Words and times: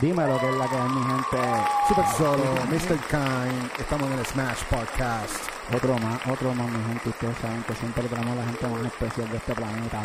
Dime 0.00 0.24
lo 0.28 0.38
que 0.38 0.48
es 0.48 0.56
la 0.56 0.68
que 0.68 0.76
es 0.76 0.90
mi 0.94 1.02
gente. 1.02 1.38
Super 1.88 2.06
Solo, 2.16 2.54
Mr. 2.70 2.98
Kind, 3.10 3.80
estamos 3.80 4.06
en 4.12 4.18
el 4.20 4.26
Smash 4.26 4.62
Podcast. 4.70 5.50
Otro 5.74 5.98
más, 5.98 6.24
otro 6.28 6.54
más, 6.54 6.70
mi 6.70 6.84
gente. 6.84 7.08
Ustedes 7.08 7.36
saben 7.38 7.64
que 7.64 7.74
siempre 7.74 8.04
tenemos 8.04 8.36
la 8.36 8.44
gente 8.44 8.68
más 8.68 8.86
especial 8.86 9.28
de 9.28 9.36
este 9.38 9.54
planeta. 9.56 10.02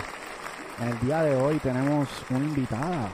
En 0.81 0.87
el 0.87 0.99
día 0.99 1.21
de 1.21 1.35
hoy 1.35 1.59
tenemos 1.59 2.09
una 2.31 2.39
invitada 2.39 3.07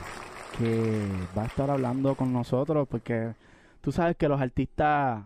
que 0.58 1.06
va 1.38 1.44
a 1.44 1.46
estar 1.48 1.70
hablando 1.70 2.16
con 2.16 2.32
nosotros 2.32 2.88
porque 2.88 3.34
tú 3.82 3.92
sabes 3.92 4.16
que 4.16 4.30
los 4.30 4.40
artistas 4.40 5.26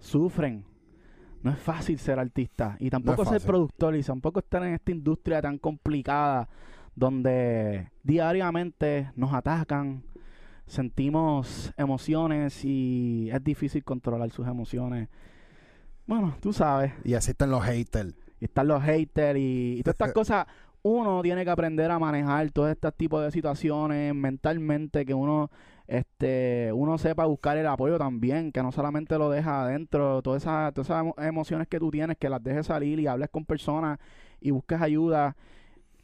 sufren. 0.00 0.66
No 1.42 1.50
es 1.50 1.58
fácil 1.58 1.98
ser 1.98 2.18
artista 2.18 2.76
y 2.78 2.90
tampoco 2.90 3.24
ser 3.24 3.40
productor 3.40 3.96
y 3.96 4.02
tampoco 4.02 4.40
estar 4.40 4.62
en 4.64 4.74
esta 4.74 4.92
industria 4.92 5.40
tan 5.40 5.56
complicada 5.56 6.46
donde 6.94 7.90
diariamente 8.02 9.10
nos 9.16 9.32
atacan, 9.32 10.02
sentimos 10.70 11.72
emociones 11.76 12.64
y 12.64 13.28
es 13.32 13.42
difícil 13.42 13.84
controlar 13.84 14.30
sus 14.30 14.46
emociones. 14.46 15.08
Bueno, 16.06 16.34
tú 16.40 16.52
sabes, 16.52 16.92
Y 17.04 17.14
así 17.14 17.32
están 17.32 17.50
los 17.50 17.62
haters. 17.64 18.14
y 18.40 18.44
están 18.46 18.68
los 18.68 18.82
haters 18.82 19.38
y, 19.38 19.76
y 19.78 19.82
todas 19.82 19.94
estas 19.94 20.12
cosas. 20.14 20.46
Uno 20.82 21.20
tiene 21.22 21.44
que 21.44 21.50
aprender 21.50 21.90
a 21.90 21.98
manejar 21.98 22.50
todos 22.52 22.70
estos 22.70 22.94
tipos 22.94 23.22
de 23.22 23.30
situaciones 23.30 24.14
mentalmente, 24.14 25.04
que 25.04 25.12
uno 25.12 25.50
este 25.86 26.70
uno 26.72 26.96
sepa 26.98 27.26
buscar 27.26 27.58
el 27.58 27.66
apoyo 27.66 27.98
también, 27.98 28.50
que 28.52 28.62
no 28.62 28.72
solamente 28.72 29.18
lo 29.18 29.28
deja 29.28 29.62
adentro, 29.64 30.22
todas 30.22 30.42
esas, 30.42 30.72
todas 30.72 30.88
esas 30.88 31.02
emo- 31.04 31.14
emociones 31.22 31.66
que 31.68 31.78
tú 31.78 31.90
tienes, 31.90 32.16
que 32.16 32.30
las 32.30 32.42
dejes 32.42 32.66
salir 32.66 32.98
y 33.00 33.06
hables 33.08 33.28
con 33.28 33.44
personas 33.44 33.98
y 34.40 34.52
busques 34.52 34.80
ayuda. 34.80 35.36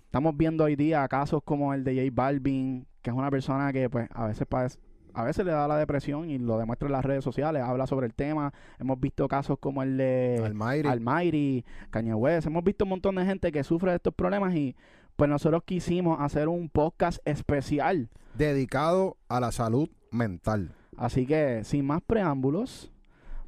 Estamos 0.05 0.37
viendo 0.37 0.65
hoy 0.65 0.77
día 0.77 1.07
casos 1.09 1.41
como 1.45 1.73
el 1.73 1.83
de 1.85 1.95
J 1.95 2.11
Balvin, 2.13 2.87
que 3.07 3.11
es 3.13 3.17
una 3.17 3.31
persona 3.31 3.73
que 3.73 3.89
pues 3.89 4.09
a 4.13 4.27
veces 4.27 4.49
padece- 4.49 4.79
a 5.15 5.23
veces 5.23 5.47
le 5.47 5.53
da 5.53 5.69
la 5.69 5.77
depresión 5.79 6.29
y 6.29 6.39
lo 6.39 6.59
demuestra 6.59 6.87
en 6.89 6.93
las 6.93 7.05
redes 7.05 7.23
sociales, 7.23 7.63
habla 7.63 7.87
sobre 7.87 8.07
el 8.09 8.15
tema. 8.15 8.53
Hemos 8.81 8.99
visto 9.01 9.29
casos 9.29 9.59
como 9.61 9.85
el 9.85 9.97
de. 9.97 10.41
Almighty, 10.89 11.65
Kanye 11.91 12.15
West. 12.15 12.49
Hemos 12.49 12.65
visto 12.65 12.85
un 12.85 12.91
montón 12.91 13.15
de 13.15 13.25
gente 13.25 13.53
que 13.53 13.63
sufre 13.63 13.93
de 13.93 13.97
estos 13.99 14.13
problemas 14.13 14.55
y 14.57 14.75
pues 15.15 15.31
nosotros 15.31 15.63
quisimos 15.65 16.21
hacer 16.21 16.49
un 16.49 16.69
podcast 16.69 17.21
especial. 17.25 18.09
dedicado 18.35 19.17
a 19.29 19.39
la 19.39 19.53
salud 19.53 19.89
mental. 20.11 20.75
Así 20.99 21.27
que 21.27 21.63
sin 21.63 21.87
más 21.87 22.03
preámbulos, 22.03 22.91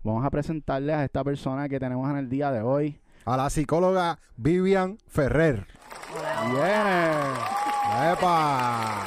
vamos 0.04 0.24
a 0.24 0.30
presentarles 0.30 0.94
a 0.94 1.04
esta 1.04 1.24
persona 1.24 1.68
que 1.68 1.80
tenemos 1.80 2.08
en 2.10 2.16
el 2.16 2.28
día 2.30 2.52
de 2.52 2.62
hoy. 2.62 3.00
A 3.26 3.36
la 3.36 3.50
psicóloga 3.50 4.18
Vivian 4.36 4.96
Ferrer. 5.08 5.66
Viene. 6.50 8.12
¡Epa! 8.12 9.04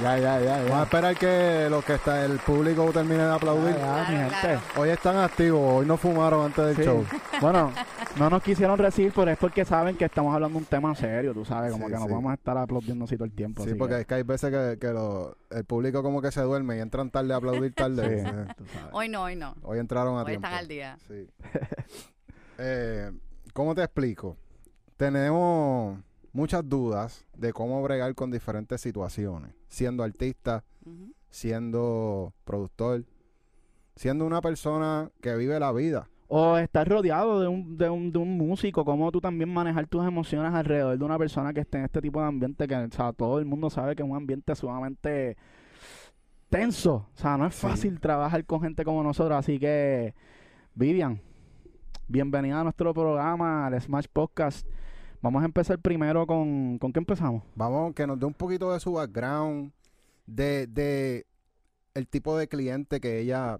Ya, 0.00 0.18
ya, 0.18 0.40
ya, 0.40 0.56
Vamos 0.56 0.70
a 0.72 0.76
ya. 0.78 0.82
esperar 0.82 1.16
que 1.16 1.68
lo 1.70 1.80
que 1.82 1.94
está 1.94 2.24
el 2.24 2.38
público 2.40 2.90
termine 2.92 3.22
de 3.24 3.32
aplaudir. 3.32 3.76
Ya, 3.76 3.80
ya, 4.04 4.10
mi 4.10 4.16
gente. 4.16 4.34
claro. 4.40 4.60
Hoy 4.76 4.88
están 4.90 5.16
activos, 5.18 5.60
hoy 5.62 5.86
no 5.86 5.96
fumaron 5.96 6.44
antes 6.46 6.64
del 6.66 6.76
Sí. 6.76 6.82
show. 6.82 7.04
Bueno, 7.40 7.72
no 8.18 8.30
nos 8.30 8.42
quisieron 8.42 8.76
recibir, 8.78 9.12
pero 9.14 9.30
es 9.30 9.38
porque 9.38 9.64
saben 9.64 9.96
que 9.96 10.04
estamos 10.04 10.34
hablando 10.34 10.58
de 10.58 10.64
un 10.64 10.68
tema 10.68 10.94
serio, 10.94 11.32
tú 11.32 11.44
sabes, 11.44 11.72
como 11.72 11.86
Sí, 11.86 11.92
que 11.92 11.98
no 11.98 12.04
sí. 12.04 12.08
podemos 12.10 12.32
estar 12.32 12.56
aplaudiendo 12.58 13.04
así 13.04 13.16
todo 13.16 13.24
el 13.26 13.32
tiempo. 13.32 13.62
Sí, 13.62 13.70
así 13.70 13.78
porque 13.78 13.94
que, 13.96 14.00
es 14.00 14.06
que 14.06 14.14
hay 14.14 14.22
veces 14.24 14.50
que, 14.50 14.78
que 14.80 14.92
lo- 14.92 15.36
el 15.50 15.64
público 15.64 16.02
como 16.02 16.20
que 16.22 16.32
se 16.32 16.40
duerme 16.42 16.76
y 16.76 16.80
entran 16.80 17.10
tarde 17.10 17.32
a 17.32 17.36
aplaudir 17.36 17.72
tarde. 17.74 18.20
Sí. 18.24 18.28
Eh, 18.28 18.46
tú 18.56 18.64
sabes. 18.66 18.88
Hoy 18.92 19.08
no, 19.08 19.22
hoy 19.22 19.36
no. 19.36 19.54
Hoy 19.62 19.78
entraron 19.78 20.16
a 20.16 20.20
Hoy 20.20 20.26
tiempo. 20.26 20.46
están 20.46 20.58
al 20.58 20.68
día. 20.68 20.98
Sí. 21.06 21.28
Eh, 22.58 23.10
¿Cómo 23.52 23.74
te 23.74 23.82
explico? 23.82 24.36
Tenemos 24.96 25.98
muchas 26.34 26.68
dudas 26.68 27.24
de 27.34 27.52
cómo 27.54 27.82
bregar 27.82 28.14
con 28.14 28.30
diferentes 28.30 28.80
situaciones. 28.82 29.54
Siendo 29.68 30.02
artista, 30.02 30.62
siendo 31.30 32.34
productor, 32.44 33.04
siendo 33.96 34.26
una 34.26 34.42
persona 34.42 35.10
que 35.22 35.34
vive 35.36 35.58
la 35.58 35.72
vida. 35.72 36.08
O 36.28 36.56
estar 36.58 36.88
rodeado 36.88 37.40
de 37.40 37.48
un, 37.48 37.76
de 37.78 37.88
un, 37.88 38.10
de 38.12 38.18
un 38.18 38.36
músico, 38.36 38.84
como 38.84 39.10
tú 39.12 39.20
también 39.20 39.52
manejar 39.52 39.86
tus 39.86 40.04
emociones 40.06 40.52
alrededor 40.52 40.98
de 40.98 41.04
una 41.04 41.16
persona 41.18 41.52
que 41.52 41.60
esté 41.60 41.78
en 41.78 41.84
este 41.84 42.00
tipo 42.00 42.20
de 42.20 42.26
ambiente, 42.26 42.66
que 42.66 42.74
o 42.74 42.90
sea, 42.90 43.12
todo 43.12 43.38
el 43.38 43.44
mundo 43.44 43.70
sabe 43.70 43.94
que 43.94 44.02
es 44.02 44.08
un 44.08 44.16
ambiente 44.16 44.54
sumamente 44.56 45.36
tenso. 46.50 46.94
O 47.14 47.18
sea, 47.18 47.36
no 47.36 47.46
es 47.46 47.54
Sí. 47.54 47.66
fácil 47.66 48.00
trabajar 48.00 48.44
con 48.44 48.60
gente 48.62 48.84
como 48.84 49.02
nosotros. 49.02 49.38
Así 49.38 49.58
que, 49.60 50.14
Vivian, 50.74 51.20
bienvenida 52.08 52.60
a 52.60 52.64
nuestro 52.64 52.92
programa, 52.94 53.66
al 53.66 53.80
Smash 53.80 54.06
Podcast. 54.12 54.66
Vamos 55.24 55.40
a 55.42 55.46
empezar 55.46 55.78
primero 55.78 56.26
con... 56.26 56.78
¿Con 56.78 56.92
qué 56.92 56.98
empezamos? 56.98 57.42
Vamos, 57.54 57.94
que 57.94 58.06
nos 58.06 58.20
dé 58.20 58.26
un 58.26 58.34
poquito 58.34 58.74
de 58.74 58.78
su 58.78 58.92
background, 58.92 59.72
de, 60.26 60.66
de 60.66 61.24
el 61.94 62.06
tipo 62.06 62.36
de 62.36 62.46
cliente 62.46 63.00
que 63.00 63.20
ella 63.20 63.58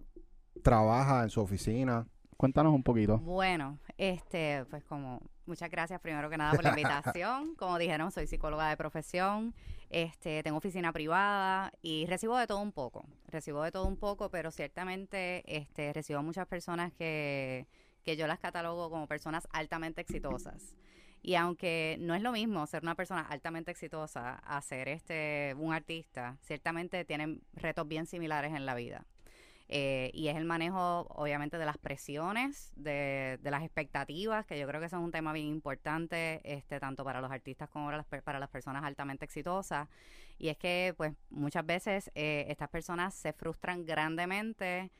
trabaja 0.62 1.22
en 1.22 1.30
su 1.30 1.40
oficina. 1.40 2.06
Cuéntanos 2.36 2.74
un 2.74 2.82
poquito. 2.82 3.16
Bueno, 3.16 3.78
este, 3.96 4.66
pues 4.68 4.84
como 4.84 5.22
muchas 5.46 5.70
gracias 5.70 6.02
primero 6.02 6.28
que 6.28 6.36
nada 6.36 6.52
por 6.52 6.64
la 6.64 6.68
invitación. 6.78 7.54
Como 7.56 7.78
dijeron, 7.78 8.10
soy 8.10 8.26
psicóloga 8.26 8.68
de 8.68 8.76
profesión, 8.76 9.54
este, 9.88 10.42
tengo 10.42 10.58
oficina 10.58 10.92
privada 10.92 11.72
y 11.80 12.04
recibo 12.04 12.36
de 12.36 12.46
todo 12.46 12.60
un 12.60 12.72
poco. 12.72 13.06
Recibo 13.28 13.62
de 13.62 13.72
todo 13.72 13.86
un 13.86 13.96
poco, 13.96 14.28
pero 14.28 14.50
ciertamente 14.50 15.42
este, 15.46 15.94
recibo 15.94 16.22
muchas 16.22 16.46
personas 16.46 16.92
que, 16.92 17.66
que 18.02 18.18
yo 18.18 18.26
las 18.26 18.38
catalogo 18.38 18.90
como 18.90 19.06
personas 19.06 19.48
altamente 19.50 20.02
exitosas. 20.02 20.74
Y 21.26 21.36
aunque 21.36 21.96
no 22.00 22.14
es 22.14 22.20
lo 22.20 22.32
mismo 22.32 22.66
ser 22.66 22.82
una 22.82 22.94
persona 22.94 23.22
altamente 23.22 23.70
exitosa 23.70 24.34
a 24.44 24.60
ser 24.60 24.88
este, 24.88 25.54
un 25.56 25.72
artista, 25.72 26.36
ciertamente 26.42 27.06
tienen 27.06 27.40
retos 27.54 27.88
bien 27.88 28.04
similares 28.04 28.52
en 28.52 28.66
la 28.66 28.74
vida. 28.74 29.06
Eh, 29.68 30.10
y 30.12 30.28
es 30.28 30.36
el 30.36 30.44
manejo, 30.44 31.06
obviamente, 31.08 31.56
de 31.56 31.64
las 31.64 31.78
presiones, 31.78 32.74
de, 32.76 33.38
de 33.40 33.50
las 33.50 33.62
expectativas, 33.62 34.44
que 34.44 34.58
yo 34.58 34.66
creo 34.68 34.80
que 34.80 34.86
eso 34.88 34.98
es 34.98 35.02
un 35.02 35.12
tema 35.12 35.32
bien 35.32 35.46
importante, 35.46 36.42
este, 36.44 36.78
tanto 36.78 37.04
para 37.04 37.22
los 37.22 37.32
artistas 37.32 37.70
como 37.70 37.86
para 37.86 37.96
las, 37.96 38.22
para 38.22 38.38
las 38.38 38.50
personas 38.50 38.84
altamente 38.84 39.24
exitosas. 39.24 39.88
Y 40.38 40.48
es 40.48 40.58
que, 40.58 40.92
pues, 40.94 41.14
muchas 41.30 41.64
veces 41.64 42.10
eh, 42.14 42.44
estas 42.48 42.68
personas 42.68 43.14
se 43.14 43.32
frustran 43.32 43.86
grandemente 43.86 44.90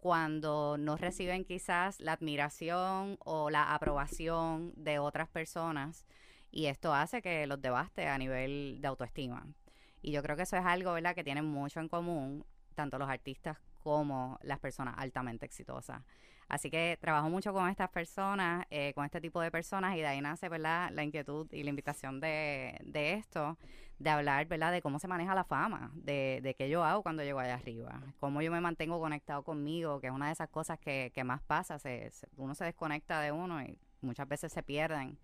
cuando 0.00 0.76
no 0.78 0.96
reciben 0.96 1.44
quizás 1.44 2.00
la 2.00 2.12
admiración 2.12 3.18
o 3.20 3.50
la 3.50 3.74
aprobación 3.74 4.72
de 4.76 4.98
otras 4.98 5.28
personas 5.28 6.06
y 6.50 6.66
esto 6.66 6.92
hace 6.92 7.22
que 7.22 7.46
los 7.46 7.60
devaste 7.60 8.08
a 8.08 8.18
nivel 8.18 8.78
de 8.80 8.88
autoestima. 8.88 9.46
Y 10.02 10.12
yo 10.12 10.22
creo 10.22 10.36
que 10.36 10.42
eso 10.42 10.56
es 10.56 10.64
algo, 10.64 10.92
¿verdad?, 10.94 11.14
que 11.14 11.22
tienen 11.22 11.44
mucho 11.44 11.80
en 11.80 11.88
común 11.88 12.44
tanto 12.74 12.98
los 12.98 13.08
artistas 13.08 13.58
como 13.82 14.38
las 14.42 14.58
personas 14.58 14.94
altamente 14.96 15.44
exitosas. 15.44 16.02
Así 16.50 16.68
que 16.68 16.98
trabajo 17.00 17.30
mucho 17.30 17.52
con 17.52 17.68
estas 17.68 17.88
personas, 17.90 18.66
eh, 18.70 18.92
con 18.94 19.04
este 19.04 19.20
tipo 19.20 19.40
de 19.40 19.50
personas, 19.52 19.96
y 19.96 20.00
de 20.00 20.06
ahí 20.08 20.20
nace, 20.20 20.48
¿verdad?, 20.48 20.90
la 20.92 21.04
inquietud 21.04 21.46
y 21.52 21.62
la 21.62 21.70
invitación 21.70 22.18
de, 22.20 22.76
de 22.84 23.14
esto, 23.14 23.56
de 24.00 24.10
hablar, 24.10 24.46
¿verdad?, 24.46 24.72
de 24.72 24.82
cómo 24.82 24.98
se 24.98 25.06
maneja 25.06 25.32
la 25.34 25.44
fama, 25.44 25.92
de, 25.94 26.40
de 26.42 26.54
qué 26.54 26.68
yo 26.68 26.82
hago 26.84 27.02
cuando 27.04 27.22
llego 27.22 27.38
allá 27.38 27.54
arriba, 27.54 28.02
cómo 28.18 28.42
yo 28.42 28.50
me 28.50 28.60
mantengo 28.60 28.98
conectado 28.98 29.44
conmigo, 29.44 30.00
que 30.00 30.08
es 30.08 30.12
una 30.12 30.26
de 30.26 30.32
esas 30.32 30.48
cosas 30.48 30.78
que, 30.80 31.12
que 31.14 31.22
más 31.22 31.40
pasa, 31.40 31.78
se, 31.78 32.10
se- 32.10 32.26
uno 32.36 32.54
se 32.56 32.64
desconecta 32.64 33.20
de 33.20 33.30
uno 33.30 33.62
y 33.62 33.78
muchas 34.00 34.26
veces 34.26 34.52
se 34.52 34.62
pierden. 34.64 35.18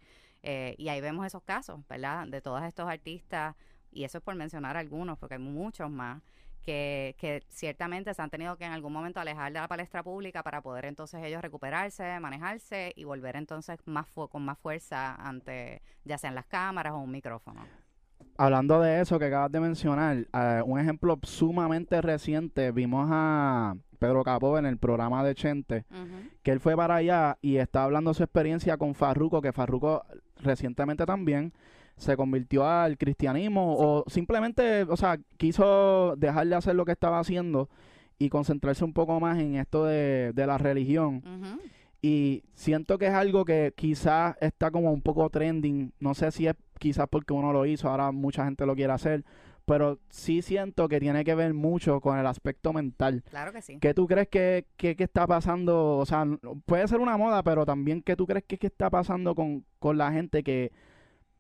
Eh, 0.44 0.76
y 0.78 0.88
ahí 0.91 1.00
vemos 1.00 1.26
esos 1.26 1.43
casos, 1.43 1.81
¿verdad?, 1.88 2.28
de 2.28 2.41
todos 2.41 2.62
estos 2.62 2.88
artistas, 2.88 3.56
y 3.91 4.04
eso 4.04 4.19
es 4.19 4.25
por 4.25 4.37
mencionar 4.37 4.76
algunos, 4.76 5.19
porque 5.19 5.34
hay 5.34 5.41
muchos 5.41 5.91
más, 5.91 6.22
que, 6.66 7.15
que 7.19 7.44
ciertamente 7.49 8.12
se 8.12 8.21
han 8.21 8.28
tenido 8.28 8.56
que 8.56 8.65
en 8.65 8.72
algún 8.72 8.93
momento 8.93 9.21
alejar 9.21 9.53
de 9.53 9.60
la 9.60 9.69
palestra 9.69 10.03
pública 10.03 10.43
para 10.43 10.60
poder 10.60 10.84
entonces 10.84 11.22
ellos 11.25 11.41
recuperarse, 11.41 12.19
manejarse 12.21 12.93
y 12.97 13.04
volver 13.04 13.37
entonces 13.37 13.78
más 13.87 14.06
fu- 14.09 14.28
con 14.28 14.44
más 14.44 14.59
fuerza 14.59 15.15
ante 15.15 15.81
ya 16.05 16.19
sean 16.19 16.34
las 16.34 16.47
cámaras 16.47 16.93
o 16.94 16.99
un 16.99 17.10
micrófono. 17.12 17.61
Hablando 18.37 18.81
de 18.81 19.00
eso 19.00 19.19
que 19.19 19.26
acabas 19.26 19.50
de 19.52 19.61
mencionar, 19.61 20.17
eh, 20.32 20.62
un 20.67 20.79
ejemplo 20.79 21.19
sumamente 21.23 22.02
reciente, 22.02 22.70
vimos 22.73 23.08
a 23.11 23.76
Pedro 23.99 24.23
Capó 24.25 24.58
en 24.58 24.67
el 24.67 24.76
programa 24.76 25.25
de 25.25 25.35
Chente, 25.35 25.85
que 26.43 26.50
él 26.50 26.61
fue 26.61 26.76
para 26.76 26.96
allá 26.96 27.38
y 27.40 27.56
está 27.56 27.85
hablando 27.85 28.12
su 28.12 28.23
experiencia 28.25 28.76
con 28.76 28.94
Farruko, 28.94 29.40
que 29.40 29.52
Farruko 29.52 30.05
recientemente 30.43 31.06
también 31.06 31.52
se 31.96 32.16
convirtió 32.16 32.69
al 32.69 32.98
cristianismo 32.98 33.76
o 33.78 34.04
simplemente, 34.08 34.82
o 34.82 34.96
sea, 34.96 35.19
quiso 35.38 36.14
dejar 36.16 36.46
de 36.46 36.54
hacer 36.54 36.75
lo 36.75 36.84
que 36.84 36.93
estaba 36.93 37.19
haciendo 37.19 37.69
y 38.19 38.28
concentrarse 38.28 38.84
un 38.84 38.93
poco 38.93 39.19
más 39.20 39.38
en 39.38 39.56
esto 39.56 39.84
de, 39.84 40.32
de 40.34 40.46
la 40.46 40.58
religión. 40.58 41.22
Y 42.02 42.44
siento 42.54 42.98
que 42.98 43.06
es 43.06 43.14
algo 43.14 43.44
que 43.44 43.72
quizás 43.75 44.37
está 44.40 44.70
como 44.70 44.93
un 44.93 45.02
poco 45.02 45.28
trending. 45.31 45.93
No 45.98 46.14
sé 46.14 46.31
si 46.31 46.46
es 46.46 46.54
quizás 46.78 47.08
porque 47.10 47.32
uno 47.32 47.52
lo 47.52 47.66
hizo, 47.66 47.88
ahora 47.88 48.12
mucha 48.12 48.44
gente 48.44 48.66
lo 48.66 48.76
quiere 48.76 48.92
hacer. 48.92 49.25
Pero 49.64 49.99
sí 50.10 50.42
siento 50.42 50.87
que 50.88 51.00
tiene 51.00 51.25
que 51.25 51.34
ver 51.34 51.52
mucho 51.52 52.00
con 52.00 52.16
el 52.16 52.26
aspecto 52.26 52.72
mental. 52.72 53.25
Claro 53.31 53.52
que 53.52 53.60
sí. 53.60 53.78
¿Qué 53.81 53.94
tú 53.94 54.06
crees 54.06 54.28
que, 54.28 54.66
que, 54.76 54.94
que 54.94 55.02
está 55.02 55.26
pasando? 55.26 55.96
O 55.96 56.06
sea, 56.06 56.25
puede 56.66 56.87
ser 56.87 57.00
una 57.00 57.16
moda, 57.16 57.42
pero 57.42 57.66
también 57.66 58.02
¿qué 58.02 58.14
tú 58.14 58.26
crees 58.26 58.44
que, 58.44 58.58
que 58.58 58.69
está 58.69 58.88
pasando 58.90 59.34
con, 59.34 59.64
con 59.81 59.99
la 59.99 60.12
gente 60.12 60.44
que 60.44 60.70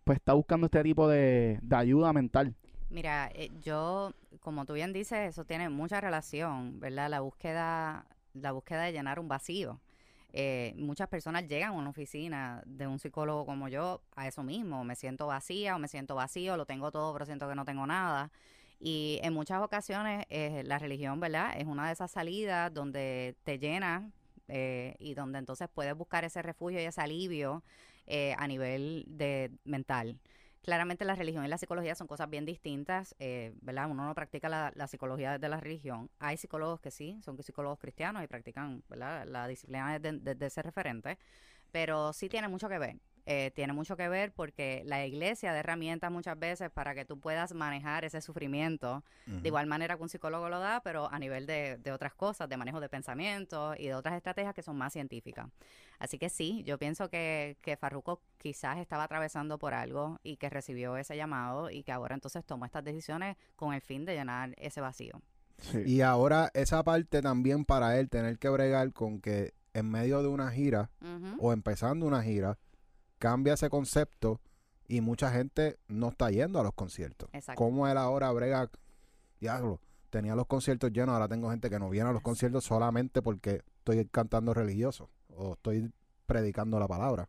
pues 0.06 0.18
está 0.18 0.34
buscando 0.34 0.66
este 0.66 0.84
tipo 0.84 1.08
de, 1.08 1.58
de 1.60 1.76
ayuda 1.76 2.12
mental? 2.12 2.54
Mira, 2.90 3.28
eh, 3.34 3.50
yo, 3.60 4.14
como 4.38 4.64
tú 4.64 4.74
bien 4.74 4.92
dices, 4.92 5.30
eso 5.30 5.44
tiene 5.44 5.68
mucha 5.68 6.00
relación, 6.00 6.78
¿verdad? 6.78 7.10
La 7.10 7.18
búsqueda, 7.18 8.06
la 8.32 8.52
búsqueda 8.52 8.82
de 8.82 8.92
llenar 8.92 9.18
un 9.18 9.26
vacío. 9.26 9.80
Eh, 10.32 10.74
muchas 10.76 11.08
personas 11.08 11.48
llegan 11.48 11.70
a 11.70 11.72
una 11.72 11.90
oficina 11.90 12.62
de 12.66 12.86
un 12.86 13.00
psicólogo 13.00 13.44
como 13.46 13.66
yo 13.66 14.00
a 14.14 14.28
eso 14.28 14.44
mismo, 14.44 14.84
me 14.84 14.94
siento 14.94 15.26
vacía 15.26 15.74
o 15.74 15.80
me 15.80 15.88
siento 15.88 16.14
vacío, 16.14 16.56
lo 16.56 16.66
tengo 16.66 16.92
todo 16.92 17.12
pero 17.12 17.26
siento 17.26 17.48
que 17.48 17.56
no 17.56 17.64
tengo 17.64 17.84
nada. 17.84 18.30
Y 18.78 19.18
en 19.24 19.32
muchas 19.32 19.60
ocasiones 19.60 20.24
eh, 20.30 20.62
la 20.64 20.78
religión, 20.78 21.18
¿verdad? 21.18 21.58
Es 21.58 21.66
una 21.66 21.88
de 21.88 21.94
esas 21.94 22.12
salidas 22.12 22.72
donde 22.72 23.34
te 23.42 23.58
llena 23.58 24.08
y 25.00 25.14
donde 25.14 25.40
entonces 25.40 25.68
puedes 25.68 25.96
buscar 25.96 26.22
ese 26.22 26.40
refugio 26.40 26.80
y 26.80 26.84
ese 26.84 27.00
alivio 27.00 27.64
eh, 28.06 28.34
a 28.38 28.46
nivel 28.46 29.04
de 29.08 29.50
mental. 29.64 30.18
Claramente 30.62 31.04
la 31.04 31.14
religión 31.14 31.44
y 31.44 31.48
la 31.48 31.58
psicología 31.58 31.94
son 31.94 32.08
cosas 32.08 32.28
bien 32.28 32.44
distintas, 32.44 33.14
eh, 33.20 33.52
¿verdad? 33.62 33.88
Uno 33.88 34.04
no 34.04 34.14
practica 34.14 34.48
la, 34.48 34.86
psicología 34.88 35.38
de 35.38 35.48
la 35.48 35.60
religión. 35.60 36.10
Hay 36.18 36.36
psicólogos 36.36 36.80
que 36.80 36.90
sí, 36.90 37.20
son 37.22 37.40
psicólogos 37.42 37.78
cristianos 37.78 38.24
y 38.24 38.26
practican, 38.26 38.82
¿verdad? 38.88 39.26
La 39.26 39.46
disciplina 39.46 39.98
desde 39.98 40.18
de, 40.18 40.34
de 40.34 40.46
ese 40.46 40.62
referente, 40.62 41.18
pero 41.70 42.12
sí 42.12 42.28
tiene 42.28 42.48
mucho 42.48 42.68
que 42.68 42.78
ver 42.78 42.96
eh, 43.28 43.50
tiene 43.56 43.72
mucho 43.72 43.96
que 43.96 44.08
ver 44.08 44.32
porque 44.32 44.82
la 44.86 45.04
iglesia 45.04 45.52
da 45.52 45.58
herramientas 45.58 46.12
muchas 46.12 46.38
veces 46.38 46.70
para 46.70 46.94
que 46.94 47.04
tú 47.04 47.18
puedas 47.18 47.52
manejar 47.54 48.04
ese 48.04 48.20
sufrimiento 48.20 49.02
de 49.26 49.48
igual 49.48 49.66
manera 49.66 49.96
que 49.96 50.02
un 50.04 50.08
psicólogo 50.08 50.48
lo 50.48 50.60
da, 50.60 50.80
pero 50.84 51.10
a 51.12 51.18
nivel 51.18 51.46
de, 51.46 51.76
de 51.78 51.90
otras 51.90 52.14
cosas, 52.14 52.48
de 52.48 52.56
manejo 52.56 52.78
de 52.78 52.88
pensamiento 52.88 53.74
y 53.76 53.88
de 53.88 53.94
otras 53.94 54.14
estrategias 54.14 54.54
que 54.54 54.62
son 54.62 54.76
más 54.76 54.92
científicas. 54.92 55.48
Así 55.98 56.18
que 56.18 56.28
sí, 56.28 56.62
yo 56.64 56.78
pienso 56.78 57.10
que, 57.10 57.56
que 57.62 57.76
Farruko 57.76 58.20
quizás 58.38 58.78
estaba 58.78 59.02
atravesando 59.02 59.58
por 59.58 59.74
algo 59.74 60.20
y 60.22 60.36
que 60.36 60.48
recibió 60.48 60.96
ese 60.96 61.16
llamado 61.16 61.70
y 61.70 61.82
que 61.82 61.90
ahora 61.90 62.14
entonces 62.14 62.44
tomó 62.44 62.64
estas 62.64 62.84
decisiones 62.84 63.36
con 63.56 63.74
el 63.74 63.80
fin 63.80 64.04
de 64.04 64.14
llenar 64.14 64.54
ese 64.56 64.80
vacío. 64.80 65.20
Sí. 65.58 65.82
Y 65.84 66.00
ahora 66.02 66.50
esa 66.54 66.84
parte 66.84 67.22
también 67.22 67.64
para 67.64 67.98
él 67.98 68.08
tener 68.08 68.38
que 68.38 68.48
bregar 68.50 68.92
con 68.92 69.20
que 69.20 69.54
en 69.76 69.90
medio 69.90 70.22
de 70.22 70.28
una 70.28 70.50
gira 70.50 70.90
o 71.38 71.52
empezando 71.52 72.06
una 72.06 72.22
gira 72.22 72.58
cambia 73.18 73.54
ese 73.54 73.70
concepto 73.70 74.40
y 74.88 75.00
mucha 75.00 75.30
gente 75.30 75.78
no 75.88 76.08
está 76.08 76.30
yendo 76.30 76.60
a 76.60 76.62
los 76.62 76.74
conciertos. 76.74 77.28
Exacto. 77.32 77.62
¿Cómo 77.62 77.88
él 77.88 77.98
ahora 77.98 78.30
brega? 78.32 78.70
Diablo, 79.40 79.80
tenía 80.10 80.34
los 80.34 80.46
conciertos 80.46 80.92
llenos, 80.92 81.12
ahora 81.14 81.28
tengo 81.28 81.50
gente 81.50 81.68
que 81.68 81.78
no 81.78 81.90
viene 81.90 82.08
a 82.08 82.12
los 82.12 82.22
conciertos 82.22 82.64
solamente 82.64 83.22
porque 83.22 83.62
estoy 83.78 84.06
cantando 84.06 84.54
religioso 84.54 85.10
o 85.34 85.54
estoy 85.54 85.92
predicando 86.26 86.78
la 86.78 86.88
palabra. 86.88 87.28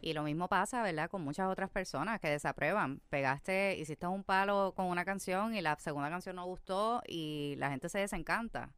Y 0.00 0.14
lo 0.14 0.24
mismo 0.24 0.48
pasa, 0.48 0.82
¿verdad? 0.82 1.08
Con 1.08 1.22
muchas 1.22 1.48
otras 1.48 1.70
personas 1.70 2.20
que 2.20 2.28
desaprueban. 2.28 3.00
Pegaste, 3.08 3.78
hiciste 3.78 4.06
un 4.08 4.24
palo 4.24 4.72
con 4.74 4.86
una 4.86 5.04
canción 5.04 5.54
y 5.54 5.60
la 5.60 5.76
segunda 5.78 6.10
canción 6.10 6.36
no 6.36 6.44
gustó 6.44 7.02
y 7.06 7.54
la 7.58 7.70
gente 7.70 7.88
se 7.88 8.00
desencanta. 8.00 8.72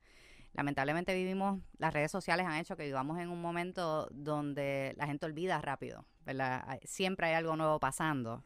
Lamentablemente 0.52 1.14
vivimos, 1.14 1.61
las 1.79 1.94
redes 1.94 2.11
sociales 2.11 2.47
han 2.47 2.56
hecho 2.56 2.76
que 2.76 2.85
vivamos 2.85 3.19
en 3.19 3.31
un 3.31 3.40
momento 3.40 4.06
donde 4.12 4.94
la 4.99 5.06
gente 5.06 5.25
olvida 5.25 5.61
rápido, 5.62 6.05
¿verdad? 6.25 6.81
Siempre 6.85 7.26
hay 7.29 7.35
algo 7.35 7.56
nuevo 7.56 7.79
pasando. 7.79 8.44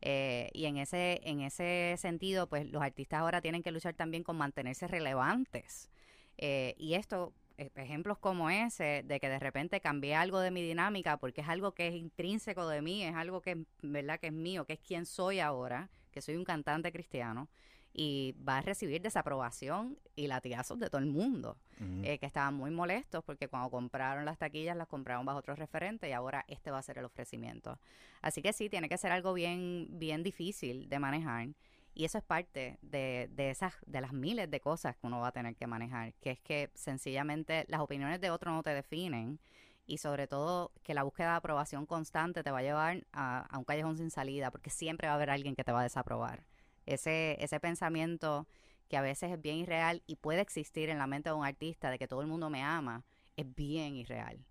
Eh, 0.00 0.50
y 0.52 0.66
en 0.66 0.76
ese, 0.76 1.20
en 1.24 1.40
ese 1.40 1.94
sentido, 1.98 2.48
pues 2.48 2.70
los 2.70 2.82
artistas 2.82 3.20
ahora 3.20 3.40
tienen 3.40 3.62
que 3.62 3.70
luchar 3.70 3.94
también 3.94 4.22
con 4.22 4.36
mantenerse 4.36 4.86
relevantes. 4.88 5.90
Eh, 6.38 6.74
y 6.78 6.94
esto, 6.94 7.32
e- 7.58 7.70
ejemplos 7.74 8.18
como 8.18 8.50
ese, 8.50 9.02
de 9.04 9.20
que 9.20 9.28
de 9.28 9.38
repente 9.38 9.80
cambié 9.80 10.14
algo 10.14 10.40
de 10.40 10.50
mi 10.50 10.62
dinámica 10.62 11.18
porque 11.18 11.42
es 11.42 11.48
algo 11.48 11.72
que 11.72 11.88
es 11.88 11.94
intrínseco 11.94 12.66
de 12.68 12.82
mí, 12.82 13.04
es 13.04 13.14
algo 13.14 13.42
que, 13.42 13.64
¿verdad? 13.82 14.18
que 14.18 14.28
es 14.28 14.32
mío, 14.32 14.64
que 14.64 14.74
es 14.74 14.80
quien 14.80 15.06
soy 15.06 15.40
ahora, 15.40 15.90
que 16.10 16.22
soy 16.22 16.36
un 16.36 16.44
cantante 16.44 16.92
cristiano, 16.92 17.48
y 17.92 18.36
va 18.48 18.58
a 18.58 18.62
recibir 18.62 19.02
desaprobación 19.02 19.98
y 20.14 20.28
latigazos 20.28 20.78
de 20.78 20.88
todo 20.88 21.00
el 21.00 21.06
mundo 21.06 21.56
eh, 22.02 22.18
que 22.18 22.26
estaban 22.26 22.54
muy 22.54 22.70
molestos 22.70 23.24
porque 23.24 23.48
cuando 23.48 23.70
compraron 23.70 24.24
las 24.24 24.38
taquillas 24.38 24.76
las 24.76 24.86
compraron 24.86 25.24
bajo 25.24 25.38
otro 25.38 25.54
referente 25.54 26.08
y 26.08 26.12
ahora 26.12 26.44
este 26.46 26.70
va 26.70 26.78
a 26.78 26.82
ser 26.82 26.98
el 26.98 27.06
ofrecimiento. 27.06 27.78
Así 28.20 28.42
que 28.42 28.52
sí, 28.52 28.68
tiene 28.68 28.88
que 28.88 28.98
ser 28.98 29.12
algo 29.12 29.32
bien, 29.32 29.88
bien 29.92 30.22
difícil 30.22 30.88
de 30.88 30.98
manejar. 30.98 31.48
Y 31.94 32.04
eso 32.04 32.18
es 32.18 32.24
parte 32.24 32.78
de, 32.82 33.28
de 33.32 33.50
esas, 33.50 33.74
de 33.86 34.00
las 34.00 34.12
miles 34.12 34.48
de 34.50 34.60
cosas 34.60 34.96
que 34.96 35.06
uno 35.06 35.20
va 35.20 35.28
a 35.28 35.32
tener 35.32 35.56
que 35.56 35.66
manejar, 35.66 36.14
que 36.14 36.30
es 36.30 36.40
que 36.40 36.70
sencillamente 36.74 37.64
las 37.68 37.80
opiniones 37.80 38.20
de 38.20 38.30
otro 38.30 38.52
no 38.52 38.62
te 38.62 38.70
definen 38.70 39.40
y 39.86 39.98
sobre 39.98 40.28
todo 40.28 40.70
que 40.84 40.94
la 40.94 41.02
búsqueda 41.02 41.30
de 41.30 41.36
aprobación 41.38 41.86
constante 41.86 42.44
te 42.44 42.50
va 42.52 42.58
a 42.58 42.62
llevar 42.62 43.04
a, 43.12 43.40
a 43.40 43.58
un 43.58 43.64
callejón 43.64 43.96
sin 43.96 44.10
salida, 44.10 44.52
porque 44.52 44.70
siempre 44.70 45.08
va 45.08 45.14
a 45.14 45.16
haber 45.16 45.30
alguien 45.30 45.56
que 45.56 45.64
te 45.64 45.72
va 45.72 45.80
a 45.80 45.82
desaprobar. 45.82 46.44
Ese, 46.86 47.36
ese 47.42 47.60
pensamiento 47.60 48.46
que 48.88 48.96
a 48.96 49.02
veces 49.02 49.30
es 49.30 49.40
bien 49.40 49.56
irreal 49.56 50.02
y 50.06 50.16
puede 50.16 50.40
existir 50.40 50.88
en 50.88 50.98
la 50.98 51.06
mente 51.06 51.30
de 51.30 51.36
un 51.36 51.44
artista 51.44 51.90
de 51.90 51.98
que 51.98 52.08
todo 52.08 52.22
el 52.22 52.26
mundo 52.26 52.50
me 52.50 52.62
ama, 52.62 53.04
es 53.36 53.54
bien 53.54 53.94
irreal. 53.94 54.44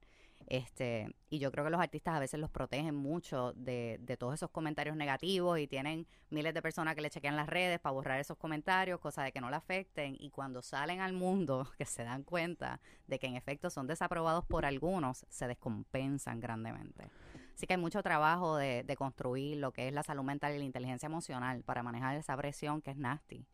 Este, 0.47 1.15
y 1.29 1.37
yo 1.37 1.51
creo 1.51 1.63
que 1.63 1.69
los 1.69 1.79
artistas 1.79 2.15
a 2.15 2.19
veces 2.19 2.39
los 2.39 2.49
protegen 2.49 2.95
mucho 2.95 3.53
de, 3.53 3.99
de 4.01 4.17
todos 4.17 4.33
esos 4.33 4.49
comentarios 4.49 4.95
negativos 4.95 5.59
y 5.59 5.67
tienen 5.67 6.07
miles 6.31 6.55
de 6.55 6.61
personas 6.63 6.95
que 6.95 7.01
le 7.01 7.11
chequean 7.11 7.35
las 7.35 7.47
redes 7.47 7.79
para 7.79 7.93
borrar 7.93 8.19
esos 8.19 8.35
comentarios, 8.35 8.99
cosa 8.99 9.21
de 9.23 9.31
que 9.31 9.41
no 9.41 9.51
le 9.51 9.57
afecten. 9.57 10.17
Y 10.19 10.31
cuando 10.31 10.63
salen 10.63 11.01
al 11.01 11.13
mundo, 11.13 11.67
que 11.77 11.85
se 11.85 12.03
dan 12.03 12.23
cuenta 12.23 12.81
de 13.05 13.19
que 13.19 13.27
en 13.27 13.35
efecto 13.35 13.69
son 13.69 13.85
desaprobados 13.85 14.43
por 14.45 14.65
algunos, 14.65 15.25
se 15.29 15.47
descompensan 15.47 16.39
grandemente. 16.39 17.09
Así 17.59 17.67
que 17.67 17.73
hay 17.73 17.79
mucho 17.81 18.01
trabajo 18.01 18.55
de, 18.55 18.83
de 18.83 18.95
construir 18.95 19.57
lo 19.57 19.73
que 19.73 19.89
es 19.89 19.93
la 19.93 20.01
salud 20.01 20.23
mental 20.23 20.55
y 20.55 20.59
la 20.59 20.63
inteligencia 20.63 21.07
emocional 21.07 21.61
para 21.65 21.83
manejar 21.83 22.15
esa 22.15 22.37
presión 22.37 22.81
que 22.81 22.91
es 22.91 22.95
nasty 22.95 23.45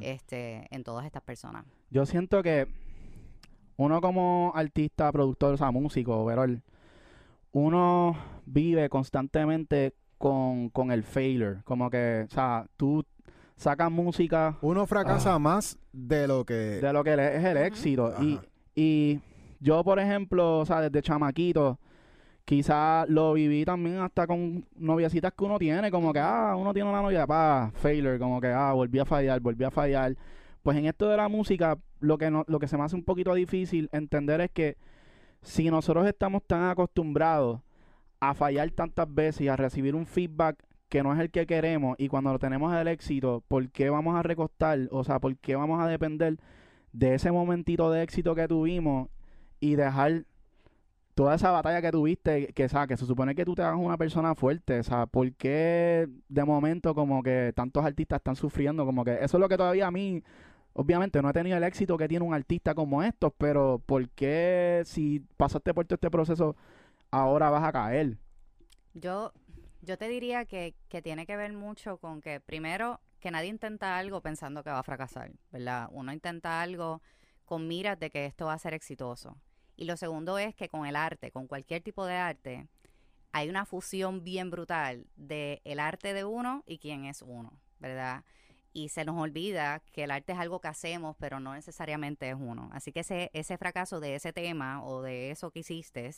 este, 0.00 0.66
en 0.74 0.82
todas 0.82 1.04
estas 1.04 1.22
personas. 1.22 1.66
Yo 1.90 2.06
siento 2.06 2.42
que 2.42 2.66
uno 3.76 4.00
como 4.00 4.50
artista, 4.54 5.12
productor, 5.12 5.52
o 5.52 5.56
sea, 5.58 5.70
músico, 5.70 6.22
overall, 6.22 6.62
uno 7.52 8.16
vive 8.46 8.88
constantemente 8.88 9.92
con, 10.16 10.70
con 10.70 10.90
el 10.90 11.02
failure. 11.02 11.60
Como 11.64 11.90
que, 11.90 12.24
o 12.30 12.32
sea, 12.32 12.66
tú 12.78 13.04
sacas 13.56 13.90
música 13.90 14.56
Uno 14.62 14.86
fracasa 14.86 15.34
Ah. 15.34 15.38
más 15.38 15.78
de 15.92 16.26
lo 16.26 16.46
que... 16.46 16.54
de 16.54 16.92
lo 16.94 17.04
que 17.04 17.12
es 17.12 17.44
el 17.44 17.58
éxito. 17.58 18.14
Y, 18.22 18.40
y 18.74 19.20
yo, 19.60 19.84
por 19.84 20.00
ejemplo, 20.00 20.60
o 20.60 20.64
sea, 20.64 20.80
desde 20.80 21.02
chamaquito, 21.02 21.78
quizás 22.50 23.08
lo 23.08 23.32
viví 23.34 23.64
también 23.64 23.98
hasta 23.98 24.26
con 24.26 24.66
noviecitas 24.74 25.32
que 25.32 25.44
uno 25.44 25.56
tiene, 25.56 25.88
como 25.88 26.12
que, 26.12 26.18
ah, 26.18 26.56
uno 26.58 26.74
tiene 26.74 26.90
una 26.90 27.00
novia, 27.00 27.24
pa, 27.24 27.70
failure, 27.76 28.18
como 28.18 28.40
que, 28.40 28.48
ah, 28.48 28.72
volví 28.72 28.98
a 28.98 29.04
fallar, 29.04 29.38
volví 29.38 29.62
a 29.62 29.70
fallar. 29.70 30.16
Pues 30.60 30.76
en 30.76 30.86
esto 30.86 31.08
de 31.08 31.16
la 31.16 31.28
música, 31.28 31.78
lo 32.00 32.18
que, 32.18 32.28
no, 32.28 32.44
lo 32.48 32.58
que 32.58 32.66
se 32.66 32.76
me 32.76 32.82
hace 32.82 32.96
un 32.96 33.04
poquito 33.04 33.34
difícil 33.34 33.88
entender 33.92 34.40
es 34.40 34.50
que 34.50 34.76
si 35.42 35.70
nosotros 35.70 36.04
estamos 36.08 36.42
tan 36.44 36.64
acostumbrados 36.64 37.60
a 38.18 38.34
fallar 38.34 38.68
tantas 38.72 39.14
veces 39.14 39.42
y 39.42 39.48
a 39.48 39.54
recibir 39.54 39.94
un 39.94 40.04
feedback 40.04 40.56
que 40.88 41.04
no 41.04 41.14
es 41.14 41.20
el 41.20 41.30
que 41.30 41.46
queremos 41.46 41.94
y 42.00 42.08
cuando 42.08 42.36
tenemos 42.40 42.74
el 42.74 42.88
éxito, 42.88 43.44
¿por 43.46 43.70
qué 43.70 43.90
vamos 43.90 44.16
a 44.16 44.24
recostar? 44.24 44.88
O 44.90 45.04
sea, 45.04 45.20
¿por 45.20 45.36
qué 45.36 45.54
vamos 45.54 45.80
a 45.80 45.86
depender 45.86 46.36
de 46.90 47.14
ese 47.14 47.30
momentito 47.30 47.92
de 47.92 48.02
éxito 48.02 48.34
que 48.34 48.48
tuvimos 48.48 49.08
y 49.60 49.76
dejar 49.76 50.24
toda 51.20 51.34
esa 51.34 51.50
batalla 51.50 51.82
que 51.82 51.90
tuviste, 51.90 52.46
que, 52.54 52.66
sea, 52.66 52.86
que 52.86 52.96
se 52.96 53.04
supone 53.04 53.34
que 53.34 53.44
tú 53.44 53.54
te 53.54 53.60
hagas 53.60 53.78
una 53.78 53.98
persona 53.98 54.34
fuerte, 54.34 54.82
sea, 54.82 55.04
¿por 55.04 55.30
qué 55.34 56.08
de 56.30 56.44
momento 56.44 56.94
como 56.94 57.22
que 57.22 57.52
tantos 57.54 57.84
artistas 57.84 58.20
están 58.20 58.36
sufriendo? 58.36 58.86
Como 58.86 59.04
que 59.04 59.22
eso 59.22 59.36
es 59.36 59.38
lo 59.38 59.46
que 59.46 59.58
todavía 59.58 59.86
a 59.86 59.90
mí, 59.90 60.22
obviamente 60.72 61.20
no 61.20 61.28
he 61.28 61.34
tenido 61.34 61.58
el 61.58 61.64
éxito 61.64 61.98
que 61.98 62.08
tiene 62.08 62.24
un 62.24 62.32
artista 62.32 62.74
como 62.74 63.02
estos, 63.02 63.34
pero 63.36 63.82
¿por 63.84 64.08
qué 64.08 64.80
si 64.86 65.20
pasaste 65.36 65.74
por 65.74 65.84
todo 65.84 65.96
este 65.96 66.10
proceso 66.10 66.56
ahora 67.10 67.50
vas 67.50 67.64
a 67.64 67.72
caer? 67.72 68.16
Yo, 68.94 69.34
yo 69.82 69.98
te 69.98 70.08
diría 70.08 70.46
que, 70.46 70.74
que 70.88 71.02
tiene 71.02 71.26
que 71.26 71.36
ver 71.36 71.52
mucho 71.52 71.98
con 71.98 72.22
que, 72.22 72.40
primero, 72.40 72.98
que 73.20 73.30
nadie 73.30 73.50
intenta 73.50 73.98
algo 73.98 74.22
pensando 74.22 74.64
que 74.64 74.70
va 74.70 74.78
a 74.78 74.84
fracasar, 74.84 75.32
¿verdad? 75.52 75.86
Uno 75.92 76.14
intenta 76.14 76.62
algo 76.62 77.02
con 77.44 77.68
miras 77.68 78.00
de 78.00 78.08
que 78.08 78.24
esto 78.24 78.46
va 78.46 78.54
a 78.54 78.58
ser 78.58 78.72
exitoso. 78.72 79.36
Y 79.80 79.86
lo 79.86 79.96
segundo 79.96 80.36
es 80.36 80.54
que 80.54 80.68
con 80.68 80.84
el 80.84 80.94
arte, 80.94 81.30
con 81.30 81.46
cualquier 81.46 81.82
tipo 81.82 82.04
de 82.04 82.14
arte, 82.14 82.68
hay 83.32 83.48
una 83.48 83.64
fusión 83.64 84.22
bien 84.22 84.50
brutal 84.50 85.06
de 85.16 85.62
el 85.64 85.80
arte 85.80 86.12
de 86.12 86.22
uno 86.22 86.62
y 86.66 86.76
quién 86.76 87.06
es 87.06 87.22
uno, 87.22 87.58
¿verdad? 87.78 88.22
Y 88.74 88.90
se 88.90 89.06
nos 89.06 89.18
olvida 89.18 89.80
que 89.90 90.04
el 90.04 90.10
arte 90.10 90.34
es 90.34 90.38
algo 90.38 90.60
que 90.60 90.68
hacemos, 90.68 91.16
pero 91.18 91.40
no 91.40 91.54
necesariamente 91.54 92.28
es 92.28 92.36
uno. 92.38 92.68
Así 92.74 92.92
que 92.92 93.00
ese, 93.00 93.30
ese 93.32 93.56
fracaso 93.56 94.00
de 94.00 94.16
ese 94.16 94.34
tema 94.34 94.84
o 94.84 95.00
de 95.00 95.30
eso 95.30 95.50
que 95.50 95.60
hiciste 95.60 96.10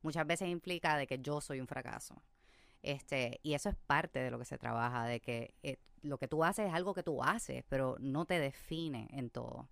muchas 0.00 0.26
veces 0.26 0.48
implica 0.48 0.96
de 0.96 1.06
que 1.06 1.18
yo 1.18 1.42
soy 1.42 1.60
un 1.60 1.66
fracaso. 1.66 2.22
Este, 2.80 3.38
y 3.42 3.52
eso 3.52 3.68
es 3.68 3.76
parte 3.86 4.20
de 4.20 4.30
lo 4.30 4.38
que 4.38 4.46
se 4.46 4.56
trabaja, 4.56 5.04
de 5.04 5.20
que 5.20 5.52
eh, 5.62 5.76
lo 6.00 6.16
que 6.16 6.26
tú 6.26 6.42
haces 6.42 6.68
es 6.68 6.74
algo 6.74 6.94
que 6.94 7.02
tú 7.02 7.22
haces, 7.22 7.64
pero 7.68 7.96
no 8.00 8.24
te 8.24 8.38
define 8.38 9.08
en 9.10 9.28
todo. 9.28 9.68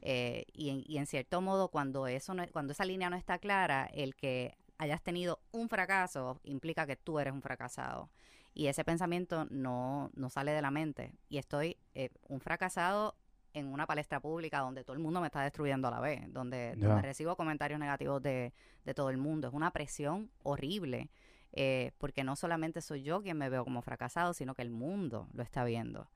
Eh, 0.00 0.44
y, 0.52 0.70
en, 0.70 0.84
y 0.86 0.98
en 0.98 1.06
cierto 1.06 1.40
modo, 1.40 1.68
cuando, 1.68 2.06
eso 2.06 2.34
no, 2.34 2.46
cuando 2.52 2.72
esa 2.72 2.84
línea 2.84 3.10
no 3.10 3.16
está 3.16 3.38
clara, 3.38 3.88
el 3.92 4.14
que 4.14 4.56
hayas 4.78 5.02
tenido 5.02 5.40
un 5.50 5.68
fracaso 5.68 6.40
implica 6.44 6.86
que 6.86 6.96
tú 6.96 7.18
eres 7.18 7.32
un 7.32 7.42
fracasado. 7.42 8.10
Y 8.54 8.66
ese 8.66 8.84
pensamiento 8.84 9.46
no, 9.50 10.10
no 10.14 10.30
sale 10.30 10.52
de 10.52 10.62
la 10.62 10.70
mente. 10.70 11.12
Y 11.28 11.38
estoy 11.38 11.76
eh, 11.94 12.10
un 12.28 12.40
fracasado 12.40 13.16
en 13.54 13.66
una 13.66 13.86
palestra 13.86 14.20
pública 14.20 14.60
donde 14.60 14.84
todo 14.84 14.94
el 14.94 15.02
mundo 15.02 15.20
me 15.20 15.26
está 15.26 15.42
destruyendo 15.42 15.88
a 15.88 15.90
la 15.90 16.00
vez, 16.00 16.32
donde, 16.32 16.74
donde 16.76 17.02
recibo 17.02 17.36
comentarios 17.36 17.80
negativos 17.80 18.22
de, 18.22 18.52
de 18.84 18.94
todo 18.94 19.10
el 19.10 19.16
mundo. 19.16 19.48
Es 19.48 19.54
una 19.54 19.70
presión 19.70 20.30
horrible, 20.42 21.10
eh, 21.52 21.92
porque 21.98 22.24
no 22.24 22.36
solamente 22.36 22.80
soy 22.80 23.02
yo 23.02 23.22
quien 23.22 23.38
me 23.38 23.48
veo 23.48 23.64
como 23.64 23.82
fracasado, 23.82 24.34
sino 24.34 24.54
que 24.54 24.62
el 24.62 24.70
mundo 24.70 25.28
lo 25.32 25.42
está 25.42 25.64
viendo. 25.64 26.08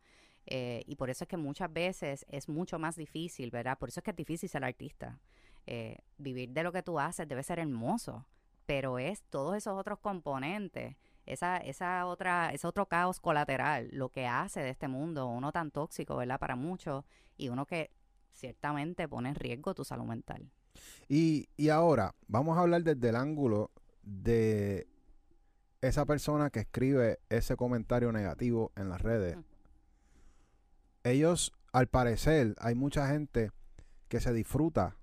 Eh, 0.47 0.83
y 0.87 0.97
por 0.97 1.11
eso 1.11 1.25
es 1.25 1.29
que 1.29 1.37
muchas 1.37 1.73
veces 1.73 2.27
es 2.29 2.49
mucho 2.49 2.79
más 2.79 2.97
difícil, 2.97 3.51
¿verdad? 3.51 3.79
Por 3.79 3.89
eso 3.89 4.01
es 4.01 4.05
que 4.05 4.11
es 4.11 4.17
difícil 4.17 4.49
ser 4.49 4.65
artista. 4.65 5.21
Eh, 5.67 5.99
vivir 6.19 6.51
de 6.51 6.63
lo 6.65 6.73
que 6.73 6.83
tú 6.83 6.99
haces 6.99 7.29
debe 7.29 7.43
ser 7.43 7.61
hermoso, 7.61 8.27
pero 8.67 8.99
es 8.99 9.23
todos 9.31 9.57
esos 9.57 9.79
otros 9.79 9.99
componentes, 10.01 10.97
esa, 11.27 11.59
esa 11.59 12.07
otra, 12.07 12.53
ese 12.53 12.67
otro 12.67 12.87
caos 12.87 13.21
colateral, 13.21 13.89
lo 13.93 14.09
que 14.09 14.27
hace 14.27 14.61
de 14.61 14.71
este 14.71 14.89
mundo 14.89 15.29
uno 15.29 15.53
tan 15.53 15.71
tóxico, 15.71 16.17
¿verdad? 16.17 16.41
Para 16.41 16.57
muchos, 16.57 17.05
y 17.37 17.49
uno 17.49 17.67
que 17.67 17.91
ciertamente 18.33 19.07
pone 19.09 19.29
en 19.29 19.35
riesgo 19.37 19.75
tu 19.75 19.85
salud 19.85 20.05
mental. 20.05 20.51
Y, 21.09 21.49
y 21.57 21.69
ahora, 21.69 22.15
vamos 22.27 22.59
a 22.59 22.63
hablar 22.63 22.83
desde 22.83 23.11
el 23.11 23.17
ángulo 23.17 23.71
de 24.03 24.89
esa 25.81 26.07
persona 26.07 26.51
que 26.51 26.61
escribe 26.61 27.21
ese 27.29 27.57
comentario 27.57 28.11
negativo 28.11 28.73
en 28.77 28.89
las 28.89 29.01
redes. 29.01 29.37
Mm. 29.37 29.51
Ellos, 31.04 31.52
al 31.73 31.88
parecer, 31.88 32.54
hay 32.59 32.75
mucha 32.75 33.09
gente 33.09 33.50
que 34.09 34.21
se 34.21 34.32
disfruta 34.32 34.97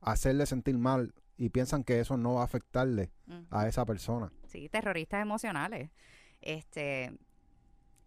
hacerle 0.00 0.46
sentir 0.46 0.78
mal 0.78 1.14
y 1.36 1.48
piensan 1.48 1.82
que 1.84 2.00
eso 2.00 2.16
no 2.16 2.34
va 2.34 2.42
a 2.42 2.44
afectarle 2.44 3.10
a 3.50 3.66
esa 3.66 3.84
persona. 3.84 4.32
Sí, 4.46 4.68
terroristas 4.68 5.22
emocionales. 5.22 5.90
Este, 6.40 7.12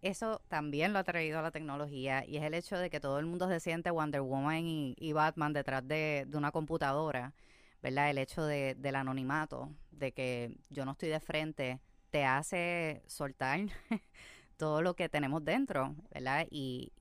eso 0.01 0.41
también 0.47 0.93
lo 0.93 0.99
ha 0.99 1.03
traído 1.03 1.41
la 1.41 1.51
tecnología 1.51 2.23
y 2.25 2.37
es 2.37 2.43
el 2.43 2.53
hecho 2.53 2.77
de 2.77 2.89
que 2.89 2.99
todo 2.99 3.19
el 3.19 3.25
mundo 3.25 3.49
se 3.49 3.59
siente 3.59 3.91
Wonder 3.91 4.21
Woman 4.21 4.65
y, 4.65 4.95
y 4.99 5.13
Batman 5.13 5.53
detrás 5.53 5.87
de, 5.87 6.25
de 6.27 6.37
una 6.37 6.51
computadora, 6.51 7.33
¿verdad? 7.81 8.09
El 8.09 8.19
hecho 8.19 8.45
de, 8.45 8.75
del 8.75 8.95
anonimato, 8.95 9.71
de 9.91 10.11
que 10.11 10.55
yo 10.69 10.85
no 10.85 10.91
estoy 10.91 11.09
de 11.09 11.19
frente, 11.19 11.79
te 12.11 12.23
hace 12.23 13.03
soltar 13.07 13.59
todo 14.57 14.81
lo 14.81 14.95
que 14.95 15.09
tenemos 15.09 15.43
dentro, 15.43 15.95
¿verdad? 16.13 16.47
Y 16.50 16.91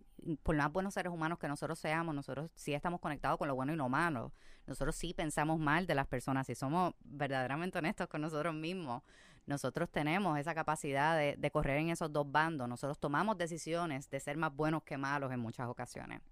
por 0.43 0.57
más 0.57 0.73
buenos 0.73 0.95
seres 0.95 1.13
humanos 1.13 1.39
que 1.39 1.49
nosotros 1.49 1.79
seamos, 1.79 2.15
nosotros 2.15 2.51
sí 2.55 2.73
estamos 2.73 3.01
conectados 3.01 3.39
con 3.39 3.49
lo 3.49 3.55
bueno 3.55 3.73
y 3.73 3.77
lo 3.77 3.89
malo. 3.89 4.33
Nosotros 4.67 4.97
sí 4.97 5.13
pensamos 5.13 5.59
mal 5.59 5.87
de 5.87 5.95
las 5.95 6.07
personas, 6.07 6.47
si 6.47 6.55
somos 6.55 6.95
verdaderamente 7.05 7.79
honestos 7.79 8.09
con 8.09 8.23
nosotros 8.23 8.55
mismos, 8.55 9.03
nosotros 9.47 9.91
tenemos 9.91 10.39
esa 10.39 10.55
capacidad 10.55 11.19
de, 11.19 11.37
de 11.37 11.51
correr 11.51 11.77
en 11.79 11.91
esos 11.91 12.11
dos 12.11 12.31
bandos. 12.31 12.67
Nosotros 12.67 12.99
tomamos 12.99 13.37
decisiones 13.37 14.09
de 14.09 14.19
ser 14.21 14.39
más 14.39 14.55
buenos 14.55 14.83
que 14.83 14.97
malos 14.97 15.31
en 15.33 15.41
muchas 15.41 15.69
ocasiones. 15.69 16.23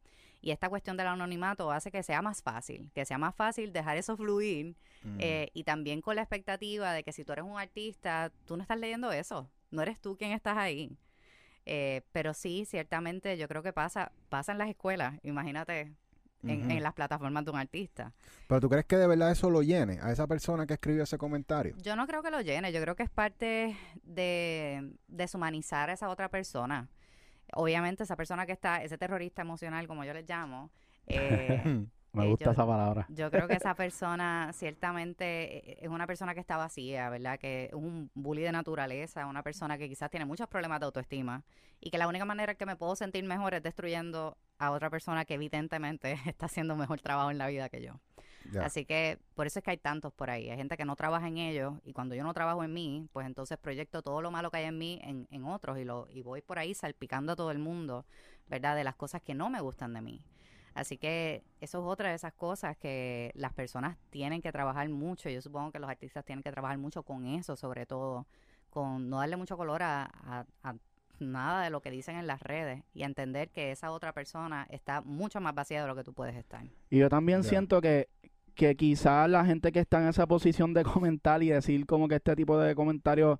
Y 0.40 0.50
esta 0.50 0.68
cuestión 0.70 0.96
del 0.96 1.06
anonimato 1.06 1.70
hace 1.70 1.90
que 1.92 2.02
sea 2.02 2.22
más 2.22 2.42
fácil, 2.42 2.90
que 2.94 3.04
sea 3.04 3.18
más 3.18 3.34
fácil 3.34 3.72
dejar 3.72 3.96
eso 3.98 4.16
fluir 4.16 4.76
Mm. 5.04 5.18
eh, 5.20 5.50
y 5.52 5.64
también 5.64 6.00
con 6.00 6.16
la 6.16 6.22
expectativa 6.22 6.92
de 6.92 7.02
que 7.02 7.12
si 7.12 7.24
tú 7.24 7.32
eres 7.32 7.44
un 7.44 7.58
artista, 7.58 8.30
tú 8.46 8.56
no 8.56 8.62
estás 8.62 8.78
leyendo 8.78 9.10
eso, 9.12 9.50
no 9.70 9.82
eres 9.82 10.00
tú 10.00 10.16
quien 10.16 10.32
estás 10.32 10.56
ahí. 10.56 10.96
Eh, 11.64 12.02
pero 12.12 12.34
sí, 12.34 12.64
ciertamente 12.64 13.36
yo 13.36 13.48
creo 13.48 13.62
que 13.62 13.72
pasa, 13.72 14.12
pasa 14.28 14.52
en 14.52 14.58
las 14.58 14.68
escuelas, 14.68 15.14
imagínate, 15.22 15.92
en, 16.42 16.82
las 16.82 16.92
plataformas 16.94 17.44
de 17.44 17.50
un 17.52 17.58
artista. 17.58 18.12
Pero 18.48 18.60
tú 18.60 18.68
crees 18.68 18.84
que 18.84 18.96
de 18.96 19.06
verdad 19.06 19.30
eso 19.30 19.48
lo 19.50 19.62
llene 19.62 19.98
a 20.02 20.10
esa 20.10 20.26
persona 20.26 20.66
que 20.66 20.74
escribió 20.74 21.04
ese 21.04 21.18
comentario? 21.18 21.76
Yo 21.78 21.94
no 21.94 22.06
creo 22.06 22.22
que 22.22 22.30
lo 22.30 22.40
llene, 22.40 22.72
yo 22.72 22.80
creo 22.80 22.96
que 22.96 23.04
es 23.04 23.10
parte 23.10 23.76
de 24.02 24.92
deshumanizar 25.06 25.90
a 25.90 25.92
esa 25.92 26.08
otra 26.08 26.28
persona. 26.28 26.88
Obviamente 27.54 28.02
esa 28.02 28.16
persona 28.16 28.46
que 28.46 28.52
está, 28.52 28.82
ese 28.82 28.98
terrorista 28.98 29.42
emocional, 29.42 29.86
como 29.86 30.04
yo 30.04 30.14
les 30.14 30.28
llamo, 30.28 30.70
eh, 31.06 31.62
Me 32.14 32.24
Eh, 32.26 32.28
gusta 32.30 32.44
yo- 32.46 32.50
esa 32.52 32.66
palabra. 32.66 33.06
Yo 33.08 33.30
creo 33.30 33.48
que 33.48 33.54
esa 33.54 33.74
persona 33.74 34.50
ciertamente 34.52 35.70
eh, 35.72 35.78
es 35.82 35.88
una 35.88 36.06
persona 36.06 36.34
que 36.34 36.40
está 36.40 36.56
vacía, 36.56 37.08
¿verdad? 37.10 37.38
Que 37.38 37.64
es 37.66 37.72
un 37.72 38.10
bully 38.14 38.42
de 38.42 38.52
naturaleza, 38.52 39.26
una 39.26 39.42
persona 39.42 39.78
que 39.78 39.88
quizás 39.88 40.10
tiene 40.10 40.26
muchos 40.26 40.46
problemas 40.48 40.80
de 40.80 40.86
autoestima 40.86 41.42
y 41.80 41.90
que 41.90 41.98
la 41.98 42.08
única 42.08 42.24
manera 42.24 42.54
que 42.54 42.66
me 42.66 42.76
puedo 42.76 42.96
sentir 42.96 43.24
mejor 43.24 43.54
es 43.54 43.62
destruyendo 43.62 44.36
a 44.58 44.70
otra 44.72 44.90
persona 44.90 45.24
que 45.24 45.34
evidentemente 45.34 46.12
está 46.26 46.46
haciendo 46.46 46.76
mejor 46.76 47.00
trabajo 47.00 47.30
en 47.30 47.38
la 47.38 47.46
vida 47.48 47.68
que 47.68 47.82
yo. 47.82 47.94
Así 48.60 48.84
que 48.84 49.18
por 49.36 49.46
eso 49.46 49.60
es 49.60 49.64
que 49.64 49.70
hay 49.70 49.76
tantos 49.78 50.12
por 50.12 50.28
ahí. 50.28 50.50
Hay 50.50 50.56
gente 50.56 50.76
que 50.76 50.84
no 50.84 50.96
trabaja 50.96 51.28
en 51.28 51.38
ellos 51.38 51.74
y 51.84 51.92
cuando 51.92 52.14
yo 52.16 52.24
no 52.24 52.34
trabajo 52.34 52.62
en 52.64 52.72
mí, 52.74 53.08
pues 53.12 53.24
entonces 53.26 53.56
proyecto 53.56 54.02
todo 54.02 54.20
lo 54.20 54.30
malo 54.32 54.50
que 54.50 54.58
hay 54.58 54.64
en 54.64 54.76
mí 54.78 55.00
en, 55.04 55.28
en 55.30 55.44
otros 55.44 55.78
y, 55.78 55.84
lo, 55.84 56.08
y 56.10 56.22
voy 56.22 56.42
por 56.42 56.58
ahí 56.58 56.74
salpicando 56.74 57.32
a 57.32 57.36
todo 57.36 57.52
el 57.52 57.58
mundo, 57.58 58.04
¿verdad? 58.48 58.74
De 58.76 58.84
las 58.84 58.96
cosas 58.96 59.22
que 59.22 59.32
no 59.34 59.48
me 59.48 59.60
gustan 59.60 59.94
de 59.94 60.00
mí. 60.02 60.20
Así 60.74 60.96
que 60.98 61.42
eso 61.60 61.78
es 61.78 61.84
otra 61.84 62.08
de 62.10 62.14
esas 62.14 62.32
cosas 62.32 62.76
que 62.76 63.30
las 63.34 63.52
personas 63.52 63.96
tienen 64.10 64.40
que 64.40 64.52
trabajar 64.52 64.88
mucho. 64.88 65.28
Yo 65.28 65.40
supongo 65.42 65.70
que 65.72 65.78
los 65.78 65.90
artistas 65.90 66.24
tienen 66.24 66.42
que 66.42 66.50
trabajar 66.50 66.78
mucho 66.78 67.02
con 67.02 67.24
eso, 67.26 67.56
sobre 67.56 67.86
todo, 67.86 68.26
con 68.70 69.08
no 69.10 69.18
darle 69.18 69.36
mucho 69.36 69.56
color 69.56 69.82
a, 69.82 70.04
a- 70.04 70.46
a 70.62 70.74
nada 71.20 71.62
de 71.62 71.70
lo 71.70 71.80
que 71.82 71.90
dicen 71.90 72.16
en 72.16 72.26
las 72.26 72.42
redes 72.42 72.82
y 72.94 73.02
entender 73.04 73.50
que 73.50 73.70
esa 73.70 73.92
otra 73.92 74.12
persona 74.12 74.66
está 74.70 75.02
mucho 75.02 75.40
más 75.40 75.54
vacía 75.54 75.80
de 75.82 75.86
lo 75.86 75.94
que 75.94 76.02
tú 76.04 76.12
puedes 76.14 76.34
estar. 76.34 76.64
Y 76.90 76.98
yo 76.98 77.08
también 77.08 77.44
siento 77.44 77.80
que, 77.80 78.08
que 78.54 78.74
quizás 78.74 79.28
la 79.30 79.44
gente 79.44 79.70
que 79.72 79.78
está 79.80 80.00
en 80.02 80.08
esa 80.08 80.26
posición 80.26 80.74
de 80.74 80.82
comentar 80.84 81.42
y 81.42 81.50
decir 81.50 81.86
como 81.86 82.08
que 82.08 82.16
este 82.16 82.34
tipo 82.34 82.58
de 82.58 82.74
comentarios 82.74 83.38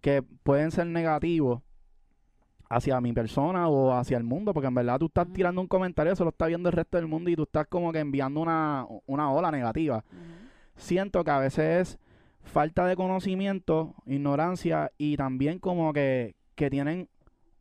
que 0.00 0.22
pueden 0.22 0.70
ser 0.72 0.86
negativos 0.86 1.62
hacia 2.72 3.00
mi 3.00 3.12
persona 3.12 3.68
o 3.68 3.92
hacia 3.92 4.16
el 4.16 4.24
mundo, 4.24 4.54
porque 4.54 4.68
en 4.68 4.74
verdad 4.74 4.98
tú 4.98 5.06
estás 5.06 5.30
tirando 5.32 5.60
un 5.60 5.66
comentario, 5.66 6.12
eso 6.12 6.24
lo 6.24 6.30
está 6.30 6.46
viendo 6.46 6.70
el 6.70 6.74
resto 6.74 6.96
del 6.96 7.06
mundo 7.06 7.28
y 7.30 7.36
tú 7.36 7.42
estás 7.42 7.66
como 7.66 7.92
que 7.92 8.00
enviando 8.00 8.40
una, 8.40 8.86
una 9.06 9.30
ola 9.30 9.50
negativa. 9.50 10.04
Siento 10.74 11.22
que 11.22 11.30
a 11.30 11.38
veces 11.38 11.88
es 11.88 11.98
falta 12.42 12.86
de 12.86 12.96
conocimiento, 12.96 13.94
ignorancia 14.06 14.90
y 14.96 15.16
también 15.16 15.58
como 15.58 15.92
que, 15.92 16.34
que 16.54 16.70
tienen 16.70 17.08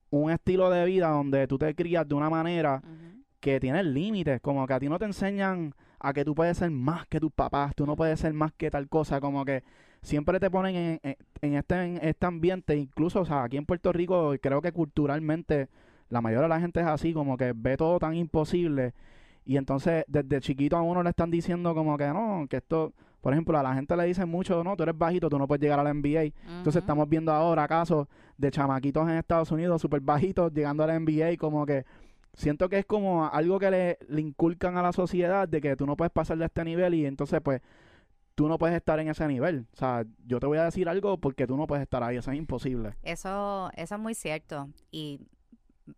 un 0.10 0.32
estilo 0.32 0.70
de 0.70 0.86
vida 0.86 1.10
donde 1.10 1.46
tú 1.48 1.58
te 1.58 1.76
crías 1.76 2.08
de 2.08 2.16
una 2.16 2.30
manera 2.30 2.82
que 3.42 3.60
tienes 3.60 3.86
límites, 3.86 4.40
como 4.40 4.66
que 4.66 4.74
a 4.74 4.80
ti 4.80 4.88
no 4.88 4.98
te 4.98 5.06
enseñan 5.06 5.74
a 6.00 6.14
que 6.14 6.24
tú 6.24 6.34
puedes 6.34 6.58
ser 6.58 6.72
más 6.72 7.06
que 7.08 7.20
tus 7.20 7.32
papás, 7.32 7.76
tú 7.76 7.86
no 7.86 7.96
puedes 7.98 8.20
ser 8.20 8.34
más 8.34 8.54
que 8.54 8.72
tal 8.72 8.88
cosa, 8.88 9.20
como 9.20 9.44
que 9.44 9.64
siempre 10.02 10.40
te 10.40 10.50
ponen 10.50 10.76
en, 10.76 11.00
en- 11.04 11.16
en 11.42 11.54
este, 11.56 11.76
en 11.84 11.98
este 12.02 12.26
ambiente, 12.26 12.76
incluso, 12.76 13.22
o 13.22 13.26
sea, 13.26 13.44
aquí 13.44 13.58
en 13.58 13.66
Puerto 13.66 13.92
Rico 13.92 14.34
creo 14.42 14.62
que 14.62 14.72
culturalmente 14.72 15.68
la 16.10 16.22
mayoría 16.22 16.44
de 16.44 16.50
la 16.50 16.60
gente 16.60 16.80
es 16.82 16.86
así, 16.88 17.14
como 17.14 17.38
que 17.38 17.54
ve 17.56 17.78
todo 17.78 17.98
tan 18.00 18.14
imposible 18.16 18.94
y 19.46 19.58
entonces 19.58 20.04
desde 20.08 20.40
chiquito 20.42 20.78
a 20.78 20.82
uno 20.82 21.02
le 21.04 21.10
están 21.10 21.32
diciendo 21.32 21.74
como 21.74 21.98
que 21.98 22.08
no, 22.08 22.46
que 22.50 22.58
esto, 22.58 22.94
por 23.22 23.34
ejemplo, 23.34 23.58
a 23.58 23.64
la 23.64 23.74
gente 23.74 23.96
le 23.98 24.04
dicen 24.06 24.30
mucho, 24.30 24.64
no, 24.64 24.76
tú 24.76 24.84
eres 24.84 24.98
bajito, 24.98 25.30
tú 25.30 25.40
no 25.40 25.48
puedes 25.48 25.62
llegar 25.62 25.80
a 25.80 25.84
la 25.84 25.94
NBA, 25.94 26.32
entonces 26.58 26.82
estamos 26.82 27.08
viendo 27.10 27.32
ahora 27.32 27.68
casos 27.68 28.08
de 28.38 28.52
chamaquitos 28.52 29.04
en 29.10 29.16
Estados 29.18 29.52
Unidos 29.52 29.82
súper 29.82 30.02
bajitos 30.02 30.52
llegando 30.54 30.84
a 30.84 30.88
la 30.88 31.00
NBA 31.00 31.38
como 31.38 31.66
que 31.66 31.86
siento 32.34 32.70
que 32.70 32.80
es 32.80 32.86
como 32.86 33.28
algo 33.28 33.60
que 33.60 33.72
le, 33.72 33.98
le 34.10 34.22
inculcan 34.22 34.78
a 34.78 34.82
la 34.82 34.92
sociedad 34.94 35.48
de 35.48 35.60
que 35.62 35.76
tú 35.76 35.86
no 35.86 35.96
puedes 35.98 36.12
pasar 36.12 36.38
de 36.38 36.46
este 36.46 36.64
nivel 36.64 36.94
y 36.94 37.06
entonces 37.06 37.40
pues 37.42 37.62
tú 38.42 38.48
no 38.48 38.58
puedes 38.58 38.76
estar 38.76 39.00
en 39.00 39.08
ese 39.08 39.28
nivel. 39.28 39.68
O 39.72 39.76
sea, 39.78 40.04
yo 40.26 40.40
te 40.40 40.48
voy 40.48 40.58
a 40.58 40.64
decir 40.64 40.90
algo 40.90 41.20
porque 41.20 41.46
tú 41.46 41.56
no 41.58 41.68
puedes 41.68 41.84
estar 41.84 42.02
ahí, 42.02 42.18
eso 42.18 42.32
es 42.32 42.38
imposible. 42.40 42.96
Eso, 43.04 43.70
eso 43.76 43.94
es 43.96 44.02
muy 44.02 44.16
cierto. 44.16 44.68
Y 44.90 45.20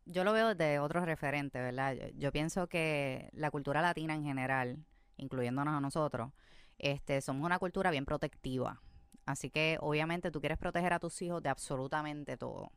yo 0.06 0.26
lo 0.26 0.34
veo 0.34 0.50
desde 0.54 0.80
otros 0.80 1.06
referentes, 1.06 1.62
¿verdad? 1.62 1.96
Yo, 2.18 2.34
pienso 2.34 2.68
que 2.68 3.30
la 3.32 3.50
cultura 3.50 3.82
latina 3.82 4.14
en 4.14 4.24
general, 4.26 4.78
incluyéndonos 5.16 5.74
a 5.74 5.80
nosotros, 5.80 6.32
este, 6.80 7.22
somos 7.22 7.46
una 7.46 7.60
cultura 7.60 7.92
bien 7.92 8.04
protectiva. 8.04 8.82
Así 9.26 9.50
que 9.50 9.78
obviamente 9.80 10.30
tú 10.30 10.42
quieres 10.42 10.58
proteger 10.58 10.92
a 10.92 11.00
tus 11.00 11.22
hijos 11.22 11.42
de 11.42 11.48
absolutamente 11.48 12.36
todo. 12.36 12.74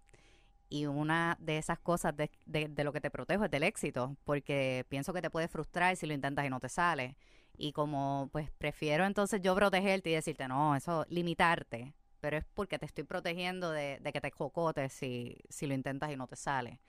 Y 0.69 0.87
una 0.87 1.37
de 1.41 1.59
esas 1.59 1.81
cosas 1.81 2.17
de, 2.17 2.31
de- 2.45 2.69
de 2.69 2.85
lo 2.85 2.93
que 2.93 3.01
te 3.01 3.11
protejo 3.11 3.45
es 3.45 3.51
del 3.51 3.65
éxito, 3.65 4.17
porque 4.23 4.87
pienso 4.89 5.13
que 5.13 5.23
te 5.23 5.31
puede 5.31 5.49
frustrar 5.49 5.97
si 5.97 6.07
lo 6.07 6.15
intentas 6.15 6.47
y 6.47 6.51
no 6.51 6.61
te 6.61 6.69
sale. 6.69 7.17
Y 7.59 7.73
como 7.73 8.29
pues 8.33 8.51
prefiero 8.51 9.05
entonces 9.05 9.41
yo 9.43 9.55
protegerte 9.55 10.11
y 10.11 10.15
decirte, 10.15 10.49
no, 10.49 10.77
eso, 10.77 11.07
limitarte, 11.09 11.95
pero 12.21 12.37
es 12.37 12.45
porque 12.55 12.79
te 12.79 12.87
estoy 12.87 13.05
protegiendo 13.05 13.71
de, 13.71 13.99
de 14.01 14.13
que 14.13 14.21
te 14.21 14.31
cocotes 14.31 14.93
si, 14.93 15.39
si 15.49 15.67
lo 15.67 15.75
intentas 15.75 16.11
y 16.11 16.17
no 16.17 16.27
te 16.27 16.37
sale. 16.37 16.81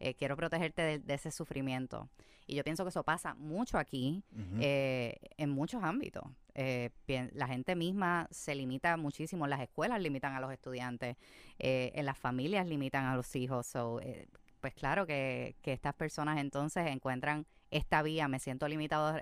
Eh, 0.00 0.14
quiero 0.14 0.36
protegerte 0.36 0.82
de, 0.82 0.98
de 0.98 1.14
ese 1.14 1.30
sufrimiento. 1.30 2.08
Y 2.46 2.54
yo 2.56 2.64
pienso 2.64 2.84
que 2.84 2.90
eso 2.90 3.04
pasa 3.04 3.34
mucho 3.34 3.78
aquí, 3.78 4.24
eh, 4.60 5.16
en 5.36 5.50
muchos 5.50 5.82
ámbitos. 5.82 6.24
Eh, 6.54 6.90
la 7.32 7.46
gente 7.46 7.76
misma 7.76 8.28
se 8.30 8.54
limita 8.54 8.96
muchísimo, 8.96 9.46
las 9.46 9.60
escuelas 9.60 10.00
limitan 10.00 10.34
a 10.34 10.40
los 10.40 10.52
estudiantes, 10.52 11.16
en 11.58 12.04
las 12.04 12.18
familias 12.18 12.66
limitan 12.66 13.06
a 13.06 13.16
los 13.16 13.34
hijos. 13.36 13.66
So, 13.66 14.00
eh, 14.00 14.26
pues 14.60 14.74
claro 14.74 15.06
que, 15.06 15.54
que 15.62 15.72
estas 15.72 15.94
personas 15.94 16.38
entonces 16.38 16.86
encuentran 16.88 17.46
esta 17.70 18.02
vía, 18.02 18.28
me 18.28 18.38
siento 18.38 18.68
limitado, 18.68 19.18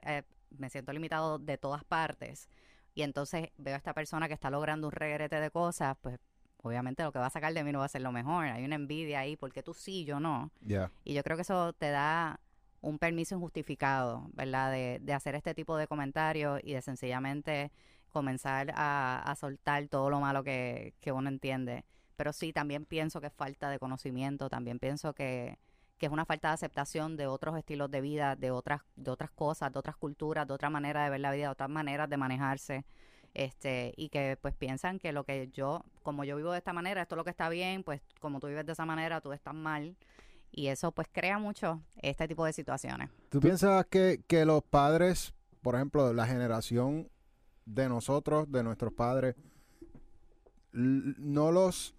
me 0.59 0.71
siento 0.71 0.92
limitado 0.92 1.38
de 1.38 1.59
todas 1.59 1.85
partes. 1.85 2.49
Y 2.95 3.02
entonces 3.02 3.50
veo 3.57 3.75
a 3.75 3.78
esta 3.78 3.95
persona 3.95 4.28
que 4.28 4.35
está 4.35 4.50
logrando 4.50 4.88
un 4.88 4.92
regrete 4.92 5.40
de 5.40 5.50
cosas, 5.50 5.97
pues 6.00 6.19
obviamente 6.62 7.02
lo 7.02 7.12
que 7.12 7.19
va 7.19 7.26
a 7.26 7.30
sacar 7.30 7.52
de 7.54 7.64
mí 7.64 7.73
no 7.73 7.78
va 7.78 7.87
a 7.87 7.88
ser 7.88 8.02
lo 8.02 8.12
mejor. 8.12 8.47
Hay 8.47 8.64
una 8.64 8.75
envidia 8.75 9.21
ahí, 9.21 9.37
porque 9.37 9.62
tú 9.62 9.75
sí, 9.75 10.04
yo 10.04 10.21
no. 10.21 10.50
Ya. 10.61 10.90
Y 11.04 11.14
yo 11.14 11.23
creo 11.23 11.37
que 11.37 11.42
eso 11.42 11.73
te 11.73 11.90
da 11.90 12.40
un 12.80 12.99
permiso 12.99 13.35
injustificado, 13.35 14.28
¿verdad? 14.33 14.73
De, 14.73 14.99
de 15.00 15.12
hacer 15.12 15.35
este 15.35 15.54
tipo 15.54 15.76
de 15.76 15.87
comentarios 15.87 16.61
y 16.64 16.73
de 16.73 16.83
sencillamente 16.83 17.71
comenzar 18.11 18.73
a, 18.75 19.23
a 19.23 19.37
soltar 19.37 19.87
todo 19.88 20.11
lo 20.11 20.21
malo 20.21 20.42
que, 20.42 20.95
que 21.00 21.12
uno 21.12 21.28
entiende. 21.28 21.85
Pero 22.16 22.33
sí, 22.33 22.52
también 22.52 22.85
pienso 22.85 23.21
que 23.21 23.28
es 23.28 23.33
falta 23.33 23.71
de 23.71 23.78
conocimiento, 23.78 24.49
también 24.49 24.78
pienso 24.78 25.14
que, 25.14 25.59
que 26.00 26.07
es 26.07 26.12
una 26.12 26.25
falta 26.25 26.49
de 26.49 26.54
aceptación 26.54 27.19
de 27.19 27.26
otros 27.26 27.59
estilos 27.59 27.90
de 27.90 28.00
vida, 28.00 28.35
de 28.35 28.50
otras, 28.50 28.80
de 28.97 29.11
otras 29.11 29.30
cosas, 29.30 29.71
de 29.71 29.78
otras 29.78 29.97
culturas, 29.97 30.49
de 30.49 30.54
otra 30.54 30.71
manera 30.71 31.04
de 31.04 31.11
ver 31.11 31.21
la 31.21 31.30
vida, 31.30 31.45
de 31.45 31.50
otras 31.50 31.69
maneras 31.69 32.09
de 32.09 32.16
manejarse. 32.16 32.87
Este, 33.35 33.92
y 33.99 34.09
que 34.09 34.38
pues 34.40 34.54
piensan 34.57 34.99
que 34.99 35.12
lo 35.12 35.25
que 35.25 35.50
yo, 35.52 35.85
como 36.02 36.25
yo 36.25 36.37
vivo 36.37 36.52
de 36.52 36.59
esta 36.59 36.73
manera, 36.73 37.02
esto 37.02 37.14
es 37.14 37.19
lo 37.19 37.25
que 37.25 37.30
está 37.30 37.50
bien, 37.50 37.85
pues 37.85 38.00
como 38.19 38.40
tú 38.40 38.47
vives 38.47 38.64
de 38.64 38.73
esa 38.73 38.87
manera, 38.87 39.21
tú 39.21 39.33
estás 39.35 39.54
mal. 39.54 39.95
Y 40.50 40.69
eso 40.69 40.90
pues 40.90 41.07
crea 41.12 41.38
mucho 41.38 41.83
este 42.00 42.26
tipo 42.26 42.47
de 42.47 42.54
situaciones. 42.54 43.11
¿Tú 43.28 43.38
piensas 43.38 43.85
que, 43.85 44.23
que 44.26 44.47
los 44.47 44.62
padres, 44.62 45.35
por 45.61 45.75
ejemplo, 45.75 46.14
la 46.14 46.26
generación 46.26 47.11
de 47.66 47.90
nosotros, 47.90 48.50
de 48.50 48.64
nuestros 48.64 48.95
padres, 48.95 49.37
no 50.73 51.52
los 51.52 51.95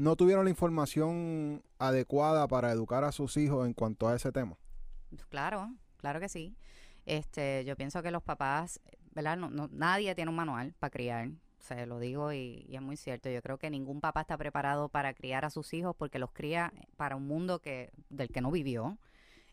no 0.00 0.16
tuvieron 0.16 0.44
la 0.44 0.50
información 0.50 1.62
adecuada 1.78 2.48
para 2.48 2.72
educar 2.72 3.04
a 3.04 3.12
sus 3.12 3.36
hijos 3.36 3.66
en 3.66 3.74
cuanto 3.74 4.08
a 4.08 4.16
ese 4.16 4.32
tema? 4.32 4.56
Claro, 5.28 5.74
claro 5.98 6.20
que 6.20 6.28
sí. 6.28 6.56
Este, 7.06 7.64
yo 7.64 7.76
pienso 7.76 8.02
que 8.02 8.10
los 8.10 8.22
papás. 8.22 8.80
No, 9.14 9.36
no- 9.50 9.68
nadie 9.72 10.14
tiene 10.14 10.30
un 10.30 10.36
manual 10.36 10.74
para 10.78 10.90
criar. 10.90 11.30
Se 11.58 11.84
lo 11.84 11.98
digo 11.98 12.32
y, 12.32 12.64
y 12.68 12.76
es 12.76 12.82
muy 12.82 12.96
cierto. 12.96 13.28
Yo 13.28 13.42
creo 13.42 13.58
que 13.58 13.68
ningún 13.68 14.00
papá 14.00 14.22
está 14.22 14.38
preparado 14.38 14.88
para 14.88 15.12
criar 15.12 15.44
a 15.44 15.50
sus 15.50 15.74
hijos 15.74 15.94
porque 15.96 16.18
los 16.18 16.32
cría 16.32 16.72
para 16.96 17.16
un 17.16 17.26
mundo 17.26 17.58
que 17.60 17.90
del 18.08 18.30
que 18.30 18.40
no 18.40 18.50
vivió. 18.50 18.96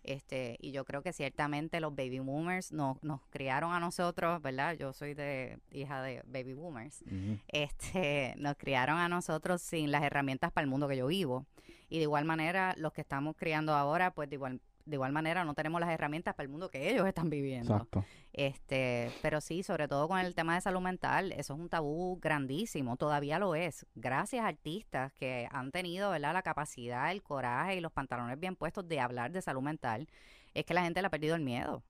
Este, 0.08 0.58
y 0.62 0.72
yo 0.72 0.86
creo 0.86 1.04
que 1.04 1.12
ciertamente 1.12 1.80
los 1.80 1.94
baby 1.94 2.20
boomers 2.20 2.72
nos, 2.72 3.02
nos 3.04 3.22
criaron 3.30 3.74
a 3.74 3.80
nosotros, 3.80 4.42
¿verdad? 4.42 4.76
Yo 4.78 4.94
soy 4.94 5.14
de 5.14 5.60
hija 5.70 6.02
de 6.02 6.24
baby 6.26 6.54
boomers 6.54 7.04
este, 7.48 8.34
nos 8.38 8.56
criaron 8.58 8.98
a 8.98 9.10
nosotros 9.10 9.62
sin 9.62 9.92
las 9.92 10.04
herramientas 10.04 10.52
para 10.52 10.64
el 10.64 10.70
mundo 10.70 10.88
que 10.88 10.98
yo 10.98 11.08
vivo. 11.08 11.46
Y 11.90 11.98
de 11.98 12.04
igual 12.04 12.26
manera, 12.26 12.74
los 12.78 12.94
que 12.94 13.02
estamos 13.02 13.36
criando 13.38 13.74
ahora, 13.74 14.12
pues 14.12 14.30
de 14.30 14.36
igual, 14.36 14.62
de 14.88 14.96
igual 14.96 15.12
manera 15.12 15.44
no 15.44 15.54
tenemos 15.54 15.82
las 15.82 15.90
herramientas 15.90 16.34
para 16.34 16.46
el 16.46 16.50
mundo 16.50 16.70
que 16.70 16.90
ellos 16.90 17.06
están 17.06 17.30
viviendo. 17.30 17.74
Exacto. 17.74 18.06
Este, 18.32 19.12
pero 19.22 19.42
sí, 19.42 19.64
sobre 19.64 19.88
todo 19.88 20.08
con 20.08 20.20
el 20.20 20.34
tema 20.34 20.56
de 20.56 20.62
salud 20.62 20.80
mental, 20.80 21.32
eso 21.34 21.54
es 21.54 21.60
un 21.60 21.70
tabú 21.70 22.20
grandísimo, 22.22 22.96
todavía 22.96 23.38
lo 23.38 23.56
es. 23.56 23.86
Gracias 23.96 24.46
a 24.46 24.48
artistas 24.48 25.12
que 25.14 25.48
han 25.52 25.72
tenido, 25.72 26.12
¿verdad? 26.12 26.34
la 26.34 26.42
capacidad, 26.42 27.12
el 27.12 27.22
coraje 27.22 27.76
y 27.76 27.82
los 27.82 27.92
pantalones 27.92 28.40
bien 28.40 28.56
puestos 28.56 28.88
de 28.88 29.00
hablar 29.00 29.32
de 29.32 29.42
salud 29.42 29.62
mental, 29.62 30.08
es 30.54 30.66
que 30.66 30.74
la 30.74 30.84
gente 30.84 31.02
le 31.02 31.08
ha 31.08 31.12
perdido 31.12 31.36
el 31.36 31.42
miedo. 31.42 31.84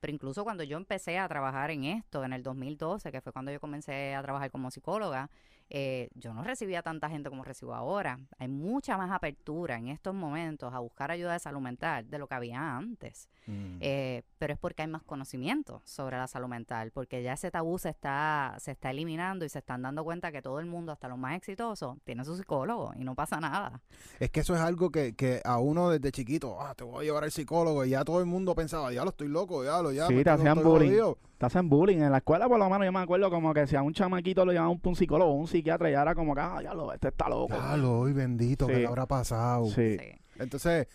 Pero 0.00 0.12
incluso 0.12 0.44
cuando 0.44 0.62
yo 0.62 0.76
empecé 0.76 1.18
a 1.18 1.26
trabajar 1.26 1.70
en 1.70 1.84
esto, 1.84 2.24
en 2.24 2.34
el 2.34 2.42
2012, 2.42 3.10
que 3.10 3.20
fue 3.20 3.32
cuando 3.32 3.50
yo 3.50 3.58
comencé 3.58 4.14
a 4.14 4.22
trabajar 4.22 4.50
como 4.50 4.70
psicóloga, 4.70 5.30
eh, 5.70 6.08
yo 6.14 6.34
no 6.34 6.42
recibía 6.42 6.82
tanta 6.82 7.08
gente 7.08 7.30
como 7.30 7.44
recibo 7.44 7.74
ahora. 7.74 8.18
Hay 8.38 8.48
mucha 8.48 8.96
más 8.96 9.10
apertura 9.10 9.76
en 9.76 9.88
estos 9.88 10.14
momentos 10.14 10.72
a 10.72 10.78
buscar 10.78 11.10
ayuda 11.10 11.32
de 11.32 11.38
salud 11.38 11.60
mental 11.60 12.08
de 12.08 12.18
lo 12.18 12.26
que 12.26 12.34
había 12.34 12.76
antes. 12.76 13.28
Mm. 13.46 13.78
Eh, 13.80 14.22
pero 14.38 14.52
es 14.52 14.58
porque 14.58 14.82
hay 14.82 14.88
más 14.88 15.02
conocimiento 15.02 15.82
sobre 15.84 16.16
la 16.16 16.26
salud 16.26 16.48
mental, 16.48 16.90
porque 16.92 17.22
ya 17.22 17.32
ese 17.32 17.50
tabú 17.50 17.78
se 17.78 17.90
está, 17.90 18.56
se 18.58 18.72
está 18.72 18.90
eliminando 18.90 19.44
y 19.44 19.48
se 19.48 19.58
están 19.58 19.82
dando 19.82 20.04
cuenta 20.04 20.32
que 20.32 20.42
todo 20.42 20.60
el 20.60 20.66
mundo, 20.66 20.92
hasta 20.92 21.08
los 21.08 21.18
más 21.18 21.36
exitosos, 21.36 21.96
tiene 22.04 22.24
su 22.24 22.36
psicólogo 22.36 22.92
y 22.96 23.04
no 23.04 23.14
pasa 23.14 23.40
nada. 23.40 23.82
Es 24.20 24.30
que 24.30 24.40
eso 24.40 24.54
es 24.54 24.60
algo 24.60 24.90
que, 24.90 25.14
que 25.14 25.40
a 25.44 25.58
uno 25.58 25.90
desde 25.90 26.12
chiquito, 26.12 26.60
ah, 26.60 26.74
te 26.74 26.84
voy 26.84 27.02
a 27.02 27.04
llevar 27.04 27.24
al 27.24 27.32
psicólogo, 27.32 27.84
y 27.84 27.90
ya 27.90 28.04
todo 28.04 28.20
el 28.20 28.26
mundo 28.26 28.54
pensaba, 28.54 28.92
ya 28.92 29.02
lo 29.02 29.10
estoy 29.10 29.28
loco, 29.28 29.64
ya 29.64 29.80
lo, 29.82 29.92
ya. 29.92 30.06
Sí, 30.06 30.22
te 30.22 30.30
hacían 30.30 30.62
bullying. 30.62 30.90
jodido". 30.90 31.18
Te 31.38 31.46
hacen 31.46 31.68
bullying. 31.68 31.98
En 31.98 32.10
la 32.12 32.18
escuela, 32.18 32.48
por 32.48 32.58
lo 32.58 32.68
menos, 32.70 32.84
yo 32.84 32.92
me 32.92 33.00
acuerdo 33.00 33.28
como 33.30 33.52
que 33.52 33.66
si 33.66 33.76
a 33.76 33.82
un 33.82 33.92
chamaquito 33.92 34.44
lo 34.44 34.52
llevaban 34.52 34.72
un, 34.72 34.80
un 34.82 34.96
psicólogo 34.96 35.30
o 35.32 35.34
un 35.34 35.48
psiquiatra, 35.48 35.90
ya 35.90 36.02
era 36.02 36.14
como 36.14 36.34
que, 36.34 36.40
ah, 36.40 36.60
ya 36.62 36.74
lo, 36.74 36.92
este 36.92 37.08
está 37.08 37.28
loco. 37.28 37.54
Ya 37.54 37.76
lo, 37.76 38.00
hoy 38.00 38.12
bendito, 38.12 38.66
¿qué 38.66 38.74
Sí. 38.74 38.80
le 38.80 38.86
habrá 38.86 39.06
pasado? 39.06 39.66
Sí. 39.66 39.98
Sí. 39.98 40.06
Entonces, 40.38 40.86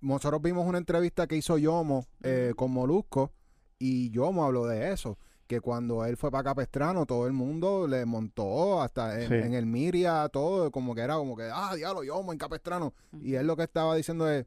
nosotros 0.00 0.42
vimos 0.42 0.66
una 0.66 0.78
entrevista 0.78 1.26
que 1.26 1.36
hizo 1.36 1.56
Yomo 1.58 2.04
eh, 2.22 2.52
con 2.56 2.70
Molusco 2.70 3.32
y 3.78 4.10
Yomo 4.10 4.44
habló 4.44 4.66
de 4.66 4.92
eso, 4.92 5.18
que 5.46 5.60
cuando 5.60 6.04
él 6.04 6.16
fue 6.16 6.30
para 6.30 6.44
Capestrano 6.44 7.06
todo 7.06 7.26
el 7.26 7.32
mundo 7.32 7.86
le 7.86 8.04
montó 8.04 8.82
hasta 8.82 9.20
en, 9.22 9.28
Sí. 9.28 9.34
en 9.34 9.54
el 9.54 9.64
Miria, 9.66 10.28
todo, 10.28 10.70
como 10.70 10.94
que 10.94 11.00
era 11.02 11.14
como 11.16 11.36
que, 11.36 11.48
ah, 11.52 11.74
diablo, 11.74 12.04
Yomo 12.04 12.32
en 12.32 12.38
Capestrano. 12.38 12.92
Y 13.22 13.34
él 13.34 13.46
lo 13.46 13.56
que 13.56 13.62
estaba 13.62 13.94
diciendo 13.96 14.28
es, 14.30 14.44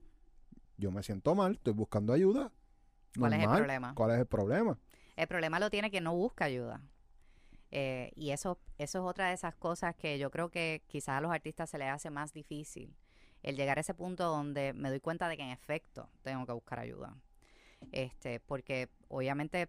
yo 0.78 0.92
me 0.92 1.02
siento 1.04 1.34
mal, 1.36 1.54
estoy 1.54 1.74
buscando 1.74 2.14
ayuda. 2.14 2.52
¿Cuál 3.18 3.34
es 3.34 3.44
el 3.44 3.50
problema? 3.50 3.96
¿Cuál 3.96 4.12
es 4.12 4.20
el 4.20 4.26
problema? 4.28 4.78
El 5.20 5.28
problema 5.28 5.60
lo 5.60 5.70
tiene 5.70 5.92
quien 5.92 6.06
no 6.06 6.16
busca 6.16 6.46
ayuda. 6.46 6.82
Eh, 7.72 8.14
y 8.16 8.32
eso, 8.32 8.58
eso 8.78 9.00
es 9.00 9.04
otra 9.04 9.28
de 9.28 9.34
esas 9.34 9.54
cosas 9.54 9.94
que 9.94 10.18
yo 10.18 10.32
creo 10.32 10.50
que 10.50 10.82
quizás 10.88 11.18
a 11.18 11.22
los 11.22 11.34
artistas 11.34 11.70
se 11.70 11.78
les 11.78 11.90
hace 11.90 12.10
más 12.10 12.32
difícil. 12.32 12.96
El 13.44 13.58
llegar 13.58 13.78
a 13.78 13.82
ese 13.82 13.94
punto 13.94 14.24
donde 14.30 14.72
me 14.72 14.88
doy 14.88 15.02
cuenta 15.02 15.28
de 15.28 15.36
que 15.36 15.44
en 15.44 15.50
efecto 15.50 16.10
tengo 16.22 16.46
que 16.46 16.54
buscar 16.54 16.80
ayuda. 16.80 17.18
Este, 17.92 18.40
porque 18.40 18.88
obviamente 19.10 19.68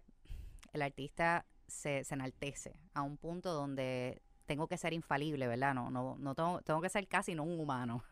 el 0.71 0.83
artista 0.83 1.45
se, 1.67 2.05
se 2.05 2.13
enaltece 2.13 2.79
a 2.93 3.01
un 3.01 3.17
punto 3.17 3.51
donde 3.51 4.21
tengo 4.45 4.69
que 4.69 4.77
ser 4.77 4.93
infalible, 4.93 5.47
¿verdad? 5.47 5.73
No, 5.73 5.91
no, 5.91 6.15
no 6.17 6.33
tengo, 6.33 6.61
tengo 6.61 6.79
que 6.79 6.87
ser 6.87 7.09
casi 7.09 7.35
no 7.35 7.43
un 7.43 7.59
humano. 7.59 8.05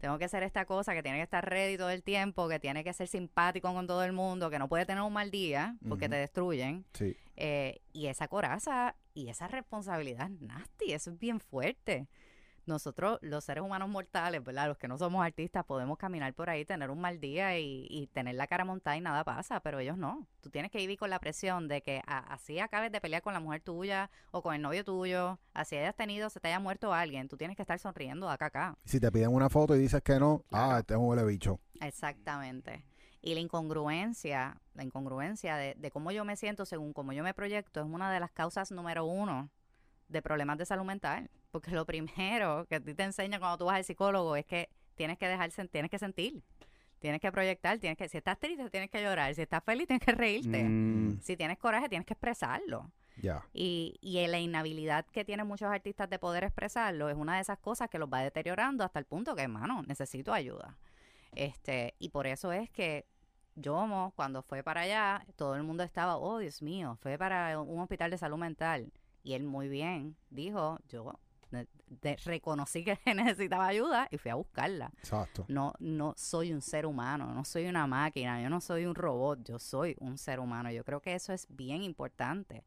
Tengo 0.00 0.18
que 0.18 0.28
ser 0.28 0.42
esta 0.42 0.64
cosa 0.64 0.94
que 0.94 1.02
tiene 1.02 1.18
que 1.18 1.24
estar 1.24 1.48
ready 1.48 1.76
todo 1.76 1.90
el 1.90 2.02
tiempo, 2.02 2.48
que 2.48 2.60
tiene 2.60 2.84
que 2.84 2.92
ser 2.92 3.08
simpático 3.08 3.72
con 3.72 3.86
todo 3.86 4.04
el 4.04 4.12
mundo, 4.12 4.50
que 4.50 4.58
no 4.58 4.68
puede 4.68 4.86
tener 4.86 5.02
un 5.02 5.12
mal 5.12 5.30
día 5.30 5.76
porque 5.88 6.08
te 6.08 6.16
destruyen. 6.16 6.84
Sí. 6.92 7.16
Eh, 7.36 7.80
y 7.92 8.06
esa 8.06 8.28
coraza 8.28 8.96
y 9.14 9.28
esa 9.28 9.48
responsabilidad 9.48 10.30
es 10.30 10.40
nasty, 10.40 10.92
eso 10.92 11.10
es 11.10 11.18
bien 11.18 11.40
fuerte. 11.40 12.06
Nosotros, 12.66 13.18
los 13.22 13.44
seres 13.44 13.62
humanos 13.62 13.88
mortales, 13.88 14.42
¿verdad? 14.42 14.66
Los 14.66 14.76
que 14.76 14.88
no 14.88 14.98
somos 14.98 15.24
artistas, 15.24 15.64
podemos 15.64 15.98
caminar 15.98 16.34
por 16.34 16.50
ahí, 16.50 16.64
tener 16.64 16.90
un 16.90 17.00
mal 17.00 17.20
día 17.20 17.56
y, 17.58 17.86
y 17.88 18.08
tener 18.08 18.34
la 18.34 18.48
cara 18.48 18.64
montada 18.64 18.96
y 18.96 19.00
nada 19.00 19.22
pasa, 19.22 19.60
pero 19.60 19.78
ellos 19.78 19.96
no. 19.96 20.26
Tú 20.40 20.50
tienes 20.50 20.72
que 20.72 20.78
vivir 20.78 20.98
con 20.98 21.08
la 21.08 21.20
presión 21.20 21.68
de 21.68 21.80
que 21.82 22.02
a- 22.06 22.18
así 22.34 22.58
acabes 22.58 22.90
de 22.90 23.00
pelear 23.00 23.22
con 23.22 23.32
la 23.34 23.40
mujer 23.40 23.60
tuya 23.60 24.10
o 24.32 24.42
con 24.42 24.52
el 24.54 24.62
novio 24.62 24.84
tuyo, 24.84 25.38
así 25.54 25.76
hayas 25.76 25.94
tenido, 25.94 26.28
se 26.28 26.40
te 26.40 26.48
haya 26.48 26.58
muerto 26.58 26.92
alguien, 26.92 27.28
tú 27.28 27.36
tienes 27.36 27.56
que 27.56 27.62
estar 27.62 27.78
sonriendo 27.78 28.26
de 28.26 28.32
acá 28.34 28.46
a 28.46 28.48
acá. 28.48 28.78
Si 28.84 28.98
te 28.98 29.12
piden 29.12 29.32
una 29.32 29.48
foto 29.48 29.76
y 29.76 29.78
dices 29.78 30.02
que 30.02 30.18
no, 30.18 30.42
Claro. 30.48 30.72
ah, 30.72 30.78
este 30.80 30.94
es 30.94 30.98
un 31.00 31.06
huele 31.06 31.24
bicho. 31.24 31.60
Exactamente. 31.80 32.84
Y 33.22 33.34
la 33.34 33.40
incongruencia, 33.40 34.60
la 34.74 34.84
incongruencia 34.84 35.56
de, 35.56 35.74
de 35.74 35.90
cómo 35.90 36.12
yo 36.12 36.24
me 36.24 36.36
siento 36.36 36.64
según 36.64 36.92
cómo 36.92 37.12
yo 37.12 37.24
me 37.24 37.34
proyecto 37.34 37.80
es 37.80 37.86
una 37.86 38.12
de 38.12 38.20
las 38.20 38.30
causas 38.30 38.70
número 38.70 39.04
uno 39.04 39.50
de 40.08 40.22
problemas 40.22 40.58
de 40.58 40.66
salud 40.66 40.84
mental. 40.84 41.30
Porque 41.50 41.70
lo 41.70 41.84
primero 41.86 42.66
que 42.68 42.76
a 42.76 42.80
ti 42.80 42.94
te 42.94 43.02
enseña 43.02 43.38
cuando 43.38 43.58
tú 43.58 43.64
vas 43.66 43.76
al 43.76 43.84
psicólogo 43.84 44.36
es 44.36 44.46
que 44.46 44.68
tienes 44.94 45.18
que 45.18 45.28
dejar, 45.28 45.50
tienes 45.70 45.90
que 45.90 45.98
sentir, 45.98 46.42
tienes 46.98 47.20
que 47.20 47.30
proyectar, 47.30 47.78
tienes 47.78 47.96
que, 47.98 48.08
si 48.08 48.18
estás 48.18 48.38
triste 48.38 48.68
tienes 48.70 48.90
que 48.90 49.02
llorar, 49.02 49.34
si 49.34 49.42
estás 49.42 49.62
feliz 49.62 49.86
tienes 49.86 50.04
que 50.04 50.12
reírte, 50.12 50.64
Mm, 50.64 51.20
si 51.20 51.36
tienes 51.36 51.58
coraje 51.58 51.88
tienes 51.88 52.06
que 52.06 52.14
expresarlo. 52.14 52.90
Y, 53.54 53.96
y 54.02 54.26
la 54.26 54.38
inhabilidad 54.38 55.06
que 55.06 55.24
tienen 55.24 55.46
muchos 55.46 55.68
artistas 55.70 56.10
de 56.10 56.18
poder 56.18 56.44
expresarlo 56.44 57.08
es 57.08 57.16
una 57.16 57.36
de 57.36 57.40
esas 57.40 57.58
cosas 57.58 57.88
que 57.88 57.98
los 57.98 58.10
va 58.12 58.20
deteriorando 58.20 58.84
hasta 58.84 58.98
el 58.98 59.06
punto 59.06 59.34
que, 59.34 59.42
hermano, 59.42 59.82
necesito 59.86 60.34
ayuda. 60.34 60.76
Este, 61.32 61.94
y 61.98 62.10
por 62.10 62.26
eso 62.26 62.52
es 62.52 62.70
que 62.70 63.06
Yomo, 63.54 64.12
cuando 64.16 64.42
fue 64.42 64.62
para 64.62 64.82
allá, 64.82 65.24
todo 65.36 65.56
el 65.56 65.62
mundo 65.62 65.82
estaba, 65.82 66.18
oh 66.18 66.38
Dios 66.38 66.60
mío, 66.60 66.98
fue 67.00 67.16
para 67.16 67.58
un 67.58 67.80
hospital 67.80 68.10
de 68.10 68.18
salud 68.18 68.36
mental. 68.36 68.92
Y 69.26 69.34
él 69.34 69.42
muy 69.42 69.68
bien 69.68 70.16
dijo, 70.30 70.78
yo 70.88 71.12
de- 71.50 71.66
de- 71.88 72.16
reconocí 72.24 72.84
que 72.84 72.96
necesitaba 73.14 73.66
ayuda 73.66 74.06
y 74.12 74.18
fui 74.18 74.30
a 74.30 74.36
buscarla. 74.36 74.92
Exacto. 74.98 75.44
No, 75.48 75.74
no 75.80 76.14
soy 76.16 76.52
un 76.52 76.62
ser 76.62 76.86
humano, 76.86 77.34
no 77.34 77.44
soy 77.44 77.66
una 77.66 77.88
máquina, 77.88 78.40
yo 78.40 78.48
no 78.48 78.60
soy 78.60 78.86
un 78.86 78.94
robot, 78.94 79.42
yo 79.42 79.58
soy 79.58 79.96
un 79.98 80.16
ser 80.16 80.38
humano. 80.38 80.70
Yo 80.70 80.84
creo 80.84 81.00
que 81.00 81.14
eso 81.14 81.32
es 81.32 81.46
bien 81.50 81.82
importante. 81.82 82.64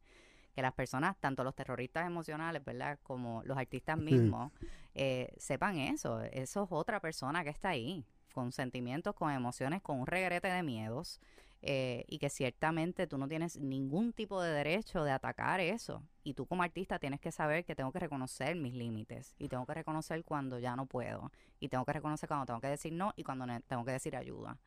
Que 0.54 0.62
las 0.62 0.74
personas, 0.74 1.16
tanto 1.22 1.46
los 1.46 1.56
terroristas 1.56 2.06
emocionales, 2.06 2.62
¿verdad? 2.66 3.00
Como 3.04 3.42
los 3.46 3.58
artistas 3.58 3.98
mismos, 3.98 4.52
eh, 4.96 5.34
sepan 5.38 5.78
eso. 5.78 6.20
Eso 6.24 6.64
es 6.64 6.68
otra 6.72 7.00
persona 7.00 7.44
que 7.46 7.52
está 7.52 7.70
ahí, 7.70 8.04
con 8.34 8.52
sentimientos, 8.52 9.16
con 9.16 9.32
emociones, 9.32 9.82
con 9.82 10.00
un 10.02 10.08
regrete 10.08 10.50
de 10.50 10.62
miedos. 10.64 11.22
Eh, 11.62 12.06
y 12.08 12.20
que 12.20 12.30
ciertamente 12.30 13.06
tú 13.06 13.18
no 13.18 13.28
tienes 13.28 13.58
ningún 13.58 14.14
tipo 14.14 14.42
de 14.42 14.52
derecho 14.52 15.04
de 15.04 15.12
atacar 15.12 15.60
eso. 15.60 16.02
Y 16.24 16.34
tú 16.34 16.46
como 16.46 16.64
artista 16.64 17.00
tienes 17.00 17.20
que 17.20 17.32
saber 17.32 17.66
que 17.66 17.76
tengo 17.76 17.92
que 17.92 18.00
reconocer 18.00 18.56
mis 18.56 18.74
límites 18.74 19.36
y 19.38 19.50
tengo 19.50 19.66
que 19.66 19.74
reconocer 19.74 20.24
cuando 20.24 20.60
ya 20.60 20.76
no 20.76 20.86
puedo 20.86 21.32
y 21.60 21.68
tengo 21.68 21.84
que 21.84 21.94
reconocer 21.94 22.30
cuando 22.30 22.46
tengo 22.46 22.62
que 22.62 22.68
decir 22.68 22.94
no 22.94 23.14
y 23.18 23.24
cuando 23.24 23.46
tengo 23.68 23.84
que 23.84 23.92
decir 23.92 24.16
ayuda. 24.16 24.58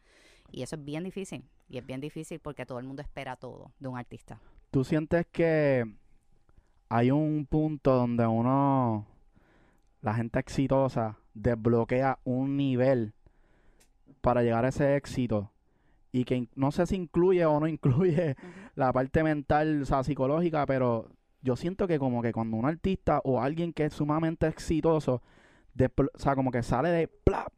Y 0.51 0.63
eso 0.63 0.77
es 0.77 0.85
bien 0.85 1.05
difícil. 1.05 1.45
Y 1.69 1.79
es 1.79 1.87
bien 1.87 2.01
difícil 2.01 2.41
porque 2.41 2.67
todo 2.67 2.79
el 2.79 2.85
mundo 2.85 3.01
espera 3.01 3.37
todo 3.37 3.73
de 3.79 3.89
un 3.89 3.97
artista. 3.97 4.39
¿Tú 4.71 4.85
sientes 4.85 5.27
que 5.33 5.85
hay 6.91 7.11
un 7.11 7.47
punto 7.47 7.95
donde 7.95 8.27
uno 8.27 9.07
la 10.03 10.15
gente 10.15 10.39
exitosa 10.41 11.17
desbloquea 11.33 12.19
un 12.25 12.57
nivel 12.59 13.15
para 14.21 14.43
llegar 14.43 14.67
a 14.67 14.69
ese 14.69 14.97
éxito 14.97 15.51
y 16.13 16.25
que 16.25 16.47
no 16.55 16.71
sé 16.71 16.87
si 16.87 16.97
incluye 16.97 17.45
o 17.47 17.59
no 17.59 17.67
incluye 17.67 18.37
la 18.75 18.93
parte 18.93 19.25
mental, 19.25 19.83
o 19.83 19.87
sea, 19.87 20.05
psicológica, 20.05 20.67
pero 20.67 21.09
yo 21.41 21.57
siento 21.57 21.89
que 21.89 21.99
como 21.99 22.23
que 22.23 22.33
cuando 22.33 22.57
un 22.57 22.67
artista 22.67 23.21
o 23.25 23.41
alguien 23.41 23.73
que 23.73 23.87
es 23.87 23.95
sumamente 23.95 24.47
exitoso, 24.47 25.23
o 25.75 26.19
sea, 26.19 26.37
como 26.37 26.53
que 26.53 26.63
sale 26.63 26.91
de 26.91 27.09
plap, 27.09 27.53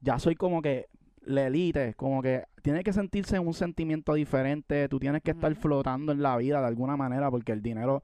ya 0.00 0.18
soy 0.18 0.34
como 0.34 0.62
que 0.62 0.88
la 1.22 1.46
elite, 1.46 1.94
como 1.94 2.22
que 2.22 2.44
tiene 2.62 2.82
que 2.82 2.92
sentirse 2.92 3.38
un 3.38 3.52
sentimiento 3.52 4.14
diferente, 4.14 4.88
tú 4.88 4.98
tienes 4.98 5.22
que 5.22 5.32
estar 5.32 5.54
flotando 5.54 6.12
en 6.12 6.22
la 6.22 6.36
vida 6.38 6.60
de 6.60 6.66
alguna 6.66 6.96
manera 6.96 7.30
porque 7.30 7.52
el 7.52 7.62
dinero 7.62 8.02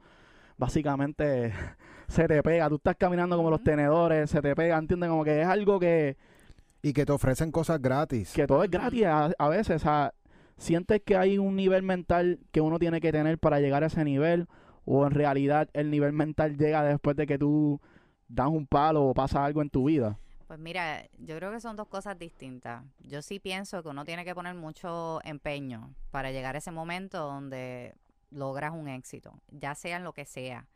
básicamente 0.59 1.53
se 2.09 2.29
te 2.29 2.43
pega, 2.43 2.69
tú 2.69 2.77
estás 2.77 2.97
caminando 2.97 3.37
como 3.37 3.51
los 3.51 3.62
tenedores, 3.62 4.31
se 4.31 4.43
te 4.43 4.55
pega, 4.55 4.77
¿entiendes? 4.77 5.09
Como 5.09 5.25
que 5.25 5.40
es 5.40 5.47
algo 5.47 5.81
que, 5.81 6.17
Y 6.85 6.92
que 6.92 7.07
te 7.07 7.12
ofrecen 7.12 7.51
cosas 7.51 7.81
gratis. 7.81 8.33
que 8.33 8.47
todo 8.47 8.62
es 8.62 8.70
gratis 8.70 9.05
a, 9.07 9.31
a 9.38 9.49
veces, 9.49 9.77
o 9.77 9.79
sea, 9.79 10.12
sientes 10.59 11.01
que 11.05 11.16
hay 11.16 11.38
un 11.38 11.57
nivel 11.57 11.83
mental 11.83 12.38
que 12.53 12.61
uno 12.61 12.79
tiene 12.79 13.01
que 13.01 13.11
tener 13.11 13.38
para 13.38 13.59
llegar 13.61 13.83
a 13.83 13.87
ese 13.87 14.05
nivel 14.05 14.47
o 14.85 15.07
en 15.07 15.12
realidad 15.12 15.68
el 15.73 15.90
nivel 15.90 16.12
mental 16.12 16.57
llega 16.59 16.83
después 16.85 17.16
de 17.16 17.27
que 17.27 17.38
tú 17.38 17.81
das 18.29 18.49
un 18.49 18.66
palo 18.66 19.05
o 19.07 19.14
pasa 19.14 19.44
algo 19.44 19.62
en 19.62 19.70
tu 19.70 19.85
vida. 19.85 20.18
Pues 20.47 20.59
mira, 20.59 21.03
yo 21.18 21.37
creo 21.38 21.51
que 21.51 21.61
son 21.61 21.75
dos 21.75 21.88
cosas 21.88 22.18
distintas. 22.18 22.85
Yo 23.01 23.23
sí 23.23 23.40
pienso 23.40 23.83
que 23.83 23.88
uno 23.88 24.05
tiene 24.05 24.27
que 24.27 24.35
poner 24.35 24.55
mucho 24.55 25.20
empeño 25.25 25.94
para 26.11 26.33
llegar 26.33 26.55
a 26.55 26.59
ese 26.59 26.70
momento 26.70 27.18
donde 27.18 27.94
logras 28.31 28.73
un 28.75 28.88
éxito, 28.88 29.33
ya 29.51 29.75
sea 29.75 29.97
en 29.97 30.05
lo 30.05 30.12
que 30.12 30.27
sea. 30.27 30.66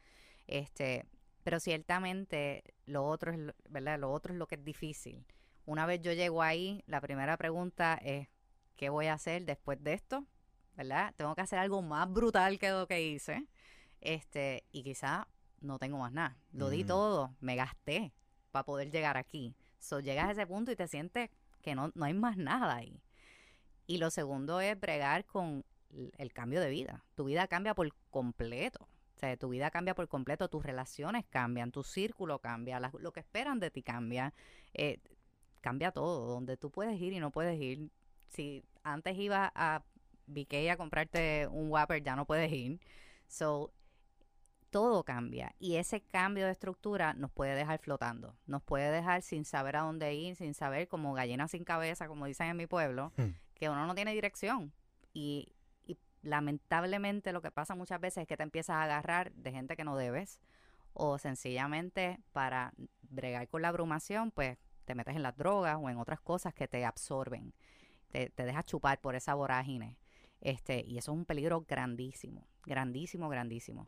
Este, 0.46 1.04
pero 1.44 1.60
ciertamente 1.60 2.62
lo 2.86 3.04
otro 3.04 3.30
es, 3.32 3.38
lo- 3.38 3.52
¿verdad? 3.68 3.98
Lo 3.98 4.10
otro 4.10 4.32
es 4.32 4.38
lo 4.38 4.46
que 4.46 4.54
es 4.54 4.64
difícil. 4.64 5.22
Una 5.68 5.84
vez 5.84 6.00
yo 6.00 6.14
llego 6.14 6.42
ahí, 6.42 6.82
la 6.86 7.02
primera 7.02 7.36
pregunta 7.36 8.00
es 8.02 8.26
¿qué 8.74 8.88
voy 8.88 9.04
a 9.08 9.12
hacer 9.12 9.44
después 9.44 9.78
de 9.84 9.92
esto? 9.92 10.24
¿Verdad? 10.78 11.12
Tengo 11.14 11.34
que 11.34 11.42
hacer 11.42 11.58
algo 11.58 11.82
más 11.82 12.10
brutal 12.10 12.58
que 12.58 12.70
lo 12.70 12.86
que 12.86 13.02
hice. 13.02 13.46
Este, 14.00 14.64
y 14.72 14.82
quizá 14.82 15.28
no 15.60 15.78
tengo 15.78 15.98
más 15.98 16.10
nada. 16.10 16.38
Lo 16.54 16.70
di 16.70 16.78
Ujú. 16.78 16.86
todo, 16.86 17.36
me 17.40 17.54
gasté 17.54 18.14
para 18.50 18.64
poder 18.64 18.90
llegar 18.90 19.18
aquí. 19.18 19.54
So, 19.78 20.00
llegas 20.00 20.28
a 20.28 20.32
ese 20.32 20.46
punto 20.46 20.72
y 20.72 20.76
te 20.76 20.88
sientes 20.88 21.28
que 21.60 21.74
no, 21.74 21.92
no 21.94 22.06
hay 22.06 22.14
más 22.14 22.38
nada 22.38 22.74
ahí. 22.74 23.02
Y 23.86 23.98
lo 23.98 24.08
segundo 24.08 24.62
es 24.62 24.80
bregar 24.80 25.26
con 25.26 25.66
el 26.16 26.32
cambio 26.32 26.62
de 26.62 26.70
vida. 26.70 27.04
Tu 27.14 27.24
vida 27.24 27.46
cambia 27.46 27.74
por 27.74 27.92
completo. 28.08 28.88
O 29.16 29.18
sea, 29.18 29.36
tu 29.36 29.50
vida 29.50 29.70
cambia 29.70 29.94
por 29.94 30.08
completo, 30.08 30.48
tus 30.48 30.62
relaciones 30.62 31.26
cambian, 31.28 31.72
tu 31.72 31.84
círculo 31.84 32.38
cambia, 32.38 32.80
las- 32.80 32.94
lo 32.94 33.12
que 33.12 33.20
esperan 33.20 33.60
de 33.60 33.70
ti 33.70 33.82
cambia. 33.82 34.32
eh, 34.72 34.98
cambia 35.60 35.92
todo, 35.92 36.26
donde 36.26 36.56
tú 36.56 36.70
puedes 36.70 37.00
ir 37.00 37.12
y 37.12 37.20
no 37.20 37.30
puedes 37.30 37.60
ir. 37.60 37.90
Si 38.28 38.64
antes 38.82 39.16
ibas 39.18 39.50
a 39.54 39.82
BK 40.26 40.70
a 40.72 40.76
comprarte 40.76 41.46
un 41.48 41.70
Whopper, 41.70 42.02
ya 42.02 42.16
no 42.16 42.26
puedes 42.26 42.52
ir. 42.52 42.80
So, 43.26 43.72
todo 44.70 45.02
cambia 45.02 45.54
y 45.58 45.76
ese 45.76 46.02
cambio 46.02 46.44
de 46.44 46.52
estructura 46.52 47.14
nos 47.14 47.30
puede 47.30 47.54
dejar 47.54 47.78
flotando, 47.78 48.36
nos 48.46 48.62
puede 48.62 48.90
dejar 48.90 49.22
sin 49.22 49.46
saber 49.46 49.76
a 49.76 49.80
dónde 49.80 50.12
ir, 50.14 50.36
sin 50.36 50.52
saber 50.52 50.88
como 50.88 51.14
gallina 51.14 51.48
sin 51.48 51.64
cabeza, 51.64 52.06
como 52.06 52.26
dicen 52.26 52.48
en 52.48 52.56
mi 52.58 52.66
pueblo, 52.66 53.12
Hmm. 53.16 53.30
que 53.54 53.70
uno 53.70 53.86
no 53.86 53.94
tiene 53.94 54.12
dirección 54.12 54.72
y, 55.14 55.48
y 55.86 55.96
lamentablemente 56.20 57.32
lo 57.32 57.40
que 57.40 57.50
pasa 57.50 57.74
muchas 57.74 57.98
veces 58.00 58.22
es 58.22 58.28
que 58.28 58.36
te 58.36 58.42
empiezas 58.42 58.76
a 58.76 58.82
agarrar 58.82 59.32
de 59.32 59.52
gente 59.52 59.74
que 59.74 59.84
no 59.84 59.96
debes 59.96 60.38
o 60.92 61.16
sencillamente 61.18 62.20
para 62.32 62.72
bregar 63.02 63.48
con 63.48 63.62
la 63.62 63.68
abrumación 63.68 64.30
pues 64.30 64.58
te 64.88 64.94
metes 64.96 65.14
en 65.14 65.22
las 65.22 65.36
drogas 65.36 65.76
o 65.80 65.88
en 65.88 65.98
otras 65.98 66.20
cosas 66.20 66.52
que 66.54 66.66
te 66.66 66.84
absorben, 66.84 67.52
te, 68.10 68.30
te 68.30 68.44
dejas 68.44 68.64
chupar 68.64 69.00
por 69.00 69.14
esa 69.14 69.34
vorágine. 69.34 69.96
Este, 70.40 70.84
y 70.86 70.98
eso 70.98 71.12
es 71.12 71.18
un 71.18 71.24
peligro 71.24 71.64
grandísimo, 71.68 72.46
grandísimo, 72.64 73.28
grandísimo. 73.28 73.86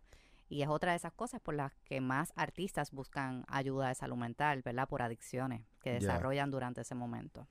Y 0.48 0.62
es 0.62 0.68
otra 0.68 0.90
de 0.92 0.96
esas 0.96 1.12
cosas 1.12 1.40
por 1.40 1.54
las 1.54 1.72
que 1.84 2.00
más 2.00 2.32
artistas 2.36 2.90
buscan 2.90 3.44
ayuda 3.48 3.88
de 3.88 3.94
salud 3.94 4.16
mental, 4.16 4.62
¿verdad? 4.62 4.88
Por 4.88 5.00
adicciones 5.00 5.62
que 5.80 5.90
desarrollan 6.00 6.50
durante 6.50 6.80
ese 6.80 6.94
momento. 6.94 7.46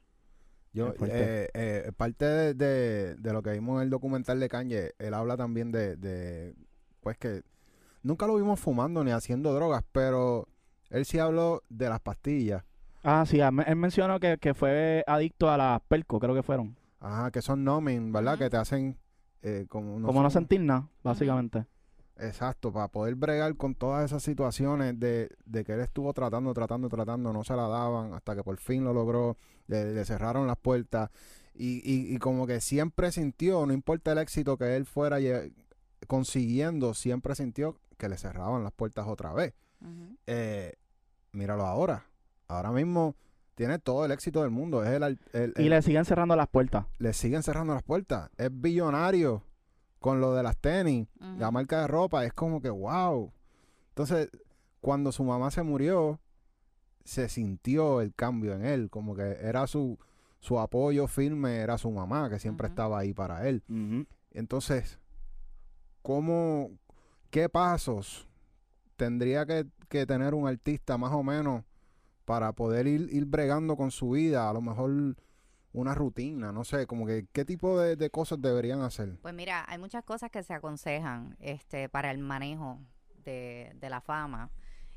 Yo, 0.74 0.90
eh, 1.12 1.50
eh, 1.54 1.92
parte 1.98 2.26
de, 2.26 2.54
de- 2.54 3.16
de 3.16 3.34
lo 3.34 3.42
que 3.42 3.52
vimos 3.52 3.78
en 3.78 3.84
el 3.84 3.90
documental 3.90 4.40
de 4.40 4.50
Kanye, 4.50 4.94
él 5.00 5.14
habla 5.14 5.36
también 5.38 5.72
de, 5.72 5.96
de, 5.96 6.54
pues 7.00 7.18
que 7.18 7.42
nunca 8.04 8.28
lo 8.28 8.36
vimos 8.36 8.60
fumando 8.60 9.04
ni 9.04 9.12
haciendo 9.12 9.54
drogas, 9.54 9.84
pero 9.92 10.48
él 10.90 11.06
sí 11.06 11.18
habló 11.20 11.64
de 11.70 11.88
las 11.90 12.02
pastillas, 12.02 12.64
Ah, 13.04 13.26
sí, 13.26 13.40
él 13.40 13.50
él 13.66 13.76
mencionó 13.76 14.20
que, 14.20 14.38
que 14.38 14.54
fue 14.54 15.04
adicto 15.08 15.50
a 15.50 15.58
las 15.58 15.82
Pelco, 15.82 16.20
creo 16.20 16.36
que 16.36 16.44
fueron. 16.44 16.76
ajá, 17.00 17.32
que 17.32 17.42
son 17.42 17.64
numbing, 17.64 18.12
¿verdad? 18.12 18.38
Que 18.38 18.50
te 18.50 18.58
hacen 18.58 18.98
eh, 19.42 19.66
como, 19.70 20.06
Como 20.06 20.22
no 20.22 20.30
sentir 20.30 20.62
nada, 20.62 20.90
básicamente. 21.04 21.66
Exacto, 22.18 22.74
para 22.74 22.90
poder 22.90 23.16
bregar 23.16 23.56
con 23.56 23.76
todas 23.76 24.04
esas 24.04 24.22
situaciones 24.22 25.00
de, 25.00 25.30
de 25.46 25.64
que 25.64 25.72
él 25.74 25.80
estuvo 25.80 26.12
tratando, 26.14 26.54
tratando, 26.54 26.90
tratando, 26.90 27.32
no 27.32 27.46
se 27.46 27.56
la 27.56 27.70
daban, 27.70 28.14
hasta 28.14 28.36
que 28.36 28.44
por 28.44 28.58
fin 28.58 28.84
lo 28.84 28.94
logró, 28.94 29.38
le, 29.68 29.94
le 29.94 30.04
cerraron 30.04 30.46
las 30.46 30.58
puertas 30.58 31.10
y, 31.56 31.78
y, 31.78 32.14
y 32.14 32.18
como 32.18 32.46
que 32.46 32.60
siempre 32.60 33.14
sintió, 33.14 33.66
no 33.66 33.72
importa 33.72 34.12
el 34.12 34.18
éxito 34.18 34.58
que 34.58 34.76
él 34.76 34.86
fuera 34.86 35.18
consiguiendo, 36.08 36.94
siempre 36.94 37.36
sintió 37.36 37.80
que 37.98 38.10
le 38.10 38.18
cerraban 38.18 38.64
las 38.64 38.74
puertas 38.74 39.08
otra 39.08 39.32
vez. 39.34 39.54
Eh, 40.28 40.74
míralo 41.32 41.66
ahora, 41.66 42.06
ahora 42.50 42.72
mismo 42.72 43.16
tiene 43.56 43.80
todo 43.80 44.04
el 44.06 44.12
éxito 44.12 44.42
del 44.42 44.52
mundo, 44.52 44.84
es 44.84 44.90
el, 44.90 45.04
al- 45.04 45.20
el- 45.34 45.54
Y 45.58 45.64
el- 45.64 45.70
le 45.70 45.82
siguen 45.82 46.04
cerrando 46.06 46.36
las 46.36 46.48
puertas. 46.50 46.86
le 46.98 47.14
siguen 47.14 47.44
cerrando 47.44 47.74
las 47.74 47.84
puertas, 47.84 48.30
es 48.38 48.50
billonario 48.52 49.44
con 50.00 50.20
lo 50.22 50.34
de 50.34 50.44
las 50.44 50.58
tenis 50.58 51.08
la 51.38 51.52
marca 51.52 51.82
de 51.82 51.88
ropa, 51.88 52.26
es 52.26 52.34
como 52.34 52.62
que 52.62 52.70
wow. 52.70 53.32
Entonces, 53.90 54.30
cuando 54.82 55.12
su 55.12 55.24
mamá 55.26 55.52
se 55.52 55.62
murió, 55.64 56.20
se 57.04 57.28
sintió 57.28 58.00
el 58.02 58.14
cambio 58.14 58.54
en 58.54 58.64
él, 58.66 58.90
como 58.90 59.14
que 59.16 59.38
era 59.42 59.68
su, 59.68 59.98
su 60.40 60.58
apoyo 60.58 61.08
firme, 61.08 61.58
era 61.58 61.78
su 61.78 61.92
mamá, 61.92 62.30
que 62.30 62.40
siempre 62.40 62.68
estaba 62.68 63.00
ahí 63.00 63.14
para 63.14 63.48
él. 63.50 63.62
Entonces, 64.32 65.00
¿cómo, 66.02 66.72
qué 67.30 67.50
pasos 67.50 68.28
tendría 68.96 69.46
que, 69.46 69.66
que 69.90 70.06
tener 70.06 70.34
un 70.34 70.48
artista 70.48 70.98
más 70.98 71.12
o 71.12 71.24
menos 71.24 71.64
para 72.30 72.52
poder 72.52 72.86
ir, 72.86 73.10
ir 73.12 73.26
bregando 73.26 73.76
con 73.76 73.90
su 73.90 74.12
vida? 74.12 74.48
A 74.52 74.54
lo 74.54 74.62
mejor 74.62 75.16
una 75.74 75.96
rutina, 75.96 76.52
no 76.52 76.64
sé, 76.64 76.86
como 76.86 77.08
que 77.08 77.26
qué 77.34 77.44
tipo 77.44 77.80
de, 77.80 78.10
cosas 78.12 78.40
deberían 78.40 78.82
hacer. 78.82 79.18
Pues 79.24 79.34
mira, 79.34 79.66
hay 79.68 79.80
muchas 79.80 80.04
cosas 80.04 80.30
que 80.30 80.44
se 80.44 80.54
aconsejan 80.54 81.36
este, 81.40 81.90
para 81.90 82.12
el 82.12 82.20
manejo 82.20 82.78
de, 83.26 83.72
de 83.74 83.90
la 83.90 84.00
fama 84.00 84.52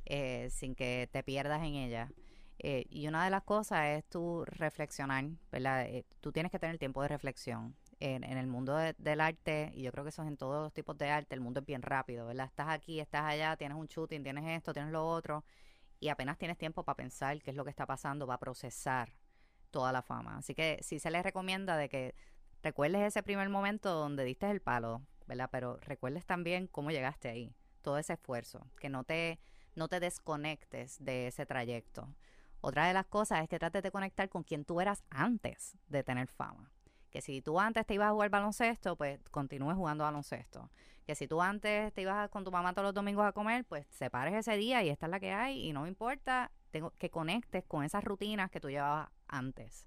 eh, 0.05 0.49
sin 0.51 0.75
que 0.75 1.09
te 1.11 1.23
pierdas 1.23 1.62
en 1.62 1.75
ella. 1.75 2.12
Eh, 2.59 2.85
y 2.90 3.09
una 3.09 3.25
de 3.25 3.31
las 3.31 3.45
cosas 3.45 3.87
es 3.87 4.05
tú 4.11 4.45
reflexionar, 4.45 5.25
¿verdad? 5.51 5.87
Eh, 5.87 6.05
tú 6.21 6.33
tienes 6.33 6.53
que 6.53 6.59
tener 6.59 6.77
tiempo 6.77 7.01
de 7.01 7.09
reflexión. 7.09 7.75
En, 7.99 8.25
en 8.25 8.37
el 8.37 8.47
mundo 8.49 8.77
de- 8.77 8.95
del 8.99 9.21
arte, 9.23 9.71
y 9.75 9.83
yo 9.83 9.92
creo 9.92 10.03
que 10.05 10.11
eso 10.11 10.23
es 10.23 10.29
en 10.29 10.37
todos 10.37 10.61
los 10.64 10.73
tipos 10.75 10.99
de 10.99 11.09
arte, 11.09 11.35
el 11.37 11.40
mundo 11.40 11.61
es 11.61 11.66
bien 11.66 11.81
rápido, 11.83 12.27
¿verdad? 12.27 12.47
Estás 12.47 12.68
aquí, 12.68 12.99
estás 13.01 13.23
allá, 13.23 13.57
tienes 13.57 13.79
un 13.79 13.87
shooting, 13.87 14.23
tienes 14.25 14.45
esto, 14.59 14.73
tienes 14.73 14.90
lo 14.92 15.07
otro, 15.07 15.45
y 16.02 16.08
apenas 16.08 16.36
tienes 16.36 16.58
tiempo 16.58 16.82
para 16.82 16.96
pensar 16.96 17.40
qué 17.42 17.52
es 17.52 17.56
lo 17.56 17.62
que 17.62 17.70
está 17.70 17.86
pasando, 17.86 18.26
para 18.26 18.40
procesar 18.40 19.12
toda 19.70 19.92
la 19.92 20.02
fama. 20.02 20.36
Así 20.36 20.52
que 20.52 20.80
sí 20.82 20.98
se 20.98 21.12
les 21.12 21.22
recomienda 21.22 21.76
de 21.76 21.88
que 21.88 22.16
recuerdes 22.60 23.02
ese 23.02 23.22
primer 23.22 23.48
momento 23.48 23.94
donde 23.94 24.24
diste 24.24 24.50
el 24.50 24.60
palo, 24.60 25.02
¿verdad? 25.28 25.48
Pero 25.52 25.76
recuerdes 25.76 26.26
también 26.26 26.66
cómo 26.66 26.90
llegaste 26.90 27.28
ahí, 27.28 27.54
todo 27.82 27.98
ese 27.98 28.14
esfuerzo, 28.14 28.66
que 28.80 28.88
no 28.88 29.04
te, 29.04 29.38
no 29.76 29.86
te 29.86 30.00
desconectes 30.00 30.96
de 30.98 31.28
ese 31.28 31.46
trayecto. 31.46 32.08
Otra 32.60 32.88
de 32.88 32.94
las 32.94 33.06
cosas 33.06 33.40
es 33.44 33.48
que 33.48 33.60
trates 33.60 33.84
de 33.84 33.92
conectar 33.92 34.28
con 34.28 34.42
quien 34.42 34.64
tú 34.64 34.80
eras 34.80 35.04
antes 35.08 35.76
de 35.86 36.02
tener 36.02 36.26
fama. 36.26 36.72
Que 37.12 37.20
si 37.20 37.42
tú 37.42 37.61
antes 37.61 37.87
te 37.87 37.94
ibas 37.94 38.09
a 38.09 38.12
jugar 38.12 38.31
baloncesto, 38.31 38.96
pues 38.96 39.20
continúes 39.31 39.77
jugando 39.77 40.05
baloncesto. 40.05 40.70
Que 41.07 41.14
si 41.14 41.29
tú 41.29 41.42
antes 41.42 41.92
te 41.92 42.03
ibas 42.03 42.29
con 42.31 42.42
tu 42.42 42.51
mamá 42.51 42.72
todos 42.72 42.87
los 42.87 42.94
domingos 42.94 43.27
a 43.27 43.33
comer, 43.33 43.64
pues 43.64 43.87
separes 43.90 44.35
ese 44.35 44.57
día 44.57 44.83
y 44.83 44.88
esta 44.88 45.07
es 45.07 45.11
la 45.11 45.20
que 45.20 45.33
hay 45.33 45.68
y 45.68 45.72
no 45.72 45.83
me 45.83 45.88
importa 45.88 46.51
tengo, 46.70 46.92
que 46.98 47.11
conectes 47.11 47.64
con 47.64 47.85
esas 47.85 48.03
rutinas 48.03 48.51
que 48.51 48.61
tú 48.61 48.70
llevabas 48.70 49.11
antes 49.29 49.87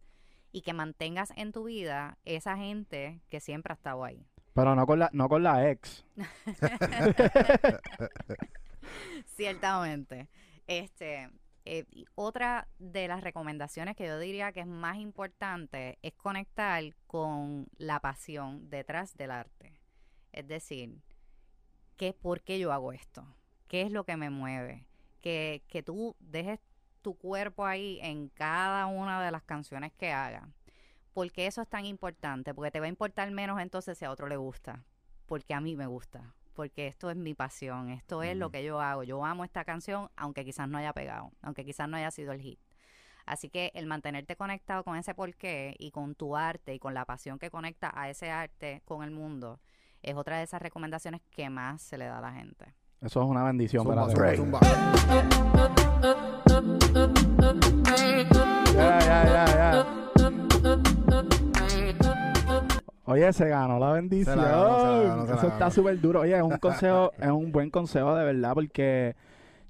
y 0.51 0.61
que 0.61 0.73
mantengas 0.73 1.33
en 1.35 1.51
tu 1.51 1.65
vida 1.65 2.17
esa 2.23 2.55
gente 2.55 3.21
que 3.29 3.41
siempre 3.41 3.73
ha 3.73 3.75
estado 3.75 4.05
ahí. 4.05 4.25
Pero 4.53 4.73
no 4.73 4.85
con 4.85 4.99
la, 4.99 5.09
no 5.11 5.27
con 5.27 5.43
la 5.43 5.69
ex. 5.69 6.05
Ciertamente. 9.25 10.29
Este, 10.65 11.29
eh, 11.65 11.85
otra 12.13 12.67
de 12.77 13.07
las 13.07 13.23
recomendaciones 13.23 13.95
que 13.95 14.05
yo 14.05 14.19
diría 14.19 14.51
que 14.51 14.59
es 14.59 14.67
más 14.67 14.97
importante 14.97 15.97
es 16.03 16.13
conectar 16.13 16.83
con 17.07 17.67
la 17.77 17.99
pasión 17.99 18.69
detrás 18.69 19.17
del 19.17 19.31
arte. 19.31 19.81
Es 20.31 20.47
decir, 20.47 21.01
¿qué, 21.97 22.13
¿por 22.13 22.41
qué 22.41 22.59
yo 22.59 22.71
hago 22.71 22.93
esto? 22.93 23.25
¿Qué 23.67 23.81
es 23.81 23.91
lo 23.91 24.03
que 24.03 24.15
me 24.15 24.29
mueve? 24.29 24.85
Que, 25.21 25.63
que 25.67 25.81
tú 25.81 26.15
dejes 26.19 26.59
tu 27.01 27.15
cuerpo 27.17 27.65
ahí 27.65 27.99
en 28.01 28.29
cada 28.29 28.85
una 28.85 29.23
de 29.23 29.31
las 29.31 29.43
canciones 29.43 29.91
que 29.93 30.11
hagas. 30.11 30.47
Porque 31.13 31.47
eso 31.47 31.63
es 31.63 31.67
tan 31.67 31.85
importante, 31.85 32.53
porque 32.53 32.71
te 32.71 32.79
va 32.79 32.85
a 32.85 32.89
importar 32.89 33.31
menos 33.31 33.59
entonces 33.59 33.97
si 33.97 34.05
a 34.05 34.11
otro 34.11 34.27
le 34.27 34.37
gusta, 34.37 34.83
porque 35.25 35.53
a 35.53 35.61
mí 35.61 35.75
me 35.75 35.87
gusta, 35.87 36.35
porque 36.55 36.87
esto 36.87 37.11
es 37.11 37.17
mi 37.17 37.35
pasión, 37.35 37.89
esto 37.89 38.23
es 38.23 38.35
lo 38.35 38.49
que 38.49 38.63
yo 38.63 38.81
hago, 38.81 39.03
yo 39.03 39.23
amo 39.23 39.43
esta 39.43 39.63
canción, 39.65 40.09
aunque 40.15 40.43
quizás 40.43 40.67
no 40.67 40.77
haya 40.77 40.93
pegado, 40.93 41.31
aunque 41.41 41.65
quizás 41.65 41.87
no 41.87 41.97
haya 41.97 42.09
sido 42.09 42.31
el 42.31 42.41
hit. 42.41 42.59
Así 43.25 43.49
que 43.49 43.71
el 43.75 43.87
mantenerte 43.87 44.35
conectado 44.35 44.83
con 44.83 44.95
ese 44.95 45.13
porqué 45.13 45.75
y 45.77 45.91
con 45.91 46.15
tu 46.15 46.37
arte 46.37 46.73
y 46.73 46.79
con 46.79 46.93
la 46.93 47.05
pasión 47.05 47.39
que 47.39 47.49
conecta 47.49 47.91
a 47.93 48.09
ese 48.09 48.31
arte 48.31 48.81
con 48.85 49.03
el 49.03 49.11
mundo 49.11 49.59
es 50.01 50.15
otra 50.15 50.37
de 50.37 50.43
esas 50.43 50.61
recomendaciones 50.61 51.21
que 51.31 51.49
más 51.49 51.81
se 51.81 51.97
le 51.97 52.05
da 52.05 52.19
a 52.19 52.21
la 52.21 52.31
gente. 52.31 52.73
Eso 53.01 53.21
es 53.21 53.27
una 53.27 53.43
bendición, 53.43 53.83
Zumba, 53.83 54.07
¿verdad? 54.07 54.35
zumba, 54.35 54.59
zumba. 54.59 55.15
Oye, 63.05 63.31
se 63.33 63.47
ganó 63.47 63.77
la 63.79 63.91
bendición. 63.93 64.35
Se 64.37 64.41
la 64.41 64.49
ganó, 64.51 64.79
se 64.79 64.85
la 64.85 65.03
ganó, 65.03 65.21
se 65.25 65.31
la 65.31 65.37
Eso 65.37 65.47
está 65.47 65.59
ganó. 65.59 65.71
súper 65.71 66.01
duro. 66.01 66.21
Oye, 66.21 66.35
es 66.35 66.41
un 66.43 66.57
consejo, 66.59 67.11
es 67.19 67.29
un 67.29 67.51
buen 67.51 67.69
consejo 67.69 68.15
de 68.15 68.25
verdad, 68.25 68.53
porque 68.53 69.15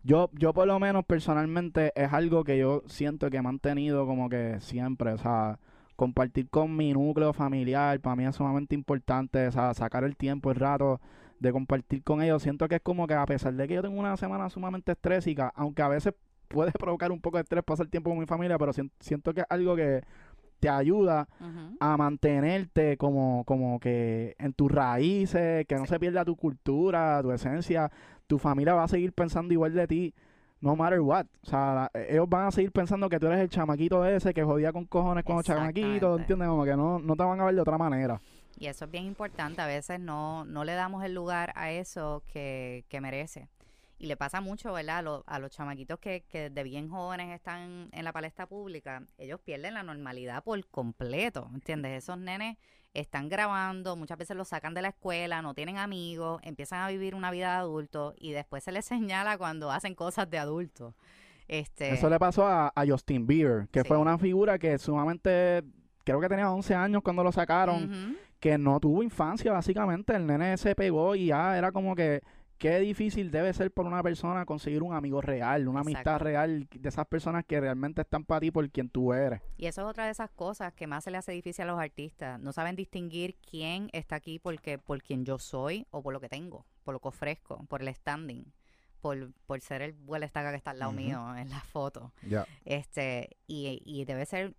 yo, 0.04 0.30
yo 0.34 0.54
por 0.54 0.67
lo 0.67 0.80
menos 0.80 1.04
personalmente 1.06 1.91
es 1.95 2.13
algo 2.13 2.43
que 2.43 2.58
yo 2.58 2.84
siento 2.88 3.30
que 3.30 3.38
he 3.38 3.41
mantenido 3.41 4.06
como 4.06 4.30
que 4.30 4.58
siempre, 4.62 5.12
o 5.13 5.17
sea, 5.17 5.60
compartir 5.95 6.50
con 6.50 6.76
mi 6.76 6.93
núcleo 6.93 7.34
familiar, 7.34 8.00
para 8.00 8.15
mí 8.15 8.26
es 8.26 8.36
sumamente 8.36 8.76
importante, 8.76 9.48
o 9.48 9.52
sea, 9.52 9.74
sacar 9.74 10.04
el 10.04 10.15
tiempo, 10.15 10.52
el 10.52 10.58
rato 10.58 11.02
de 11.39 11.52
compartir 11.52 12.04
con 12.04 12.21
ellos. 12.21 12.41
Siento 12.43 12.67
que 12.67 12.76
es 12.76 12.82
como 12.82 13.08
que 13.08 13.13
a 13.15 13.26
pesar 13.26 13.54
de 13.54 13.67
que 13.67 13.74
yo 13.76 13.82
tengo 13.82 14.00
una 14.00 14.15
semana 14.17 14.50
sumamente 14.50 14.93
estrésica, 14.93 15.52
aunque 15.56 15.82
a 15.82 15.88
veces 15.89 16.13
puede 16.48 16.71
provocar 16.80 17.12
un 17.12 17.19
poco 17.19 17.38
de 17.38 17.43
estrés 17.43 17.63
pasar 17.63 17.88
tiempo 17.88 18.10
con 18.10 18.19
mi 18.19 18.26
familia, 18.26 18.58
pero 18.58 18.71
sien- 18.74 18.91
siento 19.00 19.34
que 19.34 19.41
es 19.41 19.48
algo 19.50 19.76
que 19.76 20.04
te 20.60 20.70
ayuda 20.70 21.28
a 21.80 21.98
mantenerte 21.98 22.98
como, 22.98 23.44
como 23.46 23.80
que 23.80 24.36
en 24.39 24.54
tus 24.54 24.72
raíces, 24.72 25.65
que 25.68 25.76
no 25.76 25.82
Sí. 25.86 25.89
se 25.89 26.00
pierda 26.00 26.26
tu 26.26 26.36
cultura, 26.36 27.22
tu 27.22 27.32
esencia. 27.32 27.91
Tu 28.28 28.39
familia 28.39 28.74
va 28.74 28.84
a 28.84 28.88
seguir 28.88 29.13
pensando 29.13 29.54
igual 29.54 29.74
de 29.74 29.88
ti, 29.88 30.13
no 30.62 30.76
matter 30.76 31.00
what. 31.02 31.26
O 31.44 31.46
sea, 31.46 31.74
la- 31.94 32.02
ellos 32.10 32.28
van 32.28 32.48
a 32.48 32.52
seguir 32.52 32.72
pensando 32.72 33.08
que 33.10 33.20
tú 33.20 33.28
eres 33.28 33.39
el 33.39 33.50
chamaquito 33.50 34.04
ese 34.06 34.34
que 34.34 34.44
jodía 34.44 34.72
con 34.74 34.86
cojones 34.86 35.24
con 35.24 35.36
los 35.36 35.46
chamaquitos, 35.46 35.94
Exactamente. 35.94 36.22
¿entiendes? 36.24 36.48
Como 36.48 36.65
que 36.65 36.76
no, 36.76 37.00
no 37.00 37.15
te 37.15 37.24
van 37.24 37.39
a 37.39 37.46
ver 37.46 37.56
de 37.56 37.62
otra 37.62 37.78
manera. 37.78 38.20
Y 38.58 38.68
eso 38.68 38.86
es 38.86 38.91
bien 38.91 39.04
importante. 39.06 39.62
A 39.62 39.68
veces 39.68 40.00
no, 40.00 40.46
no 40.46 40.63
le 40.63 40.74
damos 40.74 41.04
el 41.04 41.13
lugar 41.13 41.52
a 41.56 41.72
eso 41.72 42.24
que, 42.32 42.86
que 42.89 43.02
merece. 43.02 43.50
Y 43.97 44.08
le 44.08 44.17
pasa 44.17 44.41
mucho, 44.41 44.73
¿verdad? 44.73 44.97
A, 44.97 45.01
lo- 45.01 45.23
a 45.25 45.39
los 45.39 45.51
chamaquitos 45.51 45.99
que, 45.99 46.25
que 46.27 46.49
de 46.49 46.63
bien 46.63 46.89
jóvenes 46.89 47.34
están 47.34 47.89
en 47.91 48.03
la 48.03 48.12
palestra 48.12 48.45
pública, 48.45 49.03
ellos 49.17 49.39
pierden 49.39 49.73
la 49.73 49.84
normalidad 49.84 50.43
por 50.43 50.65
completo, 50.67 51.49
¿entiendes? 51.53 52.03
Esos 52.03 52.17
nenes 52.17 52.58
están 52.93 53.27
grabando, 53.29 53.95
muchas 53.95 54.17
veces 54.17 54.36
los 54.38 54.47
sacan 54.49 54.73
de 54.73 54.81
la 54.81 54.89
escuela, 54.89 55.41
no 55.41 55.53
tienen 55.53 55.77
amigos, 55.77 56.41
empiezan 56.43 56.81
a 56.81 56.88
vivir 56.89 57.15
una 57.15 57.31
vida 57.31 57.51
de 57.51 57.58
adulto 57.58 58.13
y 58.17 58.31
después 58.31 58.63
se 58.63 58.71
les 58.71 58.86
señala 58.86 59.38
cuando 59.38 59.71
hacen 59.71 59.95
cosas 59.95 60.29
de 60.29 60.38
adulto. 60.39 60.93
Este, 61.47 61.93
Eso 61.93 62.10
le 62.10 62.17
pasó 62.19 62.45
a, 62.47 62.71
a 62.75 62.86
Justin 62.88 63.27
Bieber, 63.27 63.67
que 63.69 63.81
Sí. 63.81 63.88
fue 63.88 63.97
una 63.97 64.17
figura 64.17 64.58
que 64.58 64.77
sumamente, 64.77 65.63
creo 66.03 66.19
que 66.19 66.27
tenía 66.27 66.51
11 66.51 66.73
años 66.75 67.01
cuando 67.03 67.23
lo 67.23 67.31
sacaron. 67.31 68.17
que 68.39 68.58
no 68.60 68.79
tuvo 68.79 69.01
infancia, 69.01 69.51
básicamente. 69.53 70.15
El 70.15 70.27
nene 70.27 70.58
se 70.58 70.75
pegó 70.75 71.15
y 71.15 71.27
ya 71.27 71.58
era 71.58 71.71
como 71.71 71.95
que 71.95 72.21
qué 72.58 72.80
difícil 72.80 73.32
debe 73.32 73.54
ser 73.54 73.72
por 73.72 73.86
una 73.86 74.02
persona 74.02 74.46
conseguir 74.46 74.84
un 74.84 74.94
amigo 74.94 75.22
real, 75.22 75.68
una 75.68 75.82
amistad 75.82 76.20
real 76.20 76.68
de 76.72 76.89
esas 76.89 77.06
personas 77.08 77.46
que 77.46 77.60
realmente 77.60 78.02
están 78.02 78.24
para 78.24 78.39
ti 78.41 78.52
por 78.52 78.70
quien 78.70 78.89
tú 78.89 79.13
eres. 79.13 79.41
Y 79.58 79.65
eso 79.65 79.82
es 79.82 79.88
otra 79.88 80.06
de 80.06 80.12
esas 80.12 80.30
cosas 80.32 80.74
que 80.74 80.88
más 80.88 81.04
se 81.04 81.12
le 81.12 81.18
hace 81.18 81.32
difícil 81.32 81.63
a 81.63 81.68
los 81.68 81.80
artistas. 81.80 82.39
No 82.39 82.54
saben 82.54 82.76
distinguir 82.76 83.36
quién 83.50 83.89
está 83.94 84.15
aquí 84.15 84.39
porque, 84.39 84.78
por 84.78 85.02
quien 85.02 85.26
yo 85.26 85.38
soy 85.38 85.86
o 85.91 86.02
por 86.02 86.13
lo 86.13 86.20
que 86.20 86.30
tengo, 86.30 86.65
por 86.84 86.94
lo 86.94 87.00
que 87.00 87.08
ofrezco, 87.10 87.65
por 87.65 87.82
el 87.82 87.94
standing, 87.94 88.46
por, 89.02 89.34
por 89.46 89.60
ser 89.62 89.82
el 89.82 89.94
buen 89.94 90.24
estaca 90.24 90.52
que 90.52 90.58
está 90.58 90.72
al 90.72 90.80
lado 90.80 90.91
mío 90.91 91.36
en 91.36 91.50
la 91.50 91.62
foto. 91.62 92.12
Este, 92.63 93.38
y, 93.48 93.82
y 93.86 94.06
debe 94.06 94.26
ser, 94.26 94.56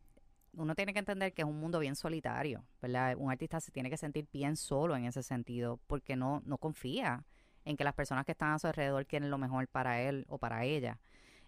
uno 0.53 0.75
tiene 0.75 0.93
que 0.93 0.99
entender 0.99 1.33
que 1.33 1.43
es 1.43 1.49
un 1.49 1.59
mundo 1.59 1.79
bien 1.79 1.97
solitario, 1.97 2.65
¿verdad? 2.81 3.17
Un 3.19 3.31
artista 3.31 3.61
se 3.61 3.73
tiene 3.73 3.91
que 3.91 3.97
sentir 3.97 4.29
bien 4.33 4.57
solo 4.57 4.97
en 4.97 5.05
ese 5.05 5.23
sentido, 5.23 5.81
porque 5.87 6.15
no, 6.17 6.43
no 6.45 6.59
confía 6.59 7.25
en 7.67 7.77
que 7.77 7.85
las 7.85 7.95
personas 7.95 8.25
que 8.25 8.33
están 8.33 8.53
a 8.53 8.59
su 8.59 8.67
alrededor 8.67 9.05
quieren 9.07 9.29
lo 9.29 9.37
mejor 9.37 9.69
para 9.69 10.01
él 10.01 10.25
o 10.29 10.39
para 10.39 10.65
ella. 10.65 10.99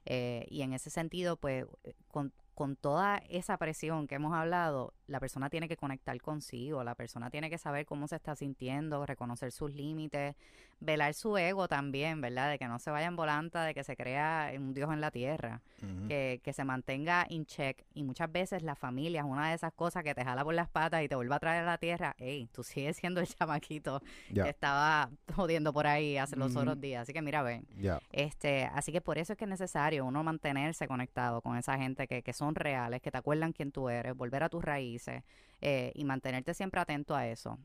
Eh, 0.04 0.46
y 0.50 0.62
en 0.62 0.74
ese 0.74 0.90
sentido, 0.90 1.36
pues, 1.36 1.64
eh, 1.84 1.94
con, 2.08 2.32
con 2.54 2.76
toda 2.76 3.22
esa 3.28 3.56
presión 3.56 4.08
que 4.08 4.16
hemos 4.16 4.34
hablado, 4.34 4.92
la 5.06 5.20
persona 5.20 5.48
tiene 5.48 5.68
que 5.68 5.76
conectar 5.76 6.20
consigo, 6.20 6.82
la 6.82 6.96
persona 6.96 7.30
tiene 7.30 7.50
que 7.50 7.58
saber 7.58 7.86
cómo 7.86 8.08
se 8.08 8.16
está 8.16 8.34
sintiendo, 8.34 9.06
reconocer 9.06 9.52
sus 9.52 9.72
límites, 9.72 10.34
velar 10.80 11.12
su 11.14 11.36
ego 11.36 11.66
también, 11.66 12.20
¿verdad? 12.20 12.50
De 12.50 12.58
que 12.58 12.68
no 12.68 12.78
se 12.78 12.90
vaya 12.90 13.06
en 13.08 13.16
volanta, 13.16 13.64
de 13.64 13.74
que 13.74 13.82
se 13.82 13.96
crea 13.96 14.52
un 14.56 14.74
Dios 14.74 14.92
en 14.92 15.00
la 15.00 15.10
tierra 15.10 15.60
que, 16.06 16.40
que 16.44 16.52
se 16.52 16.64
mantenga 16.64 17.26
in 17.30 17.46
check. 17.46 17.84
Y 17.94 18.04
muchas 18.04 18.30
veces 18.30 18.62
la 18.62 18.76
familia 18.76 19.20
es 19.22 19.26
una 19.26 19.48
de 19.48 19.54
esas 19.56 19.72
cosas 19.72 20.04
que 20.04 20.14
te 20.14 20.24
jala 20.24 20.44
por 20.44 20.54
las 20.54 20.68
patas 20.68 21.02
y 21.02 21.08
te 21.08 21.16
vuelve 21.16 21.34
a 21.34 21.38
traer 21.40 21.64
a 21.64 21.66
la 21.66 21.78
tierra. 21.78 22.14
Ey, 22.18 22.46
tú 22.52 22.62
sigues 22.64 22.96
siendo 22.96 23.20
el 23.20 23.26
chamaquito 23.26 24.00
Ya. 24.30 24.44
que 24.44 24.50
estaba 24.50 25.10
jodiendo 25.34 25.72
por 25.72 25.86
ahí 25.86 26.16
hace 26.16 26.36
los 26.36 26.54
otros 26.54 26.80
días. 26.80 27.02
Así 27.02 27.12
que 27.12 27.22
mira, 27.22 27.42
ven. 27.42 27.66
Este, 28.12 28.64
así 28.72 28.92
que 28.92 29.00
por 29.00 29.18
eso 29.18 29.32
es 29.32 29.36
que 29.38 29.44
es 29.46 29.50
necesario 29.50 30.04
uno 30.04 30.22
mantenerse 30.22 30.86
conectado 30.86 31.40
con 31.42 31.56
esa 31.56 31.76
gente 31.76 32.06
que, 32.06 32.22
que 32.22 32.32
son 32.32 32.54
reales, 32.54 33.02
que 33.02 33.10
te 33.10 33.18
acuerdan 33.18 33.52
quién 33.52 33.72
tú 33.72 33.88
eres, 33.88 34.14
volver 34.14 34.42
a 34.44 34.48
tus 34.48 34.64
raíces 34.64 35.24
eh, 35.60 35.90
y 35.94 36.04
mantenerte 36.04 36.54
siempre 36.54 36.80
atento 36.80 37.16
a 37.16 37.26
eso. 37.26 37.58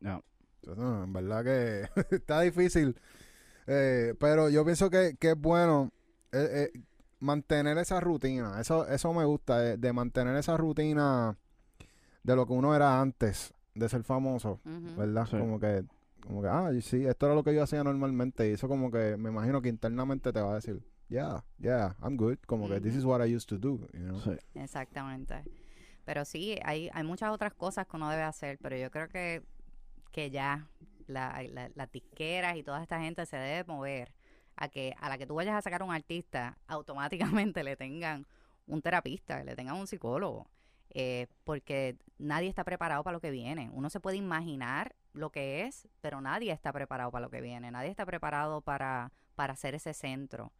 No. 0.00 0.22
No, 0.66 1.04
en 1.04 1.12
verdad 1.12 1.44
que 1.44 1.88
está 2.14 2.40
difícil. 2.40 2.96
Eh, 3.66 4.14
pero 4.18 4.48
yo 4.48 4.64
pienso 4.64 4.90
que, 4.90 5.16
que 5.18 5.30
es 5.30 5.40
bueno 5.40 5.90
eh, 6.32 6.70
eh, 6.74 6.80
mantener 7.20 7.78
esa 7.78 8.00
rutina. 8.00 8.60
Eso, 8.60 8.86
eso 8.88 9.12
me 9.12 9.24
gusta, 9.24 9.58
de, 9.58 9.76
de 9.76 9.92
mantener 9.92 10.36
esa 10.36 10.56
rutina 10.56 11.36
de 12.22 12.36
lo 12.36 12.46
que 12.46 12.52
uno 12.52 12.74
era 12.74 13.00
antes 13.00 13.54
de 13.74 13.88
ser 13.88 14.02
famoso. 14.02 14.60
¿verdad? 14.96 15.26
Sí. 15.26 15.38
Como 15.38 15.58
que, 15.58 15.84
como 16.20 16.42
que, 16.42 16.48
ah, 16.48 16.70
sí, 16.82 17.06
esto 17.06 17.26
era 17.26 17.34
lo 17.34 17.44
que 17.44 17.54
yo 17.54 17.62
hacía 17.62 17.84
normalmente. 17.84 18.48
Y 18.48 18.52
eso 18.52 18.68
como 18.68 18.90
que 18.90 19.16
me 19.16 19.30
imagino 19.30 19.62
que 19.62 19.68
internamente 19.68 20.32
te 20.32 20.40
va 20.40 20.52
a 20.52 20.54
decir, 20.56 20.82
yeah, 21.08 21.44
yeah, 21.58 21.96
I'm 22.02 22.16
good. 22.16 22.38
Como 22.46 22.68
que 22.68 22.80
this 22.80 22.94
is 22.94 23.04
what 23.04 23.24
I 23.24 23.34
used 23.34 23.48
to 23.48 23.58
do, 23.58 23.86
you 23.92 24.00
know? 24.00 24.20
Sí. 24.20 24.36
Exactamente. 24.54 25.42
Pero 26.04 26.24
sí, 26.24 26.58
hay, 26.64 26.90
hay 26.92 27.04
muchas 27.04 27.30
otras 27.30 27.52
cosas 27.54 27.86
que 27.86 27.96
uno 27.96 28.08
debe 28.10 28.22
hacer, 28.22 28.58
pero 28.62 28.76
yo 28.76 28.90
creo 28.90 29.08
que, 29.08 29.42
que 30.12 30.30
ya 30.30 30.68
la, 31.06 31.42
la- 31.52 31.88
y 32.56 32.62
toda 32.62 32.82
esta 32.82 33.00
gente 33.00 33.26
se 33.26 33.36
debe 33.36 33.64
mover 33.64 34.12
a 34.56 34.68
que 34.68 34.94
a 35.00 35.08
la 35.08 35.18
que 35.18 35.26
tú 35.26 35.34
vayas 35.34 35.54
a 35.56 35.62
sacar 35.62 35.82
un 35.82 35.92
artista, 35.92 36.58
automáticamente 36.66 37.62
le 37.64 37.76
tengan 37.76 38.26
un 38.66 38.82
terapista, 38.82 39.42
le 39.44 39.56
tengan 39.56 39.76
un 39.76 39.86
psicólogo, 39.86 40.48
eh, 40.90 41.26
porque 41.44 41.96
nadie 42.18 42.48
está 42.48 42.64
preparado 42.64 43.02
para 43.04 43.14
lo 43.16 43.20
que 43.20 43.30
viene. 43.30 43.70
Uno 43.72 43.88
se 43.90 44.00
puede 44.00 44.16
imaginar 44.16 44.94
lo 45.12 45.30
que 45.30 45.62
es, 45.64 45.88
pero 46.00 46.20
nadie 46.20 46.52
está 46.52 46.72
preparado 46.72 47.10
para 47.10 47.24
lo 47.26 47.30
que 47.30 47.40
viene, 47.40 47.70
nadie 47.70 47.90
está 47.90 48.04
preparado 48.06 48.60
para, 48.60 49.12
para 49.34 49.56
ser 49.56 49.74
ese 49.74 49.94
centro 49.94 50.52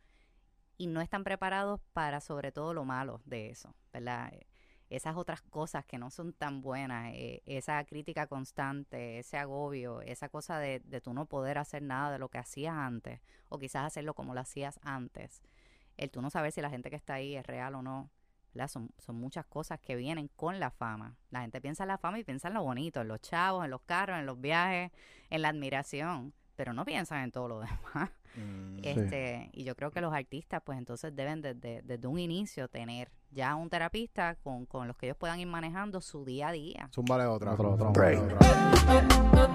y 0.76 0.86
no 0.86 1.00
están 1.00 1.24
preparados 1.24 1.80
para 1.92 2.20
sobre 2.20 2.52
todo 2.52 2.74
lo 2.74 2.84
malo 2.84 3.20
de 3.24 3.50
eso, 3.50 3.74
¿verdad? 3.92 4.32
Esas 4.90 5.16
otras 5.16 5.42
cosas 5.42 5.84
que 5.84 5.98
no 5.98 6.10
son 6.10 6.32
tan 6.32 6.62
buenas, 6.62 7.12
eh, 7.14 7.42
esa 7.46 7.84
crítica 7.84 8.26
constante, 8.26 9.18
ese 9.18 9.36
agobio, 9.36 10.00
esa 10.00 10.28
cosa 10.28 10.58
de, 10.58 10.80
de 10.80 11.00
tú 11.00 11.12
no 11.12 11.26
poder 11.26 11.58
hacer 11.58 11.82
nada 11.82 12.10
de 12.12 12.18
lo 12.18 12.28
que 12.30 12.38
hacías 12.38 12.74
antes, 12.74 13.20
o 13.48 13.58
quizás 13.58 13.84
hacerlo 13.84 14.14
como 14.14 14.34
lo 14.34 14.40
hacías 14.40 14.80
antes, 14.82 15.42
el 15.98 16.10
tú 16.10 16.22
no 16.22 16.30
saber 16.30 16.52
si 16.52 16.62
la 16.62 16.70
gente 16.70 16.90
que 16.90 16.96
está 16.96 17.14
ahí 17.14 17.36
es 17.36 17.46
real 17.46 17.74
o 17.74 17.82
no. 17.82 18.10
Son, 18.66 18.90
son 18.98 19.14
muchas 19.16 19.46
cosas 19.46 19.78
que 19.78 19.94
vienen 19.94 20.28
con 20.34 20.58
la 20.58 20.70
fama. 20.70 21.16
La 21.30 21.42
gente 21.42 21.60
piensa 21.60 21.84
en 21.84 21.88
la 21.88 21.98
fama 21.98 22.18
y 22.18 22.24
piensa 22.24 22.48
en 22.48 22.54
lo 22.54 22.64
bonito, 22.64 23.00
en 23.00 23.06
los 23.06 23.20
chavos, 23.20 23.64
en 23.64 23.70
los 23.70 23.82
carros, 23.82 24.18
en 24.18 24.26
los 24.26 24.40
viajes, 24.40 24.90
en 25.30 25.42
la 25.42 25.50
admiración, 25.50 26.32
pero 26.56 26.72
no 26.72 26.84
piensan 26.84 27.22
en 27.22 27.30
todo 27.30 27.46
lo 27.46 27.60
demás. 27.60 28.10
Mm, 28.38 28.68
Sí. 28.78 28.88
Este, 28.90 29.50
y 29.52 29.64
yo 29.64 29.74
creo 29.74 29.90
que 29.90 30.00
los 30.00 30.12
artistas, 30.14 30.62
pues 30.64 30.78
entonces 30.78 31.14
deben 31.14 31.42
desde, 31.42 31.82
desde 31.82 32.06
un 32.06 32.18
inicio 32.20 32.68
tener 32.68 33.10
ya 33.32 33.56
un 33.56 33.68
terapista 33.68 34.36
con, 34.36 34.66
con 34.66 34.86
los 34.86 34.96
que 34.96 35.06
ellos 35.06 35.16
puedan 35.18 35.40
ir 35.40 35.48
manejando 35.48 36.00
su 36.00 36.24
día 36.24 36.48
a 36.48 36.52
día. 36.52 36.88
Zúmbale 36.94 37.26
otra. 37.26 37.54
Otro, 37.54 37.72
otro. 37.72 37.86
zúmbale 37.86 38.16
Break. 38.18 38.36
otra. 38.36 39.48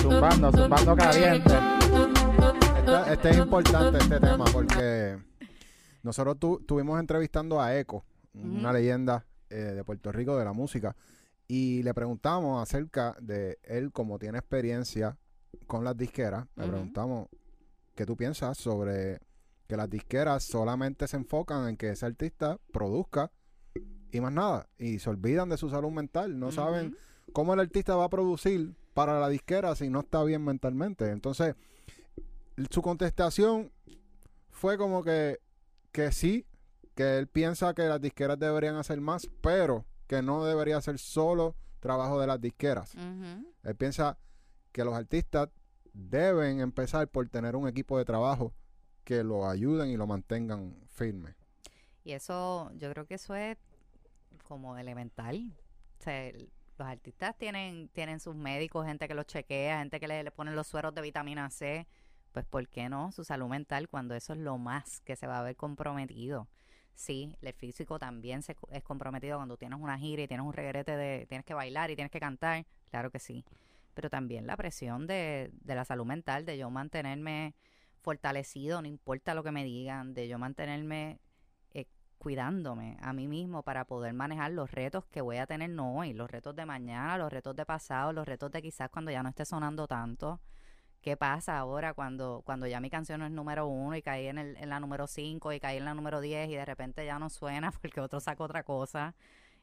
Zumbando, 0.00 0.52
zumbando 0.52 0.96
caliente. 0.96 1.52
Este, 2.78 3.12
este 3.14 3.30
es 3.30 3.38
importante 3.38 3.98
este 3.98 4.20
tema 4.20 4.44
porque 4.52 5.18
nosotros 6.02 6.38
tu- 6.38 6.58
estuvimos 6.60 7.00
entrevistando 7.00 7.60
a 7.60 7.76
Eco, 7.76 8.04
una 8.34 8.68
Ujú. 8.70 8.72
leyenda 8.78 9.24
eh, 9.50 9.56
de 9.56 9.84
Puerto 9.84 10.12
Rico 10.12 10.36
de 10.38 10.44
la 10.44 10.52
música, 10.52 10.94
y 11.48 11.82
le 11.82 11.92
preguntamos 11.94 12.62
acerca 12.62 13.16
de 13.20 13.58
él 13.64 13.92
como 13.92 14.18
tiene 14.18 14.38
experiencia 14.38 15.16
con 15.66 15.84
las 15.84 15.96
disqueras, 15.96 16.46
le 16.56 16.66
preguntamos 16.66 17.28
qué 17.94 18.06
tú 18.06 18.16
piensas 18.16 18.58
sobre 18.58 19.20
que 19.66 19.76
las 19.76 19.88
disqueras 19.88 20.44
solamente 20.44 21.08
se 21.08 21.16
enfocan 21.16 21.68
en 21.68 21.76
que 21.76 21.90
ese 21.90 22.06
artista 22.06 22.58
produzca 22.72 23.30
y 24.10 24.20
más 24.20 24.32
nada. 24.32 24.68
Y 24.78 24.98
se 24.98 25.10
olvidan 25.10 25.48
de 25.48 25.56
su 25.56 25.70
salud 25.70 25.90
mental. 25.90 26.38
No 26.38 26.52
saben 26.52 26.96
cómo 27.32 27.54
el 27.54 27.60
artista 27.60 27.96
va 27.96 28.04
a 28.04 28.10
producir 28.10 28.74
para 28.92 29.18
la 29.18 29.28
disquera 29.28 29.74
si 29.74 29.88
no 29.90 30.00
está 30.00 30.22
bien 30.22 30.44
mentalmente. 30.44 31.10
Entonces, 31.10 31.54
su 32.70 32.82
contestación 32.82 33.72
fue 34.50 34.78
como 34.78 35.02
que, 35.02 35.40
que 35.90 36.12
sí, 36.12 36.46
que 36.94 37.18
él 37.18 37.26
piensa 37.26 37.74
que 37.74 37.82
las 37.82 38.00
disqueras 38.00 38.38
deberían 38.38 38.76
hacer 38.76 39.00
más, 39.00 39.28
pero 39.40 39.84
que 40.06 40.22
no 40.22 40.44
debería 40.44 40.80
ser 40.80 40.98
solo 40.98 41.56
trabajo 41.80 42.20
de 42.20 42.26
las 42.26 42.40
disqueras. 42.40 42.94
Él 43.62 43.76
piensa 43.76 44.18
que 44.72 44.84
los 44.84 44.94
artistas 44.94 45.48
deben 45.94 46.60
empezar 46.60 47.08
por 47.08 47.28
tener 47.28 47.56
un 47.56 47.66
equipo 47.66 47.96
de 47.96 48.04
trabajo 48.04 48.52
que 49.04 49.24
lo 49.24 49.48
ayuden 49.48 49.90
y 49.90 49.96
lo 49.96 50.06
mantengan 50.06 50.76
firme. 50.88 51.34
Y 52.04 52.12
eso, 52.12 52.70
yo 52.74 52.90
creo 52.92 53.06
que 53.06 53.14
eso 53.14 53.34
es 53.34 53.56
como 54.42 54.76
elemental. 54.76 55.54
Los 56.76 56.88
artistas 56.88 57.36
tienen, 57.38 57.88
tienen 57.88 58.20
sus 58.20 58.34
médicos, 58.34 58.84
gente 58.86 59.08
que 59.08 59.14
los 59.14 59.26
chequea, 59.26 59.78
gente 59.78 60.00
que 60.00 60.08
le, 60.08 60.22
le 60.22 60.30
pone 60.30 60.52
los 60.52 60.66
sueros 60.66 60.94
de 60.94 61.00
vitamina 61.00 61.48
C. 61.48 61.86
Pues, 62.32 62.44
¿por 62.44 62.68
qué 62.68 62.88
no? 62.88 63.12
Su 63.12 63.24
salud 63.24 63.46
mental, 63.48 63.88
cuando 63.88 64.14
eso 64.14 64.32
es 64.32 64.40
lo 64.40 64.58
más 64.58 65.00
que 65.02 65.14
se 65.14 65.26
va 65.26 65.38
a 65.38 65.42
ver 65.42 65.56
comprometido. 65.56 66.48
Sí, 66.94 67.36
el 67.40 67.52
físico 67.52 67.98
también 67.98 68.42
se, 68.42 68.56
es 68.70 68.82
comprometido 68.82 69.38
cuando 69.38 69.56
tienes 69.56 69.80
una 69.80 69.98
gira 69.98 70.22
y 70.22 70.28
tienes 70.28 70.44
un 70.46 70.52
regrete 70.52 70.96
de 70.96 71.26
tienes 71.26 71.44
que 71.44 71.54
bailar 71.54 71.90
y 71.90 71.96
tienes 71.96 72.10
que 72.10 72.20
cantar. 72.20 72.66
Claro 72.90 73.10
que 73.10 73.18
sí. 73.18 73.44
Pero 73.94 74.10
también 74.10 74.46
la 74.46 74.56
presión 74.56 75.06
de, 75.06 75.50
de 75.52 75.74
la 75.74 75.84
salud 75.84 76.04
mental, 76.06 76.44
de 76.44 76.58
yo 76.58 76.70
mantenerme 76.70 77.54
fortalecido, 78.04 78.82
no 78.82 78.86
importa 78.86 79.34
lo 79.34 79.42
que 79.42 79.50
me 79.50 79.64
digan, 79.64 80.14
de 80.14 80.28
yo 80.28 80.38
mantenerme 80.38 81.20
eh, 81.72 81.86
cuidándome 82.18 82.98
a 83.00 83.12
mí 83.14 83.26
mismo 83.26 83.62
para 83.62 83.86
poder 83.86 84.12
manejar 84.12 84.52
los 84.52 84.70
retos 84.70 85.06
que 85.06 85.22
voy 85.22 85.38
a 85.38 85.46
tener 85.46 85.70
no 85.70 85.96
hoy, 85.96 86.12
los 86.12 86.30
retos 86.30 86.54
de 86.54 86.66
mañana, 86.66 87.18
los 87.18 87.32
retos 87.32 87.56
de 87.56 87.64
pasado, 87.66 88.12
los 88.12 88.26
retos 88.26 88.52
de 88.52 88.62
quizás 88.62 88.90
cuando 88.90 89.10
ya 89.10 89.22
no 89.22 89.30
esté 89.30 89.44
sonando 89.46 89.88
tanto. 89.88 90.40
¿Qué 91.00 91.16
pasa 91.16 91.58
ahora 91.58 91.94
cuando, 91.94 92.42
cuando 92.46 92.66
ya 92.66 92.80
mi 92.80 92.90
canción 92.90 93.20
no 93.20 93.26
es 93.26 93.32
número 93.32 93.66
uno 93.66 93.96
y 93.96 94.02
caí 94.02 94.26
en, 94.26 94.38
el, 94.38 94.56
en 94.56 94.70
la 94.70 94.80
número 94.80 95.06
cinco 95.06 95.52
y 95.52 95.60
caí 95.60 95.76
en 95.78 95.84
la 95.84 95.94
número 95.94 96.20
diez 96.20 96.48
y 96.48 96.54
de 96.54 96.64
repente 96.64 97.04
ya 97.04 97.18
no 97.18 97.30
suena 97.30 97.72
porque 97.82 98.00
otro 98.00 98.20
saca 98.20 98.44
otra 98.44 98.64
cosa 98.64 99.14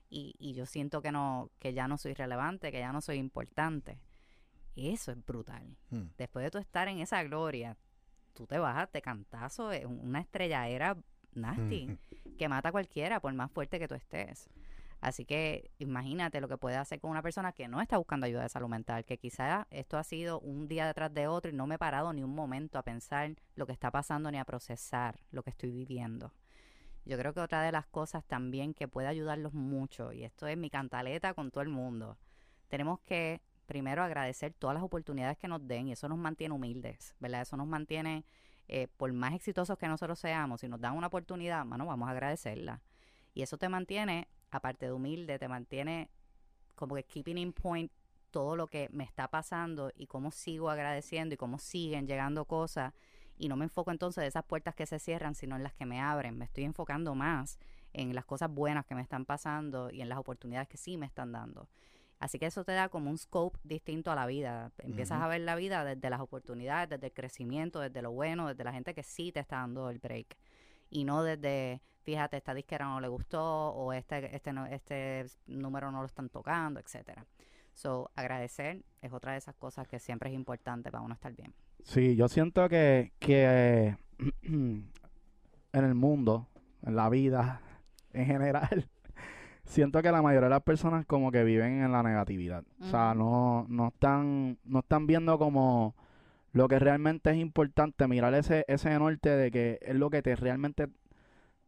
y, 0.10 0.36
y 0.39 0.54
yo 0.54 0.65
siento 0.65 1.02
que 1.02 1.12
no 1.12 1.50
que 1.60 1.74
ya 1.74 1.88
no 1.88 1.98
soy 1.98 2.13
relevante, 2.13 2.72
que 2.72 2.80
ya 2.80 2.91
no 2.91 3.02
soy 3.02 3.17
importante? 3.17 4.00
Eso 4.75 5.12
es 5.12 5.25
brutal. 5.25 5.77
Hmm. 5.89 6.07
Después 6.17 6.43
de 6.43 6.51
tú 6.51 6.57
estar 6.57 6.88
en 6.88 6.99
esa 6.99 7.23
gloria, 7.23 7.77
tú 8.34 8.47
te 8.47 8.57
bajas 8.57 8.91
de 8.91 9.01
cantazo, 9.01 9.71
es 9.71 9.86
una 9.86 10.21
estrelladera 10.21 10.97
nasty 11.34 11.97
que 12.38 12.49
mata 12.49 12.69
a 12.69 12.71
cualquiera 12.71 13.19
por 13.19 13.34
más 13.34 13.51
fuerte 13.51 13.79
que 13.79 13.88
tú 13.88 13.95
estés. 13.95 14.49
Así 15.01 15.25
que 15.25 15.71
imagínate 15.79 16.39
lo 16.39 16.47
que 16.47 16.57
puede 16.57 16.77
hacer 16.77 16.99
con 16.99 17.10
una 17.10 17.23
persona 17.23 17.53
que 17.53 17.67
no 17.67 17.81
está 17.81 17.97
buscando 17.97 18.27
ayuda 18.27 18.43
de 18.43 18.49
salud 18.49 18.69
mental, 18.69 19.03
que 19.03 19.17
quizá 19.17 19.67
esto 19.71 19.97
ha 19.97 20.03
sido 20.03 20.39
un 20.39 20.67
día 20.67 20.86
detrás 20.86 21.12
de 21.12 21.27
otro 21.27 21.49
y 21.49 21.55
no 21.55 21.65
me 21.65 21.75
he 21.75 21.79
parado 21.79 22.13
ni 22.13 22.23
un 22.23 22.36
momento 22.36 22.77
a 22.77 22.84
pensar 22.84 23.36
lo 23.55 23.65
que 23.65 23.73
está 23.73 23.89
pasando 23.89 24.29
ni 24.29 24.38
a 24.38 24.45
procesar 24.45 25.19
lo 25.31 25.41
que 25.41 25.49
estoy 25.49 25.71
viviendo. 25.71 26.31
Yo 27.03 27.17
creo 27.17 27.34
que 27.34 27.39
otra 27.39 27.63
de 27.63 27.71
las 27.71 27.88
cosas 27.88 28.23
también 28.25 28.75
que 28.75 28.88
puede 28.88 29.07
ayudarlos 29.07 29.55
mucho, 29.55 30.13
y 30.13 30.23
esto 30.23 30.45
es 30.45 30.55
mi 30.55 30.69
cantaleta 30.69 31.34
con 31.34 31.49
todo 31.49 31.63
el 31.63 31.69
mundo, 31.69 32.19
tenemos 32.67 32.99
que 32.99 33.41
primero 33.71 34.03
agradecer 34.03 34.53
todas 34.53 34.73
las 34.73 34.84
oportunidades 34.84 35.38
que 35.38 35.47
nos 35.47 35.65
den 35.65 35.88
y 35.88 35.93
eso 35.93 36.10
nos 36.10 36.17
mantiene 36.17 36.53
humildes, 36.53 37.15
¿verdad? 37.21 37.43
Eso 37.43 37.55
nos 37.55 37.67
mantiene, 37.67 38.25
eh, 38.67 38.89
por 38.97 39.13
más 39.13 39.34
exitosos 39.34 39.77
que 39.77 39.88
nosotros 39.88 40.19
seamos, 40.19 40.60
si 40.60 40.67
nos 40.67 40.81
dan 40.81 40.97
una 40.97 41.07
oportunidad, 41.07 41.63
mano, 41.63 41.86
vamos 41.86 42.10
a 42.10 42.12
agradecerla. 42.12 42.81
Y 43.34 43.43
eso 43.43 43.57
te 43.57 43.69
mantiene, 43.69 44.27
aparte 44.49 44.88
de 44.88 44.91
humilde, 44.91 45.39
te 45.39 45.47
mantiene 45.47 46.10
como 46.75 46.95
que 46.95 47.03
keeping 47.05 47.38
in 47.38 47.53
point 47.53 47.89
todo 48.29 48.57
lo 48.57 48.67
que 48.67 48.89
me 48.91 49.05
está 49.05 49.29
pasando 49.29 49.89
y 49.95 50.07
cómo 50.07 50.31
sigo 50.31 50.69
agradeciendo 50.69 51.34
y 51.36 51.38
cómo 51.38 51.57
siguen 51.57 52.07
llegando 52.07 52.43
cosas. 52.43 52.93
Y 53.38 53.47
no 53.47 53.55
me 53.55 53.63
enfoco 53.63 53.91
entonces 53.91 54.21
de 54.21 54.27
esas 54.27 54.43
puertas 54.43 54.75
que 54.75 54.86
se 54.86 54.99
cierran, 54.99 55.34
sino 55.34 55.55
en 55.55 55.63
las 55.63 55.73
que 55.73 55.86
me 55.86 56.01
abren. 56.01 56.38
Me 56.38 56.43
estoy 56.43 56.65
enfocando 56.65 57.15
más 57.15 57.57
en 57.93 58.13
las 58.15 58.25
cosas 58.25 58.51
buenas 58.51 58.86
que 58.86 58.95
me 58.95 59.01
están 59.01 59.25
pasando 59.25 59.89
y 59.89 60.01
en 60.01 60.10
las 60.10 60.17
oportunidades 60.17 60.67
que 60.67 60.77
sí 60.77 60.97
me 60.97 61.05
están 61.05 61.31
dando. 61.31 61.69
Así 62.21 62.38
que 62.38 62.45
eso 62.45 62.63
te 62.63 62.71
da 62.73 62.88
como 62.88 63.10
un 63.10 63.17
scope 63.17 63.57
distinto 63.63 64.12
a 64.12 64.15
la 64.15 64.27
vida. 64.27 64.71
Empiezas 64.77 65.21
a 65.23 65.27
ver 65.27 65.41
la 65.41 65.55
vida 65.55 65.84
desde 65.84 66.07
las 66.12 66.21
oportunidades, 66.21 66.88
desde 66.88 67.07
el 67.07 67.13
crecimiento, 67.13 67.79
desde 67.79 68.03
lo 68.03 68.12
bueno, 68.12 68.47
desde 68.47 68.63
la 68.63 68.71
gente 68.71 68.93
que 68.93 69.01
sí 69.01 69.31
te 69.31 69.39
está 69.39 69.55
dando 69.57 69.89
el 69.89 69.97
break. 69.97 70.38
Y 70.91 71.03
no 71.03 71.23
desde, 71.23 71.81
fíjate, 72.03 72.38
esta 72.38 72.53
disquera 72.53 72.86
no 72.86 73.01
le 73.01 73.07
gustó 73.07 73.43
o 73.71 73.91
este, 73.91 74.36
este, 74.36 74.53
no- 74.53 74.67
este 74.67 75.25
número 75.47 75.91
no 75.91 76.01
lo 76.01 76.05
están 76.05 76.29
tocando, 76.29 76.79
etcétera. 76.79 77.25
So, 77.73 78.12
agradecer 78.15 78.84
es 79.01 79.12
otra 79.12 79.31
de 79.31 79.39
esas 79.39 79.55
cosas 79.55 79.88
que 79.88 79.97
siempre 79.97 80.29
es 80.29 80.36
importante 80.36 80.91
para 80.91 81.03
uno 81.03 81.15
estar 81.15 81.34
bien. 81.34 81.51
Sí, 81.84 82.15
yo 82.15 82.27
siento 82.27 82.69
que, 82.69 83.13
que 83.17 83.97
en 84.43 84.91
el 85.73 85.95
mundo, 85.95 86.47
en 86.84 86.95
la 86.95 87.10
vida 87.10 87.62
en 88.13 88.25
general, 88.27 88.88
siento 89.71 90.01
que 90.01 90.12
la 90.12 90.21
mayoría 90.21 90.47
de 90.47 90.55
las 90.55 90.63
personas 90.63 91.05
como 91.05 91.31
que 91.31 91.45
viven 91.45 91.81
en 91.81 91.91
la 91.93 92.03
negatividad. 92.03 92.63
O 92.81 92.86
sea, 92.86 93.13
no, 93.15 93.65
no 93.69 93.88
están, 93.88 94.57
no 94.65 94.79
están 94.79 95.07
viendo 95.07 95.39
como 95.39 95.95
lo 96.51 96.67
que 96.67 96.77
realmente 96.77 97.31
es 97.31 97.38
importante, 97.38 98.05
mirar 98.07 98.34
ese, 98.34 98.65
ese 98.67 98.89
norte 98.99 99.29
de 99.29 99.49
que 99.49 99.79
es 99.81 99.95
lo 99.95 100.10
que 100.10 100.21
te 100.21 100.36
realmente 100.36 100.89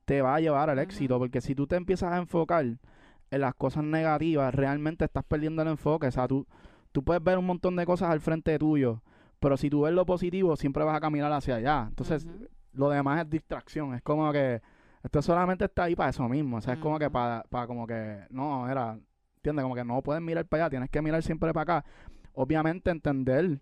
te 0.03 0.21
va 0.21 0.35
a 0.35 0.41
llevar 0.41 0.69
al 0.69 0.79
éxito. 0.79 1.17
Porque 1.17 1.39
si 1.39 1.55
tú 1.55 1.65
te 1.65 1.77
empiezas 1.77 2.11
a 2.11 2.17
enfocar 2.17 2.65
en 2.65 3.41
las 3.41 3.55
cosas 3.55 3.85
negativas, 3.85 4.53
realmente 4.53 5.05
estás 5.05 5.23
perdiendo 5.23 5.61
el 5.61 5.69
enfoque. 5.69 6.07
O 6.07 6.11
sea, 6.11 6.27
tú, 6.27 6.45
tú 6.91 7.03
puedes 7.05 7.23
ver 7.23 7.37
un 7.37 7.45
montón 7.45 7.77
de 7.77 7.85
cosas 7.85 8.09
al 8.09 8.19
frente 8.19 8.59
tuyo, 8.59 9.01
pero 9.39 9.55
si 9.55 9.69
tú 9.69 9.83
ves 9.83 9.93
lo 9.93 10.05
positivo, 10.05 10.57
siempre 10.57 10.83
vas 10.83 10.97
a 10.97 10.99
caminar 10.99 11.31
hacia 11.31 11.55
allá. 11.55 11.85
Entonces, 11.87 12.27
lo 12.73 12.89
demás 12.89 13.21
es 13.21 13.29
distracción. 13.29 13.93
Es 13.93 14.01
como 14.01 14.29
que 14.33 14.61
esto 15.03 15.21
solamente 15.21 15.65
está 15.65 15.83
ahí 15.83 15.95
para 15.95 16.09
eso 16.09 16.27
mismo. 16.29 16.57
O 16.57 16.61
sea, 16.61 16.75
es 16.75 16.79
como 16.79 16.97
que 16.97 17.09
para, 17.09 17.43
para 17.49 17.67
como 17.67 17.85
que, 17.85 18.25
no, 18.29 18.69
era, 18.69 18.97
¿entiendes? 19.35 19.63
Como 19.63 19.75
que 19.75 19.83
no 19.83 20.01
puedes 20.01 20.23
mirar 20.23 20.45
para 20.45 20.63
allá, 20.63 20.69
tienes 20.69 20.89
que 20.89 21.01
mirar 21.01 21.21
siempre 21.21 21.51
para 21.53 21.77
acá. 21.77 21.85
Obviamente 22.33 22.89
entender 22.89 23.59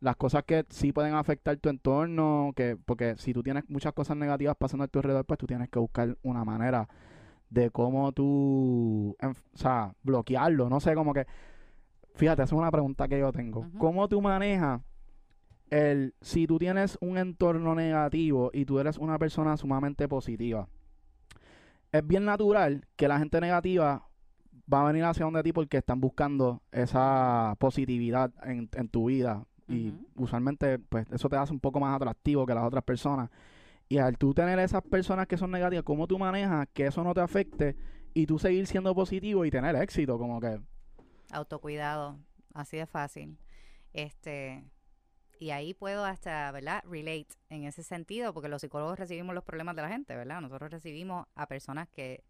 las 0.00 0.16
cosas 0.16 0.44
que 0.44 0.66
sí 0.68 0.92
pueden 0.92 1.14
afectar 1.14 1.56
tu 1.56 1.70
entorno, 1.70 2.52
que 2.54 2.76
porque 2.76 3.16
si 3.16 3.32
tú 3.32 3.42
tienes 3.42 3.64
muchas 3.68 3.94
cosas 3.94 4.16
negativas 4.16 4.54
pasando 4.56 4.84
a 4.84 4.88
tu 4.88 4.98
alrededor, 4.98 5.24
pues 5.24 5.38
tú 5.38 5.46
tienes 5.46 5.70
que 5.70 5.78
buscar 5.78 6.18
una 6.22 6.44
manera 6.44 6.88
de 7.48 7.70
cómo 7.70 8.12
tú, 8.12 9.16
o 9.22 9.32
sea, 9.54 9.94
bloquearlo. 10.02 10.68
No 10.68 10.80
sé, 10.80 10.94
como 10.94 11.14
que, 11.14 11.26
fíjate, 12.16 12.42
esa 12.42 12.54
es 12.54 12.58
una 12.58 12.70
pregunta 12.70 13.08
que 13.08 13.18
yo 13.18 13.32
tengo. 13.32 13.66
¿Cómo 13.78 14.08
tú 14.08 14.20
manejas 14.20 14.82
el, 15.70 16.14
si 16.20 16.46
tú 16.46 16.58
tienes 16.58 16.98
un 17.00 17.16
entorno 17.16 17.74
negativo 17.74 18.50
y 18.52 18.66
tú 18.66 18.78
eres 18.78 18.98
una 18.98 19.18
persona 19.18 19.56
sumamente 19.56 20.08
positiva? 20.08 20.68
Es 21.92 22.06
bien 22.06 22.24
natural 22.24 22.86
que 22.96 23.06
la 23.06 23.18
gente 23.18 23.40
negativa 23.40 24.08
va 24.72 24.82
a 24.82 24.86
venir 24.86 25.04
hacia 25.04 25.24
donde 25.24 25.42
ti 25.42 25.52
porque 25.52 25.76
están 25.76 26.00
buscando 26.00 26.62
esa 26.72 27.54
positividad 27.58 28.32
en, 28.44 28.68
en 28.72 28.88
tu 28.88 29.06
vida. 29.06 29.44
Y 29.68 29.94
usualmente, 30.16 30.78
pues, 30.78 31.06
eso 31.12 31.30
te 31.30 31.36
hace 31.36 31.52
un 31.52 31.60
poco 31.60 31.80
más 31.80 31.96
atractivo 31.96 32.44
que 32.44 32.54
las 32.54 32.64
otras 32.64 32.84
personas. 32.84 33.30
Y 33.88 33.98
al 33.98 34.18
tú 34.18 34.34
tener 34.34 34.58
esas 34.58 34.82
personas 34.82 35.26
que 35.26 35.36
son 35.36 35.50
negativas, 35.50 35.84
¿cómo 35.84 36.06
tú 36.06 36.18
manejas 36.18 36.68
que 36.72 36.86
eso 36.86 37.02
no 37.04 37.14
te 37.14 37.20
afecte 37.20 37.76
y 38.12 38.26
tú 38.26 38.38
seguir 38.38 38.66
siendo 38.66 38.94
positivo 38.94 39.44
y 39.44 39.50
tener 39.50 39.76
éxito? 39.76 40.18
Como 40.18 40.40
que, 40.40 40.60
autocuidado, 41.30 42.18
así 42.54 42.76
de 42.76 42.86
fácil. 42.86 43.38
Este, 43.92 44.64
y 45.42 45.50
ahí 45.50 45.74
puedo 45.74 46.04
hasta, 46.04 46.52
¿verdad? 46.52 46.84
Relate 46.84 47.26
en 47.50 47.64
ese 47.64 47.82
sentido, 47.82 48.32
porque 48.32 48.48
los 48.48 48.60
psicólogos 48.60 48.96
recibimos 48.96 49.34
los 49.34 49.42
problemas 49.42 49.74
de 49.74 49.82
la 49.82 49.88
gente, 49.88 50.14
¿verdad? 50.14 50.40
Nosotros 50.40 50.70
recibimos 50.70 51.26
a 51.34 51.48
personas 51.48 51.88
que 51.88 52.22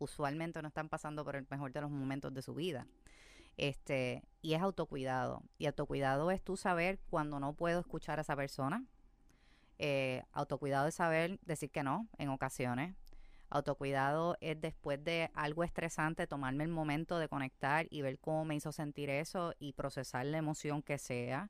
usualmente 0.00 0.60
no 0.62 0.66
están 0.66 0.88
pasando 0.88 1.24
por 1.24 1.36
el 1.36 1.46
mejor 1.48 1.72
de 1.72 1.80
los 1.82 1.92
momentos 1.92 2.34
de 2.34 2.42
su 2.42 2.56
vida. 2.56 2.88
Este, 3.56 4.24
y 4.42 4.54
es 4.54 4.62
autocuidado. 4.62 5.44
Y 5.58 5.66
autocuidado 5.66 6.32
es 6.32 6.42
tú 6.42 6.56
saber 6.56 6.98
cuando 7.08 7.38
no 7.38 7.52
puedo 7.52 7.78
escuchar 7.78 8.18
a 8.18 8.22
esa 8.22 8.34
persona. 8.34 8.84
Eh, 9.78 10.24
autocuidado 10.32 10.88
es 10.88 10.96
saber 10.96 11.38
decir 11.42 11.70
que 11.70 11.84
no 11.84 12.08
en 12.18 12.30
ocasiones. 12.30 12.96
Autocuidado 13.48 14.36
es 14.40 14.60
después 14.60 15.04
de 15.04 15.30
algo 15.34 15.62
estresante 15.62 16.26
tomarme 16.26 16.64
el 16.64 16.70
momento 16.70 17.20
de 17.20 17.28
conectar 17.28 17.86
y 17.90 18.02
ver 18.02 18.18
cómo 18.18 18.44
me 18.44 18.56
hizo 18.56 18.72
sentir 18.72 19.08
eso 19.08 19.54
y 19.60 19.74
procesar 19.74 20.26
la 20.26 20.38
emoción 20.38 20.82
que 20.82 20.98
sea. 20.98 21.48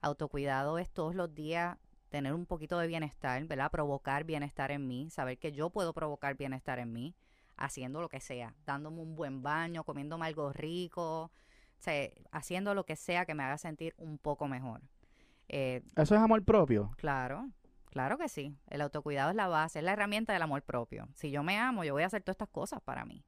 Autocuidado 0.00 0.78
es 0.78 0.90
todos 0.90 1.14
los 1.14 1.34
días 1.34 1.78
tener 2.08 2.34
un 2.34 2.46
poquito 2.46 2.78
de 2.78 2.86
bienestar, 2.86 3.44
¿verdad? 3.44 3.70
Provocar 3.70 4.24
bienestar 4.24 4.70
en 4.70 4.86
mí, 4.86 5.10
saber 5.10 5.38
que 5.38 5.52
yo 5.52 5.70
puedo 5.70 5.92
provocar 5.92 6.36
bienestar 6.36 6.78
en 6.78 6.92
mí, 6.92 7.14
haciendo 7.56 8.00
lo 8.00 8.08
que 8.08 8.20
sea, 8.20 8.54
dándome 8.66 9.00
un 9.00 9.14
buen 9.14 9.42
baño, 9.42 9.84
comiéndome 9.84 10.26
algo 10.26 10.52
rico, 10.52 11.24
o 11.24 11.30
sea, 11.78 12.10
haciendo 12.32 12.74
lo 12.74 12.84
que 12.84 12.96
sea 12.96 13.26
que 13.26 13.34
me 13.34 13.42
haga 13.42 13.58
sentir 13.58 13.94
un 13.98 14.18
poco 14.18 14.48
mejor. 14.48 14.80
Eh, 15.48 15.82
eso 15.96 16.14
es 16.14 16.20
amor 16.20 16.44
propio. 16.44 16.92
Claro, 16.96 17.48
Claro 17.90 18.18
que 18.18 18.28
sí. 18.28 18.56
El 18.68 18.80
autocuidado 18.80 19.30
es 19.30 19.36
la 19.36 19.48
base, 19.48 19.80
es 19.80 19.84
la 19.84 19.92
herramienta 19.92 20.32
del 20.32 20.42
amor 20.42 20.62
propio. 20.62 21.08
Si 21.14 21.30
yo 21.30 21.42
me 21.42 21.58
amo, 21.58 21.84
yo 21.84 21.92
voy 21.92 22.04
a 22.04 22.06
hacer 22.06 22.22
todas 22.22 22.34
estas 22.34 22.48
cosas 22.48 22.80
para 22.80 23.04
mí. 23.04 23.24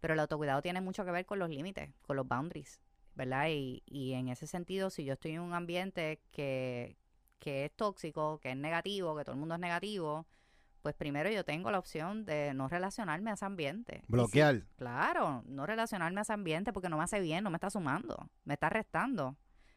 Pero 0.00 0.12
el 0.12 0.20
autocuidado 0.20 0.60
tiene 0.60 0.82
mucho 0.82 1.04
que 1.04 1.10
ver 1.10 1.24
con 1.24 1.38
los 1.38 1.48
límites, 1.48 1.90
con 2.02 2.16
los 2.16 2.28
boundaries, 2.28 2.82
¿verdad? 3.14 3.48
Y, 3.50 3.82
y 3.86 4.12
en 4.12 4.28
ese 4.28 4.46
sentido, 4.46 4.90
si 4.90 5.04
yo 5.04 5.14
estoy 5.14 5.32
en 5.32 5.40
un 5.40 5.54
ambiente 5.54 6.20
que, 6.30 6.96
que 7.38 7.66
es 7.66 7.76
tóxico, 7.76 8.38
que 8.40 8.50
es 8.50 8.56
negativo, 8.56 9.16
que 9.16 9.24
todo 9.24 9.34
el 9.34 9.38
mundo 9.38 9.54
es 9.54 9.60
negativo, 9.60 10.26
pues 10.84 10.94
primero 10.94 11.30
yo 11.30 11.44
tengo 11.44 11.70
la 11.70 11.78
opción 11.78 12.26
de 12.26 12.52
no 12.52 12.68
relacionarme 12.68 13.30
a 13.30 13.34
ese 13.34 13.44
ambiente. 13.46 14.02
Bloquear. 14.06 14.64
claro, 14.76 15.42
no 15.46 15.64
relacionarme 15.64 16.20
a 16.20 16.22
ese 16.22 16.34
ambiente 16.34 16.74
porque 16.74 16.90
no 16.90 16.98
me 16.98 17.04
hace 17.04 17.20
bien, 17.20 17.42
no 17.42 17.50
me 17.50 17.56
está 17.56 17.70
sumando, 17.70 18.28
me 18.44 18.52
está 18.54 18.68
restando. 18.68 19.36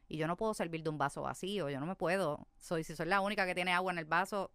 Y 0.09 0.17
yo 0.17 0.27
no 0.27 0.35
puedo 0.35 0.53
servir 0.53 0.83
de 0.83 0.89
un 0.89 0.97
vaso 0.97 1.21
vacío, 1.21 1.69
yo 1.69 1.79
no 1.79 1.85
me 1.85 1.95
puedo. 1.95 2.47
Soy, 2.57 2.83
si 2.83 2.93
soy 2.95 3.05
la 3.05 3.21
única 3.21 3.45
que 3.45 3.55
tiene 3.55 3.71
agua 3.71 3.93
en 3.93 3.99
el 3.99 4.05
vaso 4.05 4.51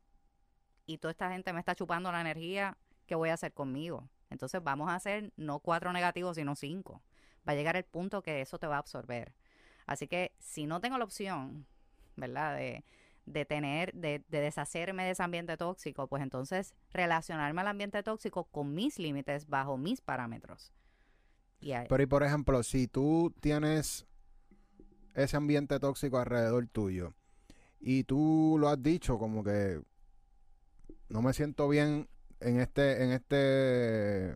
y 0.84 0.98
toda 0.98 1.12
esta 1.12 1.30
gente 1.30 1.54
me 1.54 1.58
está 1.58 1.74
chupando 1.74 2.12
la 2.12 2.20
energía, 2.20 2.76
¿qué 3.06 3.14
voy 3.14 3.30
a 3.30 3.34
hacer 3.34 3.54
conmigo? 3.54 4.10
Entonces 4.28 4.62
vamos 4.62 4.90
a 4.90 4.94
hacer 4.94 5.32
no 5.36 5.58
cuatro 5.58 5.92
negativos, 5.92 6.36
sino 6.36 6.54
cinco. 6.54 7.02
Va 7.46 7.52
a 7.52 7.56
llegar 7.56 7.76
el 7.76 7.84
punto 7.84 8.22
que 8.22 8.40
eso 8.40 8.58
te 8.58 8.66
va 8.66 8.76
a 8.76 8.78
absorber. 8.78 9.32
Así 9.86 10.06
que 10.06 10.32
si 10.38 10.66
no 10.66 10.80
tengo 10.80 10.96
la 10.98 11.04
opción, 11.04 11.66
¿verdad? 12.16 12.56
De, 12.56 12.84
de 13.26 13.44
tener, 13.44 13.92
de, 13.94 14.22
de 14.28 14.40
deshacerme 14.40 15.04
de 15.04 15.10
ese 15.10 15.22
ambiente 15.22 15.56
tóxico, 15.56 16.06
pues 16.08 16.22
entonces 16.22 16.74
relacionarme 16.92 17.60
al 17.60 17.68
ambiente 17.68 18.02
tóxico 18.02 18.44
con 18.44 18.74
mis 18.74 18.98
límites 18.98 19.48
bajo 19.48 19.76
mis 19.76 20.00
parámetros. 20.00 20.72
Y 21.60 21.72
ahí- 21.72 21.86
Pero 21.88 22.02
y 22.02 22.06
por 22.06 22.22
ejemplo, 22.22 22.62
si 22.62 22.86
tú 22.88 23.32
tienes 23.40 24.06
ese 25.14 25.36
ambiente 25.36 25.78
tóxico 25.78 26.18
alrededor 26.18 26.66
tuyo 26.68 27.12
y 27.80 28.04
tú 28.04 28.56
lo 28.58 28.68
has 28.68 28.82
dicho 28.82 29.18
como 29.18 29.44
que 29.44 29.80
no 31.08 31.22
me 31.22 31.32
siento 31.34 31.68
bien 31.68 32.08
en 32.40 32.58
este, 32.60 33.04
en 33.04 33.12
este, 33.12 34.34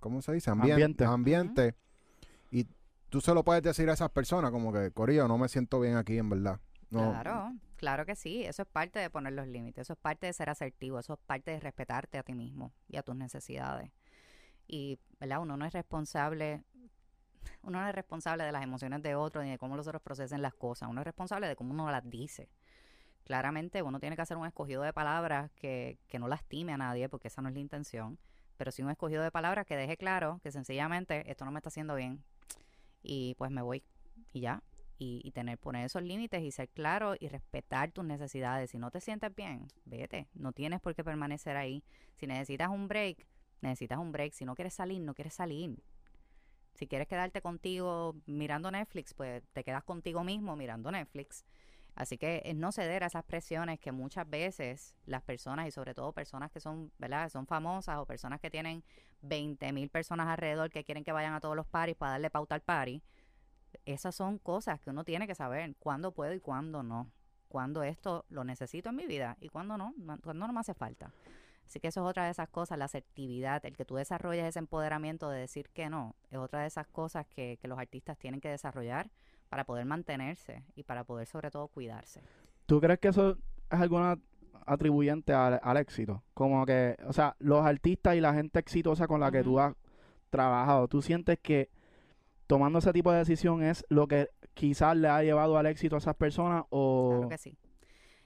¿cómo 0.00 0.20
se 0.22 0.32
dice? 0.32 0.50
Ambien- 0.50 0.72
Ambiente. 0.72 1.04
ambiente. 1.04 1.74
Tú 3.08 3.20
se 3.20 3.34
lo 3.34 3.44
puedes 3.44 3.62
decir 3.62 3.88
a 3.90 3.92
esas 3.92 4.10
personas 4.10 4.50
como 4.50 4.72
que, 4.72 4.90
Corillo, 4.90 5.28
no 5.28 5.38
me 5.38 5.48
siento 5.48 5.80
bien 5.80 5.96
aquí 5.96 6.18
en 6.18 6.30
verdad. 6.30 6.60
Claro, 6.90 7.52
claro 7.76 8.06
que 8.06 8.14
sí. 8.14 8.44
Eso 8.44 8.62
es 8.62 8.68
parte 8.68 8.98
de 8.98 9.10
poner 9.10 9.32
los 9.32 9.46
límites, 9.46 9.82
eso 9.82 9.94
es 9.94 9.98
parte 9.98 10.26
de 10.26 10.32
ser 10.32 10.50
asertivo, 10.50 10.98
eso 10.98 11.14
es 11.14 11.18
parte 11.26 11.50
de 11.50 11.60
respetarte 11.60 12.18
a 12.18 12.22
ti 12.22 12.34
mismo 12.34 12.72
y 12.88 12.96
a 12.96 13.02
tus 13.02 13.16
necesidades. 13.16 13.90
Y, 14.66 14.98
¿verdad? 15.20 15.40
Uno 15.40 15.56
no 15.56 15.64
es 15.64 15.72
responsable, 15.72 16.64
uno 17.62 17.80
no 17.80 17.88
es 17.88 17.94
responsable 17.94 18.44
de 18.44 18.52
las 18.52 18.62
emociones 18.62 19.02
de 19.02 19.14
otros 19.14 19.44
ni 19.44 19.50
de 19.50 19.58
cómo 19.58 19.76
los 19.76 19.86
otros 19.86 20.02
procesen 20.02 20.42
las 20.42 20.54
cosas, 20.54 20.88
uno 20.88 21.00
es 21.00 21.04
responsable 21.04 21.48
de 21.48 21.56
cómo 21.56 21.72
uno 21.72 21.90
las 21.90 22.08
dice. 22.08 22.48
Claramente 23.24 23.82
uno 23.82 23.98
tiene 23.98 24.14
que 24.14 24.22
hacer 24.22 24.36
un 24.36 24.46
escogido 24.46 24.82
de 24.82 24.92
palabras 24.92 25.50
que, 25.56 25.98
que 26.06 26.20
no 26.20 26.28
lastime 26.28 26.72
a 26.72 26.76
nadie, 26.76 27.08
porque 27.08 27.26
esa 27.26 27.42
no 27.42 27.48
es 27.48 27.54
la 27.54 27.60
intención, 27.60 28.18
pero 28.56 28.70
sí 28.70 28.82
un 28.82 28.90
escogido 28.90 29.22
de 29.22 29.32
palabras 29.32 29.66
que 29.66 29.76
deje 29.76 29.96
claro 29.96 30.40
que 30.44 30.52
sencillamente 30.52 31.28
esto 31.28 31.44
no 31.44 31.50
me 31.50 31.58
está 31.58 31.68
haciendo 31.68 31.96
bien 31.96 32.22
y 33.06 33.34
pues 33.36 33.50
me 33.50 33.62
voy 33.62 33.82
y 34.32 34.40
ya, 34.40 34.62
y, 34.98 35.20
y 35.24 35.32
tener, 35.32 35.58
poner 35.58 35.86
esos 35.86 36.02
límites 36.02 36.42
y 36.42 36.50
ser 36.50 36.68
claro 36.68 37.14
y 37.18 37.28
respetar 37.28 37.92
tus 37.92 38.04
necesidades. 38.04 38.70
Si 38.70 38.78
no 38.78 38.90
te 38.90 39.00
sientes 39.00 39.34
bien, 39.34 39.68
vete. 39.84 40.28
No 40.34 40.52
tienes 40.52 40.80
por 40.80 40.94
qué 40.94 41.04
permanecer 41.04 41.56
ahí. 41.56 41.84
Si 42.14 42.26
necesitas 42.26 42.68
un 42.68 42.88
break, 42.88 43.26
necesitas 43.60 43.98
un 43.98 44.12
break. 44.12 44.32
Si 44.32 44.44
no 44.44 44.54
quieres 44.54 44.74
salir, 44.74 45.00
no 45.00 45.14
quieres 45.14 45.34
salir. 45.34 45.82
Si 46.74 46.86
quieres 46.86 47.08
quedarte 47.08 47.40
contigo 47.40 48.14
mirando 48.26 48.70
Netflix, 48.70 49.14
pues 49.14 49.42
te 49.52 49.64
quedas 49.64 49.84
contigo 49.84 50.22
mismo 50.24 50.56
mirando 50.56 50.90
Netflix. 50.90 51.44
Así 51.96 52.18
que 52.18 52.42
es 52.44 52.54
no 52.54 52.72
ceder 52.72 53.02
a 53.04 53.06
esas 53.06 53.24
presiones 53.24 53.80
que 53.80 53.90
muchas 53.90 54.28
veces 54.28 54.94
las 55.06 55.22
personas, 55.22 55.66
y 55.66 55.70
sobre 55.70 55.94
todo 55.94 56.12
personas 56.12 56.52
que 56.52 56.60
son, 56.60 56.92
¿verdad? 56.98 57.30
Son 57.30 57.46
famosas 57.46 57.96
o 57.96 58.04
personas 58.04 58.38
que 58.38 58.50
tienen 58.50 58.84
20 59.22 59.72
mil 59.72 59.88
personas 59.88 60.28
alrededor 60.28 60.68
que 60.70 60.84
quieren 60.84 61.04
que 61.04 61.12
vayan 61.12 61.32
a 61.32 61.40
todos 61.40 61.56
los 61.56 61.66
paris 61.66 61.96
para 61.96 62.12
darle 62.12 62.28
pauta 62.28 62.54
al 62.54 62.60
party, 62.60 63.02
esas 63.86 64.14
son 64.14 64.38
cosas 64.38 64.78
que 64.78 64.90
uno 64.90 65.04
tiene 65.04 65.26
que 65.26 65.34
saber 65.34 65.74
cuándo 65.78 66.12
puedo 66.12 66.34
y 66.34 66.40
cuándo 66.40 66.82
no. 66.82 67.10
Cuándo 67.48 67.82
esto 67.82 68.26
lo 68.28 68.44
necesito 68.44 68.90
en 68.90 68.96
mi 68.96 69.06
vida 69.06 69.38
y 69.40 69.48
cuándo 69.48 69.78
no, 69.78 69.94
cuándo 70.22 70.46
no 70.46 70.52
me 70.52 70.60
hace 70.60 70.74
falta. 70.74 71.14
Así 71.64 71.80
que 71.80 71.88
eso 71.88 72.02
es 72.02 72.10
otra 72.10 72.26
de 72.26 72.30
esas 72.30 72.50
cosas, 72.50 72.76
la 72.76 72.84
asertividad, 72.84 73.64
el 73.64 73.74
que 73.74 73.86
tú 73.86 73.96
desarrolles 73.96 74.44
ese 74.44 74.58
empoderamiento 74.58 75.30
de 75.30 75.40
decir 75.40 75.70
que 75.70 75.88
no, 75.88 76.14
es 76.30 76.38
otra 76.38 76.60
de 76.60 76.66
esas 76.66 76.86
cosas 76.88 77.26
que, 77.26 77.58
que 77.60 77.68
los 77.68 77.78
artistas 77.78 78.18
tienen 78.18 78.42
que 78.42 78.50
desarrollar 78.50 79.10
para 79.48 79.64
poder 79.64 79.84
mantenerse 79.84 80.64
y 80.74 80.82
para 80.82 81.04
poder 81.04 81.26
sobre 81.26 81.50
todo 81.50 81.68
cuidarse. 81.68 82.22
¿Tú 82.66 82.80
crees 82.80 82.98
que 82.98 83.08
eso 83.08 83.32
es 83.70 83.80
alguna 83.80 84.18
atribuyente 84.66 85.32
al, 85.32 85.60
al 85.62 85.76
éxito? 85.76 86.22
Como 86.34 86.64
que, 86.66 86.96
o 87.06 87.12
sea, 87.12 87.36
los 87.38 87.64
artistas 87.64 88.16
y 88.16 88.20
la 88.20 88.34
gente 88.34 88.58
exitosa 88.58 89.06
con 89.06 89.20
la 89.20 89.30
que 89.30 89.42
tú 89.42 89.60
has 89.60 89.74
trabajado, 90.30 90.88
¿tú 90.88 91.02
sientes 91.02 91.38
que 91.38 91.70
tomando 92.46 92.78
ese 92.78 92.92
tipo 92.92 93.12
de 93.12 93.18
decisión 93.18 93.62
es 93.62 93.84
lo 93.88 94.06
que 94.06 94.30
quizás 94.54 94.96
le 94.96 95.08
ha 95.08 95.22
llevado 95.22 95.58
al 95.58 95.66
éxito 95.66 95.96
a 95.96 95.98
esas 95.98 96.16
personas 96.16 96.64
o... 96.70 97.10
Claro 97.10 97.28
que 97.28 97.38
sí. 97.38 97.56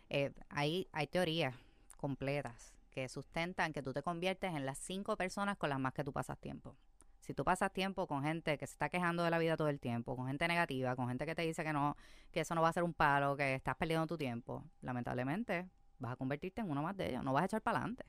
Eh, 0.09 0.33
hay, 0.49 0.89
hay 0.93 1.07
teorías 1.07 1.55
completas 1.97 2.75
que 2.91 3.09
sustentan 3.09 3.73
que 3.73 3.83
tú 3.83 3.93
te 3.93 4.03
conviertes 4.03 4.55
en 4.55 4.67
las 4.67 4.79
cinco 4.79 5.17
personas 5.17 5.57
con 5.57 5.71
las 5.71 5.79
más 5.79 5.93
que 5.93 6.05
tú 6.05 6.13
pasas 6.13 6.39
tiempo. 6.39 6.75
Si 7.21 7.35
tú 7.35 7.45
pasas 7.45 7.73
tiempo 7.73 8.07
con 8.07 8.23
gente 8.23 8.57
que 8.59 8.67
se 8.67 8.73
está 8.73 8.89
quejando 8.89 9.23
de 9.23 9.31
la 9.31 9.39
vida 9.39 9.57
todo 9.57 9.69
el 9.69 9.79
tiempo, 9.79 10.17
con 10.17 10.27
gente 10.27 10.49
negativa, 10.49 10.97
con 10.97 11.09
gente 11.09 11.27
que 11.27 11.35
te 11.35 11.43
dice 11.43 11.63
que 11.63 11.73
no, 11.73 11.97
que 12.33 12.41
eso 12.41 12.55
no 12.55 12.63
va 12.63 12.69
a 12.71 12.73
ser 12.73 12.83
un 12.83 12.95
palo, 12.95 13.37
que 13.37 13.55
estás 13.55 13.77
perdiendo 13.77 14.07
tu 14.07 14.17
tiempo, 14.17 14.65
lamentablemente 14.81 15.69
vas 15.99 16.13
a 16.13 16.17
convertirte 16.17 16.63
en 16.63 16.71
uno 16.71 16.83
más 16.83 16.97
de 16.97 17.11
ellos, 17.11 17.23
no 17.23 17.33
vas 17.33 17.43
a 17.43 17.47
echar 17.47 17.63
para 17.63 17.79
adelante. 17.79 18.05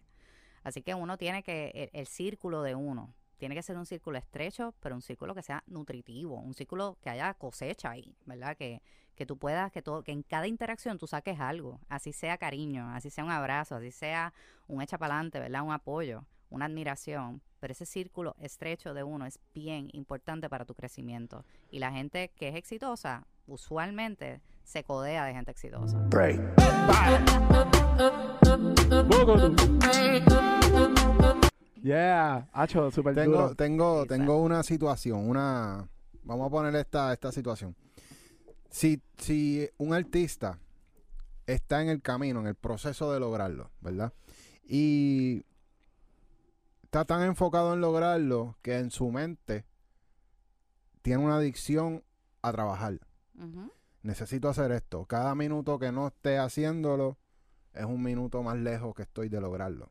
Así 0.63 0.81
que 0.81 0.93
uno 0.93 1.17
tiene 1.17 1.43
que, 1.43 1.89
el, 1.93 2.07
círculo 2.07 2.61
de 2.61 2.75
uno, 2.75 3.13
tiene 3.37 3.55
que 3.55 3.63
ser 3.63 3.77
un 3.77 3.85
círculo 3.85 4.17
estrecho, 4.17 4.73
pero 4.79 4.95
un 4.95 5.01
círculo 5.01 5.33
que 5.35 5.41
sea 5.41 5.63
nutritivo, 5.67 6.39
un 6.39 6.53
círculo 6.53 6.97
que 7.01 7.09
haya 7.09 7.33
cosecha 7.33 7.91
ahí, 7.91 8.15
¿verdad? 8.25 8.55
Que, 8.55 8.81
que 9.15 9.25
tú 9.25 9.37
puedas, 9.37 9.71
que 9.71 9.81
todo, 9.81 10.03
que 10.03 10.11
en 10.11 10.23
cada 10.23 10.47
interacción 10.47 10.97
tú 10.97 11.07
saques 11.07 11.39
algo, 11.39 11.79
así 11.89 12.13
sea 12.13 12.37
cariño, 12.37 12.89
así 12.93 13.09
sea 13.09 13.23
un 13.23 13.31
abrazo, 13.31 13.75
así 13.75 13.91
sea 13.91 14.33
un 14.67 14.81
echa 14.81 14.97
para 14.97 15.15
adelante, 15.15 15.39
¿verdad? 15.39 15.63
Un 15.63 15.73
apoyo, 15.73 16.25
una 16.49 16.65
admiración, 16.65 17.41
pero 17.61 17.73
ese 17.73 17.85
círculo 17.85 18.35
estrecho 18.39 18.95
de 18.95 19.03
uno 19.03 19.27
es 19.27 19.39
bien 19.53 19.87
importante 19.93 20.49
para 20.49 20.65
tu 20.65 20.73
crecimiento. 20.73 21.45
Y 21.69 21.77
la 21.77 21.91
gente 21.91 22.31
que 22.35 22.49
es 22.49 22.55
exitosa, 22.55 23.27
usualmente 23.45 24.41
se 24.63 24.83
codea 24.83 25.25
de 25.25 25.33
gente 25.33 25.51
exitosa. 25.51 26.09
Yeah, 31.83 32.49
hacho, 32.51 32.89
súper 32.91 33.13
Tengo, 33.15 33.41
duro. 33.41 33.55
tengo, 33.55 34.05
tengo 34.07 34.41
una 34.41 34.63
situación, 34.63 35.29
una... 35.29 35.87
Vamos 36.23 36.47
a 36.47 36.49
poner 36.49 36.75
esta, 36.75 37.13
esta 37.13 37.31
situación. 37.31 37.75
Si, 38.69 39.01
si 39.17 39.69
un 39.77 39.93
artista 39.93 40.59
está 41.45 41.81
en 41.81 41.89
el 41.89 42.01
camino, 42.01 42.39
en 42.39 42.47
el 42.47 42.55
proceso 42.55 43.13
de 43.13 43.19
lograrlo, 43.19 43.69
¿verdad? 43.81 44.13
Y 44.63 45.43
está 46.91 47.05
tan 47.05 47.21
enfocado 47.21 47.73
en 47.73 47.79
lograrlo 47.79 48.57
que 48.61 48.77
en 48.77 48.91
su 48.91 49.11
mente 49.11 49.63
tiene 51.01 51.23
una 51.23 51.37
adicción 51.37 52.03
a 52.41 52.51
trabajar. 52.51 52.99
Necesito 54.01 54.49
hacer 54.49 54.73
esto. 54.73 55.05
Cada 55.05 55.33
minuto 55.33 55.79
que 55.79 55.93
no 55.93 56.07
esté 56.07 56.37
haciéndolo 56.37 57.17
es 57.71 57.85
un 57.85 58.03
minuto 58.03 58.43
más 58.43 58.57
lejos 58.57 58.93
que 58.93 59.03
estoy 59.03 59.29
de 59.29 59.39
lograrlo. 59.39 59.89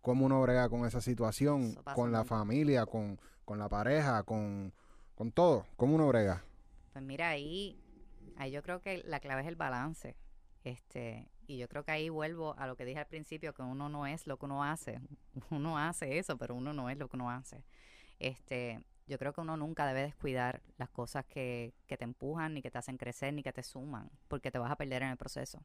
Cómo 0.00 0.26
uno 0.26 0.40
brega 0.40 0.68
con 0.68 0.86
esa 0.86 1.00
situación, 1.00 1.74
con 1.96 2.12
la 2.12 2.24
familia, 2.24 2.86
con, 2.86 3.20
con 3.44 3.58
la 3.58 3.68
pareja, 3.68 4.22
con, 4.22 4.72
con 5.16 5.32
todo. 5.32 5.66
¿Cómo 5.74 5.96
uno 5.96 6.06
brega? 6.06 6.44
Pues 6.92 7.04
mira, 7.04 7.30
ahí, 7.30 7.76
ahí 8.36 8.52
yo 8.52 8.62
creo 8.62 8.80
que 8.82 9.02
la 9.04 9.18
clave 9.18 9.42
es 9.42 9.48
el 9.48 9.56
balance. 9.56 10.14
Este, 10.62 11.28
y 11.48 11.56
yo 11.56 11.66
creo 11.66 11.82
que 11.82 11.90
ahí 11.90 12.10
vuelvo 12.10 12.54
a 12.58 12.66
lo 12.66 12.76
que 12.76 12.84
dije 12.84 13.00
al 13.00 13.06
principio, 13.06 13.54
que 13.54 13.62
uno 13.62 13.88
no 13.88 14.06
es 14.06 14.26
lo 14.26 14.38
que 14.38 14.44
uno 14.44 14.62
hace. 14.62 15.00
Uno 15.50 15.78
hace 15.78 16.18
eso, 16.18 16.36
pero 16.36 16.54
uno 16.54 16.74
no 16.74 16.90
es 16.90 16.98
lo 16.98 17.08
que 17.08 17.16
uno 17.16 17.30
hace. 17.30 17.64
Este, 18.18 18.82
yo 19.06 19.18
creo 19.18 19.32
que 19.32 19.40
uno 19.40 19.56
nunca 19.56 19.86
debe 19.86 20.02
descuidar 20.02 20.60
las 20.76 20.90
cosas 20.90 21.24
que, 21.24 21.72
que 21.86 21.96
te 21.96 22.04
empujan, 22.04 22.52
ni 22.52 22.60
que 22.60 22.70
te 22.70 22.76
hacen 22.76 22.98
crecer, 22.98 23.32
ni 23.32 23.42
que 23.42 23.52
te 23.52 23.62
suman, 23.62 24.10
porque 24.28 24.50
te 24.50 24.58
vas 24.58 24.70
a 24.70 24.76
perder 24.76 25.02
en 25.02 25.08
el 25.08 25.16
proceso. 25.16 25.64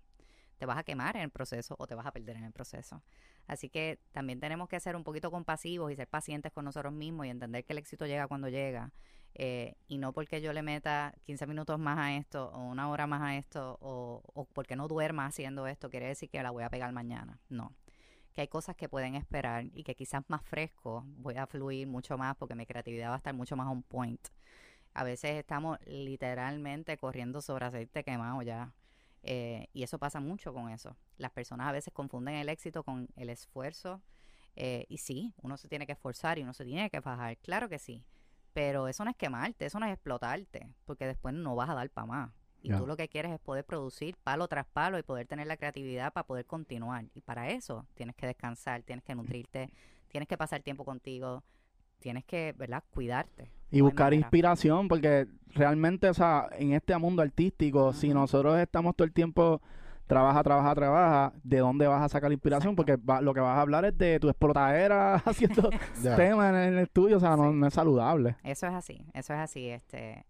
Te 0.58 0.66
vas 0.66 0.78
a 0.78 0.84
quemar 0.84 1.18
en 1.18 1.24
el 1.24 1.32
proceso 1.32 1.76
o 1.78 1.86
te 1.86 1.96
vas 1.96 2.06
a 2.06 2.12
perder 2.12 2.38
en 2.38 2.46
el 2.46 2.54
proceso. 2.54 3.04
Así 3.46 3.70
que 3.70 4.00
también 4.14 4.40
tenemos 4.40 4.70
que 4.70 4.80
ser 4.80 4.96
un 4.96 5.04
poquito 5.04 5.32
compasivos 5.32 5.92
y 5.92 5.96
ser 5.98 6.08
pacientes 6.08 6.54
con 6.54 6.64
nosotros 6.64 6.94
mismos 6.94 7.26
y 7.26 7.30
entender 7.30 7.66
que 7.66 7.74
el 7.74 7.80
éxito 7.80 8.06
llega 8.06 8.28
cuando 8.28 8.48
llega. 8.48 8.92
Eh, 9.36 9.76
y 9.88 9.98
no 9.98 10.14
porque 10.14 10.42
yo 10.42 10.54
le 10.54 10.62
meta 10.62 11.14
15 11.24 11.48
minutos 11.48 11.80
más 11.80 11.98
a 11.98 12.16
esto 12.16 12.52
o 12.52 12.60
una 12.60 12.90
hora 12.90 13.08
más 13.08 13.22
a 13.22 13.36
esto 13.38 13.78
o, 13.82 14.48
porque 14.54 14.76
no 14.76 14.88
duerma 14.88 15.26
haciendo 15.26 15.68
esto, 15.68 15.90
quiere 15.90 16.08
decir 16.08 16.30
que 16.30 16.42
la 16.44 16.52
voy 16.52 16.64
a 16.64 16.70
pegar 16.70 16.92
mañana. 16.92 17.40
No. 17.50 17.74
Que 18.34 18.42
hay 18.42 18.48
cosas 18.48 18.76
que 18.76 18.90
pueden 18.90 19.16
esperar 19.16 19.66
y 19.74 19.84
que 19.84 19.96
quizás 19.96 20.24
más 20.28 20.44
fresco 20.44 21.04
voy 21.18 21.36
a 21.38 21.48
fluir 21.48 21.88
mucho 21.88 22.18
más 22.18 22.36
porque 22.36 22.56
mi 22.56 22.66
creatividad 22.66 23.10
va 23.10 23.16
a 23.16 23.18
estar 23.18 23.34
mucho 23.34 23.56
más 23.56 23.68
on 23.68 23.84
point. 23.84 24.28
A 24.94 25.04
veces 25.04 25.32
estamos 25.32 25.80
literalmente 25.86 26.98
corriendo 26.98 27.42
sobre 27.42 27.66
aceite 27.66 28.04
quemado 28.04 28.42
ya. 28.44 28.74
Eh, 29.24 29.68
y 29.74 29.84
eso 29.84 29.98
pasa 30.00 30.20
mucho 30.20 30.54
con 30.54 30.70
eso. 30.70 30.98
Las 31.18 31.32
personas 31.32 31.68
a 31.68 31.72
veces 31.72 31.94
confunden 31.94 32.36
el 32.36 32.50
éxito 32.50 32.84
con 32.84 33.08
el 33.16 33.30
esfuerzo. 33.30 34.02
eh, 34.56 34.86
y 34.90 35.00
sí, 35.00 35.34
uno 35.42 35.58
se 35.58 35.68
tiene 35.68 35.86
que 35.88 35.94
esforzar 35.94 36.38
y 36.40 36.44
uno 36.44 36.54
se 36.54 36.66
tiene 36.66 36.90
que 36.90 37.02
fajar, 37.02 37.38
claro 37.38 37.70
que 37.70 37.80
sí. 37.80 38.06
Pero 38.54 38.88
eso 38.88 39.04
no 39.04 39.12
es 39.12 39.18
quemarte, 39.18 39.66
eso 39.66 39.80
no 39.80 39.86
es 39.86 39.94
explotarte, 39.94 40.70
porque 40.86 41.08
después 41.08 41.34
no 41.34 41.56
vas 41.56 41.70
a 41.70 41.74
dar 41.74 41.90
para 41.90 42.08
más. 42.08 42.32
Y 42.62 42.72
tú 42.72 42.88
lo 42.88 42.96
que 42.96 43.10
quieres 43.10 43.34
es 43.34 43.40
poder 43.40 43.66
producir 43.66 44.16
palo 44.24 44.48
tras 44.48 44.66
palo 44.66 44.98
y 44.98 45.04
poder 45.04 45.28
tener 45.28 45.48
la 45.48 45.58
creatividad 45.58 46.14
para 46.14 46.26
poder 46.26 46.46
continuar. 46.46 47.06
Y 47.14 47.20
para 47.20 47.50
eso 47.50 47.86
tienes 47.94 48.16
que 48.16 48.26
descansar, 48.26 48.84
tienes 48.84 49.04
que 49.04 49.16
nutrirte, 49.16 49.70
tienes 50.08 50.30
que 50.30 50.38
pasar 50.38 50.62
tiempo 50.62 50.86
contigo, 50.86 51.44
tienes 52.00 52.24
que, 52.24 52.54
¿verdad?, 52.58 52.84
cuidarte. 52.92 53.52
Y 53.70 53.80
No 53.80 53.86
buscar 53.86 54.14
inspiración, 54.14 54.88
porque 54.88 55.28
realmente, 55.48 56.08
o 56.08 56.14
sea, 56.14 56.48
en 56.54 56.72
este 56.72 56.98
mundo 56.98 57.22
artístico, 57.22 57.92
si 57.92 58.14
nosotros 58.14 58.58
estamos 58.60 58.96
todo 58.96 59.06
el 59.06 59.14
tiempo 59.14 59.62
trabaja, 60.08 60.44
trabaja, 60.44 60.76
trabaja, 60.76 61.34
¿de 61.44 61.58
dónde 61.60 61.88
vas 61.88 62.02
a 62.04 62.10
sacar 62.10 62.30
la 62.30 62.34
inspiración? 62.34 62.74
Exacto. 62.74 62.94
Porque 62.96 62.96
va- 63.06 63.22
lo 63.22 63.34
que 63.34 63.40
vas 63.40 63.58
a 63.58 63.62
hablar 63.62 63.86
es 63.86 63.98
de 63.98 64.20
tu 64.20 64.30
explotadera 64.30 65.16
haciendo 65.26 65.70
temas 66.16 66.50
en 66.50 66.56
el 66.56 66.80
estudio, 66.80 67.18
o 67.18 67.20
sea, 67.20 67.36
no, 67.36 67.66
es 67.68 67.74
saludable. 67.74 68.36
Eso 68.44 68.68
es 68.68 68.74
así, 68.74 69.06
eso 69.14 69.34
es 69.34 69.40
así, 69.40 69.70
este, 69.70 70.26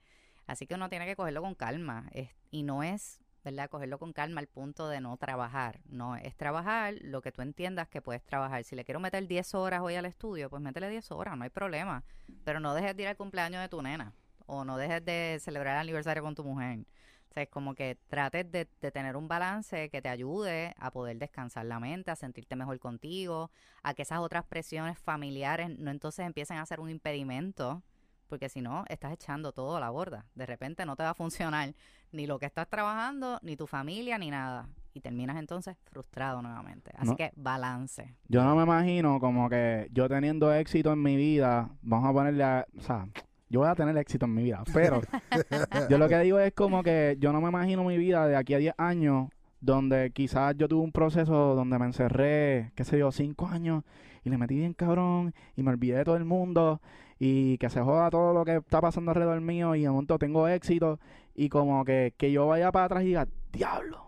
así 0.47 0.67
que 0.67 0.75
uno 0.75 0.89
tiene 0.89 1.05
que 1.05 1.15
cogerlo 1.15 1.41
con 1.41 1.55
calma, 1.55 2.07
es- 2.11 2.29
y 2.51 2.63
no 2.63 2.83
es, 2.83 3.19
¿verdad? 3.43 3.69
Cogerlo 3.69 3.97
con 3.99 4.13
calma 4.13 4.39
al 4.39 4.47
punto 4.47 4.87
de 4.87 5.01
no 5.01 5.17
trabajar, 5.17 5.81
no, 5.89 6.15
es 6.15 6.35
trabajar 6.37 6.93
lo 7.01 7.21
que 7.21 7.31
tú 7.33 7.41
entiendas 7.41 7.89
que 7.89 8.01
puedes 8.01 8.23
trabajar. 8.23 8.63
Si 8.63 8.75
le 8.75 8.85
quiero 8.85 8.99
meter 9.01 9.27
10 9.27 9.53
horas 9.53 9.81
hoy 9.81 9.95
al 9.95 10.05
estudio, 10.05 10.49
pues 10.49 10.61
métele 10.61 10.87
10 10.89 11.11
horas, 11.11 11.35
no 11.35 11.43
hay 11.43 11.49
problema, 11.49 12.03
pero 12.45 12.59
no 12.61 12.73
dejes 12.73 12.95
de 12.95 13.03
ir 13.03 13.09
al 13.09 13.17
cumpleaños 13.17 13.61
de 13.61 13.67
tu 13.69 13.81
nena, 13.81 14.13
o 14.45 14.63
no 14.63 14.77
dejes 14.77 15.03
de 15.03 15.37
celebrar 15.41 15.75
el 15.75 15.81
aniversario 15.81 16.23
con 16.23 16.35
tu 16.35 16.43
mujer. 16.43 16.85
O 17.33 17.35
sea, 17.35 17.41
es 17.43 17.49
como 17.49 17.73
que 17.73 17.97
trates 18.09 18.51
de, 18.51 18.67
de 18.79 18.91
tener 18.91 19.15
un 19.17 19.27
balance 19.27 19.89
que 19.89 20.03
te 20.03 20.09
ayude 20.09 20.75
a 20.77 20.91
poder 20.91 21.17
descansar 21.17 21.65
la 21.65 21.79
mente, 21.79 22.11
a 22.11 22.15
sentirte 22.15 22.55
mejor 22.55 22.77
contigo, 22.77 23.49
a 23.81 23.95
que 23.95 24.03
esas 24.03 24.19
otras 24.19 24.45
presiones 24.45 24.99
familiares 24.99 25.71
no 25.79 25.89
entonces 25.89 26.27
empiecen 26.27 26.57
a 26.57 26.65
ser 26.67 26.79
un 26.79 26.91
impedimento, 26.91 27.81
porque 28.27 28.49
si 28.49 28.61
no, 28.61 28.85
estás 28.87 29.13
echando 29.13 29.51
todo 29.51 29.77
a 29.77 29.79
la 29.79 29.89
borda. 29.89 30.27
De 30.35 30.45
repente 30.45 30.85
no 30.85 30.95
te 30.95 31.01
va 31.01 31.09
a 31.09 31.13
funcionar 31.15 31.73
ni 32.11 32.27
lo 32.27 32.37
que 32.37 32.45
estás 32.45 32.67
trabajando, 32.69 33.39
ni 33.41 33.55
tu 33.57 33.65
familia, 33.65 34.19
ni 34.19 34.29
nada. 34.29 34.69
Y 34.93 35.01
terminas 35.01 35.37
entonces 35.37 35.75
frustrado 35.91 36.39
nuevamente. 36.43 36.91
Así 36.95 37.09
No. 37.09 37.15
que 37.15 37.31
balance. 37.35 38.15
Yo 38.27 38.43
no 38.43 38.55
me 38.55 38.61
imagino 38.61 39.19
como 39.19 39.49
que 39.49 39.87
yo 39.91 40.07
teniendo 40.07 40.53
éxito 40.53 40.93
en 40.93 41.01
mi 41.01 41.15
vida, 41.15 41.71
vamos 41.81 42.07
a 42.07 42.13
ponerle, 42.13 42.43
a- 42.43 42.67
o 42.77 42.81
sea, 42.81 43.07
yo 43.53 43.59
voy 43.59 43.69
a 43.69 43.75
tener 43.75 43.95
éxito 43.99 44.25
en 44.25 44.33
mi 44.33 44.41
vida, 44.41 44.63
pero 44.73 44.99
yo 45.89 45.99
lo 45.99 46.09
que 46.09 46.17
digo 46.21 46.39
es 46.39 46.53
como 46.53 46.81
que 46.81 47.17
yo 47.19 47.31
no 47.31 47.39
me 47.39 47.49
imagino 47.49 47.83
mi 47.83 47.99
vida 47.99 48.27
de 48.27 48.35
aquí 48.35 48.55
a 48.55 48.57
10 48.57 48.73
años 48.79 49.29
donde 49.61 50.09
quizás 50.09 50.55
yo 50.57 50.67
tuve 50.67 50.81
un 50.81 50.91
proceso 50.91 51.53
donde 51.53 51.77
me 51.77 51.85
encerré, 51.85 52.71
qué 52.73 52.83
sé 52.83 52.97
yo, 52.97 53.11
5 53.11 53.45
años 53.45 53.83
y 54.23 54.31
le 54.31 54.39
metí 54.39 54.55
bien 54.55 54.73
cabrón 54.73 55.35
y 55.55 55.61
me 55.61 55.69
olvidé 55.69 55.97
de 55.97 56.03
todo 56.03 56.15
el 56.15 56.25
mundo 56.25 56.81
y 57.19 57.59
que 57.59 57.69
se 57.69 57.79
joda 57.79 58.09
todo 58.09 58.33
lo 58.33 58.43
que 58.43 58.55
está 58.55 58.81
pasando 58.81 59.11
alrededor 59.11 59.39
mío 59.41 59.75
y 59.75 59.83
de 59.83 59.89
momento 59.91 60.17
tengo 60.17 60.47
éxito 60.47 60.99
y 61.35 61.49
como 61.49 61.85
que, 61.85 62.15
que 62.17 62.31
yo 62.31 62.47
vaya 62.47 62.71
para 62.71 62.85
atrás 62.85 63.03
y 63.03 63.09
diga, 63.09 63.27
diablo, 63.51 64.03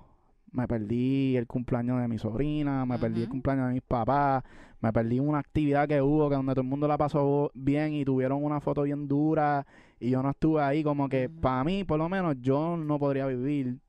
me 0.56 0.68
perdí 0.68 1.36
el 1.36 1.48
cumpleaños 1.48 2.02
de 2.02 2.08
mi 2.08 2.18
sobrina, 2.18 2.86
me 2.86 2.98
perdí 2.98 3.24
el 3.24 3.30
cumpleaños 3.30 3.68
de 3.68 3.74
mis 3.74 3.84
papás, 3.84 4.44
me 4.80 4.94
perdí 4.94 5.20
una 5.20 5.40
actividad 5.40 5.88
que 5.88 6.02
hubo 6.02 6.30
que 6.30 6.36
donde 6.36 6.54
todo 6.54 6.62
el 6.62 6.68
mundo 6.68 6.88
la 6.88 6.98
pasó 6.98 7.52
bien 7.54 7.94
y 7.94 8.06
tuvieron 8.06 8.44
una 8.44 8.62
foto 8.62 8.84
bien 8.84 9.08
dura 9.08 9.66
y 10.00 10.12
yo 10.12 10.24
no 10.24 10.30
estuve 10.30 10.62
ahí, 10.62 10.82
como 10.84 11.10
que 11.10 11.30
para 11.30 11.64
mí, 11.64 11.84
por 11.84 12.00
lo 12.00 12.08
menos, 12.08 12.38
yo 12.40 12.78
no 12.78 12.98
podría 12.98 13.28
vivir 13.28 13.80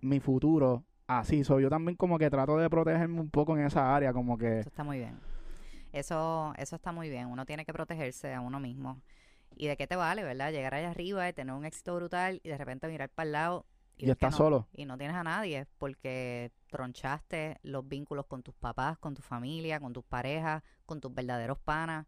mi 0.00 0.18
futuro 0.18 0.84
así. 1.06 1.44
So, 1.44 1.60
yo 1.60 1.70
también 1.70 1.96
como 1.96 2.18
que 2.18 2.30
trato 2.30 2.56
de 2.56 2.68
protegerme 2.68 3.20
un 3.20 3.30
poco 3.30 3.56
en 3.56 3.64
esa 3.64 3.94
área, 3.94 4.12
como 4.12 4.36
que... 4.36 4.60
Eso 4.60 4.68
está 4.68 4.84
muy 4.84 4.98
bien. 4.98 5.18
Eso, 5.92 6.52
eso 6.58 6.76
está 6.76 6.92
muy 6.92 7.08
bien. 7.08 7.26
Uno 7.26 7.46
tiene 7.46 7.64
que 7.64 7.72
protegerse 7.72 8.34
a 8.34 8.40
uno 8.40 8.60
mismo. 8.60 9.00
¿Y 9.56 9.66
de 9.66 9.76
qué 9.76 9.86
te 9.86 9.96
vale, 9.96 10.22
verdad? 10.24 10.52
Llegar 10.52 10.74
allá 10.74 10.90
arriba 10.90 11.28
y 11.28 11.32
tener 11.32 11.54
un 11.54 11.64
éxito 11.64 11.94
brutal 11.94 12.40
y 12.42 12.48
de 12.48 12.58
repente 12.58 12.88
mirar 12.88 13.08
para 13.08 13.26
el 13.26 13.32
lado 13.32 13.66
Y 13.98 14.10
estás 14.10 14.32
no. 14.32 14.36
solo. 14.36 14.68
Y 14.72 14.84
no 14.84 14.96
tienes 14.96 15.16
a 15.16 15.24
nadie 15.24 15.66
porque 15.78 16.52
tronchaste 16.70 17.58
los 17.62 17.86
vínculos 17.88 18.26
con 18.26 18.42
tus 18.42 18.54
papás, 18.54 18.98
con 18.98 19.14
tu 19.14 19.22
familia, 19.22 19.80
con 19.80 19.92
tus 19.92 20.04
parejas, 20.04 20.62
con 20.86 21.00
tus 21.00 21.12
verdaderos 21.12 21.58
panas, 21.58 22.06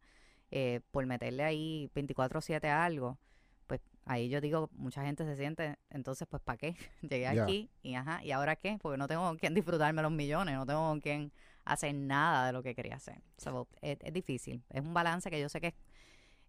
eh, 0.50 0.80
por 0.90 1.04
meterle 1.06 1.42
ahí 1.42 1.90
24/7 1.94 2.68
a 2.68 2.84
algo. 2.84 3.18
Pues 3.66 3.80
ahí 4.04 4.28
yo 4.28 4.40
digo, 4.40 4.70
mucha 4.72 5.04
gente 5.04 5.24
se 5.24 5.36
siente, 5.36 5.78
entonces 5.90 6.26
pues 6.28 6.42
¿para 6.42 6.58
qué? 6.58 6.74
Llegué 7.02 7.26
aquí 7.26 7.70
y 7.82 7.94
ajá, 7.94 8.22
¿y 8.24 8.32
ahora 8.32 8.56
qué? 8.56 8.78
Porque 8.80 8.98
no 8.98 9.08
tengo 9.08 9.22
con 9.22 9.36
quién 9.38 9.54
disfrutarme 9.54 10.02
los 10.02 10.12
millones, 10.12 10.56
no 10.56 10.66
tengo 10.66 10.88
con 10.88 11.00
quién 11.00 11.32
hacer 11.64 11.94
nada 11.94 12.46
de 12.46 12.52
lo 12.52 12.62
que 12.62 12.74
quería 12.74 12.96
hacer. 12.96 13.20
So, 13.36 13.68
es, 13.80 13.98
es 14.00 14.12
difícil, 14.12 14.62
es 14.70 14.80
un 14.80 14.94
balance 14.94 15.30
que 15.30 15.40
yo 15.40 15.48
sé 15.48 15.60
que 15.60 15.68
es, 15.68 15.74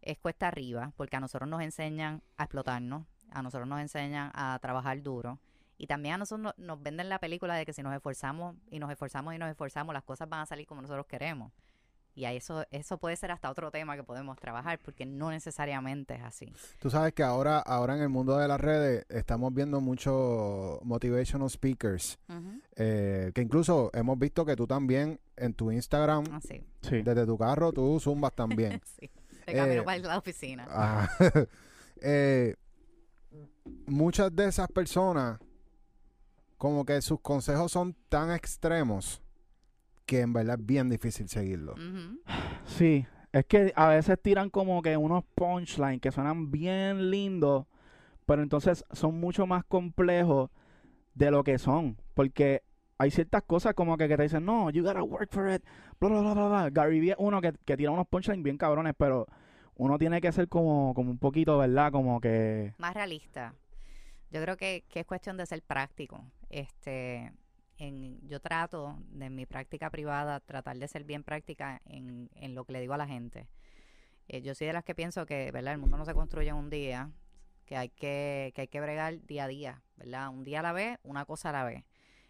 es 0.02 0.18
cuesta 0.18 0.48
arriba, 0.48 0.94
porque 0.98 1.16
a 1.16 1.20
nosotros 1.20 1.50
nos 1.50 1.62
enseñan 1.62 2.24
a 2.38 2.44
explotarnos, 2.44 3.06
a 3.32 3.42
nosotros 3.42 3.68
nos 3.68 3.80
enseñan 3.80 4.32
a 4.34 4.58
trabajar 4.62 5.02
duro. 5.02 5.40
Y 5.78 5.88
también 5.88 6.16
a 6.16 6.18
nosotros 6.20 6.54
no- 6.58 6.64
nos 6.64 6.82
venden 6.84 7.10
la 7.10 7.18
película 7.20 7.56
de 7.56 7.66
que 7.66 7.74
si 7.74 7.82
nos 7.82 7.94
esforzamos 7.96 8.56
y 8.70 8.78
nos 8.80 8.92
esforzamos 8.92 9.34
y 9.34 9.38
nos 9.40 9.50
esforzamos, 9.50 9.94
las 9.94 10.04
cosas 10.04 10.30
van 10.30 10.42
a 10.42 10.46
salir 10.46 10.68
como 10.68 10.82
nosotros 10.82 11.06
queremos. 11.08 11.52
Y 12.14 12.26
a 12.26 12.34
eso, 12.34 12.66
eso 12.72 12.98
puede 12.98 13.16
ser 13.16 13.32
hasta 13.32 13.50
otro 13.50 13.72
tema 13.72 13.96
que 13.96 14.04
podemos 14.04 14.38
trabajar, 14.38 14.78
porque 14.84 15.06
no 15.06 15.32
necesariamente 15.32 16.16
es 16.16 16.22
así. 16.22 16.54
Tú 16.78 16.90
sabes 16.90 17.14
que 17.14 17.24
ahora, 17.24 17.60
ahora 17.60 17.96
en 17.96 18.02
el 18.04 18.10
mundo 18.10 18.38
de 18.38 18.50
las 18.50 18.60
redes 18.60 19.06
estamos 19.08 19.54
viendo 19.54 19.80
muchos 19.80 20.84
motivational 20.84 21.50
speakers, 21.50 22.20
eh, 22.76 23.32
que 23.34 23.42
incluso 23.42 23.90
hemos 23.94 24.20
visto 24.20 24.46
que 24.46 24.58
tú 24.58 24.68
también 24.68 25.20
en 25.38 25.54
tu 25.54 25.72
Instagram, 25.72 26.26
Así. 26.34 26.62
Sí. 26.82 27.02
desde 27.02 27.26
tu 27.26 27.38
carro, 27.38 27.72
tú 27.72 27.98
zumbas 28.00 28.34
también. 28.36 28.82
sí. 29.00 29.10
De 29.48 29.54
camino 29.54 29.82
Eh, 29.82 29.86
para 29.86 29.98
la 30.00 30.18
oficina. 30.18 30.68
Ah, 30.70 31.10
eh, 32.02 32.56
muchas 33.86 34.36
de 34.36 34.48
esas 34.48 34.68
personas, 34.68 35.40
como 36.58 36.86
que 36.86 37.02
sus 37.02 37.20
consejos 37.20 37.72
son 37.72 37.96
tan 38.10 38.32
extremos 38.32 39.22
que 40.06 40.22
en 40.22 40.34
verdad 40.34 40.60
es 40.60 40.66
bien 40.66 40.90
difícil 40.90 41.28
seguirlos. 41.30 41.76
Ujú. 41.80 42.20
Sí, 42.66 43.06
es 43.32 43.46
que 43.46 43.72
a 43.76 43.88
veces 43.88 44.20
tiran 44.22 44.50
como 44.50 44.82
que 44.82 44.98
unos 44.98 45.24
punchlines 45.36 46.02
que 46.02 46.12
suenan 46.12 46.52
bien 46.52 47.10
lindos, 47.10 47.66
pero 48.26 48.44
entonces 48.44 48.86
son 48.92 49.20
mucho 49.20 49.48
más 49.48 49.64
complejos 49.64 50.50
de 51.16 51.32
lo 51.32 51.44
que 51.44 51.58
son, 51.58 51.98
porque 52.14 52.64
hay 52.98 53.10
ciertas 53.10 53.44
cosas 53.44 53.74
como 53.74 53.98
que, 53.98 54.08
que 54.08 54.16
te 54.16 54.24
dicen, 54.24 54.46
no, 54.46 54.70
you 54.70 54.84
gotta 54.84 55.02
work 55.02 55.30
for 55.32 55.52
it, 55.52 55.64
bla, 56.00 56.10
bla, 56.10 56.34
bla, 56.34 56.48
bla. 56.48 56.70
Gary 56.70 57.00
Vee 57.00 57.12
es 57.12 57.16
uno 57.18 57.42
que, 57.42 57.54
que 57.66 57.76
tira 57.76 57.92
unos 57.92 58.08
punchlines 58.08 58.44
bien 58.44 58.58
cabrones, 58.58 58.94
pero 58.98 59.28
uno 59.82 59.98
tiene 59.98 60.22
que 60.22 60.32
ser 60.32 60.48
como, 60.48 60.94
como 60.94 61.10
un 61.10 61.18
poquito, 61.18 61.58
¿verdad? 61.58 61.92
Como 61.92 62.22
que... 62.22 62.76
más 62.78 62.94
realista. 62.94 63.56
Yo 64.30 64.40
creo 64.40 64.56
que, 64.56 64.86
es 64.94 65.06
cuestión 65.08 65.38
de 65.38 65.46
ser 65.48 65.64
práctico. 65.64 66.24
Este, 66.52 67.34
en, 67.80 68.20
yo 68.28 68.40
trato 68.40 69.00
de 69.10 69.26
en 69.26 69.36
mi 69.36 69.48
práctica 69.48 69.90
privada 69.90 70.40
tratar 70.40 70.78
de 70.78 70.88
ser 70.88 71.04
bien 71.04 71.24
práctica 71.24 71.82
en, 71.86 72.30
en 72.36 72.54
lo 72.54 72.64
que 72.64 72.74
le 72.74 72.82
digo 72.82 72.94
a 72.94 72.98
la 72.98 73.08
gente. 73.08 73.48
Eh, 74.28 74.44
yo 74.44 74.54
soy 74.54 74.68
de 74.68 74.74
las 74.74 74.84
que 74.84 74.94
pienso 74.94 75.26
que, 75.26 75.50
¿verdad? 75.52 75.74
El 75.74 75.80
mundo 75.80 75.98
no 75.98 76.06
se 76.06 76.14
construye 76.14 76.50
en 76.50 76.58
un 76.58 76.70
día, 76.70 77.10
que 77.66 77.76
hay 77.76 77.90
que, 77.90 78.52
que 78.54 78.62
hay 78.62 78.68
que 78.68 78.82
bregar 78.82 79.26
día 79.26 79.46
a 79.46 79.48
día, 79.48 79.82
¿verdad? 79.96 80.30
Un 80.30 80.44
día 80.44 80.60
a 80.60 80.64
la 80.64 80.74
vez, 80.74 81.00
una 81.02 81.26
cosa 81.26 81.50
a 81.50 81.54
la 81.54 81.64
vez. 81.64 81.86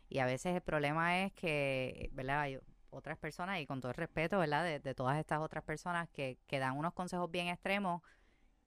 Y 0.07 0.19
a 0.19 0.25
veces 0.25 0.55
el 0.55 0.61
problema 0.61 1.25
es 1.25 1.33
que, 1.33 2.11
¿verdad? 2.13 2.47
Otras 2.91 3.17
personas, 3.17 3.59
y 3.59 3.65
con 3.65 3.81
todo 3.81 3.91
el 3.91 3.97
respeto, 3.97 4.39
¿verdad? 4.39 4.63
De, 4.63 4.79
de 4.79 4.93
todas 4.93 5.17
estas 5.17 5.39
otras 5.39 5.63
personas 5.63 6.09
que, 6.09 6.37
que 6.47 6.59
dan 6.59 6.77
unos 6.77 6.93
consejos 6.93 7.29
bien 7.31 7.47
extremos, 7.47 8.01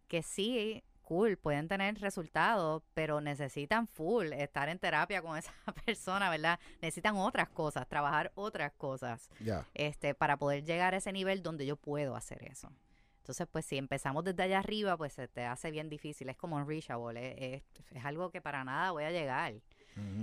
que 0.09 0.23
sí, 0.23 0.83
cool, 1.05 1.37
pueden 1.37 1.69
tener 1.69 1.99
resultados, 2.01 2.83
pero 2.95 3.21
necesitan 3.21 3.87
full 3.87 4.33
estar 4.33 4.69
en 4.69 4.79
terapia 4.79 5.23
con 5.23 5.37
esa 5.37 5.53
persona, 5.87 6.31
¿verdad? 6.31 6.59
Necesitan 6.81 7.17
otras 7.17 7.49
cosas, 7.49 7.89
trabajar 7.89 8.33
otras 8.35 8.73
cosas, 8.73 9.31
este, 9.75 10.15
para 10.15 10.37
poder 10.37 10.65
llegar 10.65 10.95
a 10.95 10.97
ese 10.97 11.13
nivel 11.13 11.43
donde 11.43 11.67
yo 11.67 11.77
puedo 11.77 12.17
hacer 12.17 12.43
eso. 12.45 12.73
Entonces, 13.19 13.47
pues 13.51 13.65
si 13.65 13.79
empezamos 13.79 14.25
desde 14.25 14.43
allá 14.43 14.59
arriba, 14.59 14.99
pues 14.99 15.15
se 15.15 15.29
te 15.29 15.45
hace 15.45 15.71
bien 15.71 15.89
difícil, 15.89 16.29
es 16.29 16.37
como 16.37 16.57
un 16.57 16.69
reachable, 16.69 17.55
es, 17.55 17.63
es, 17.63 17.97
es 17.97 18.05
algo 18.05 18.31
que 18.31 18.43
para 18.43 18.65
nada 18.65 18.91
voy 18.91 19.05
a 19.05 19.11
llegar. 19.11 19.55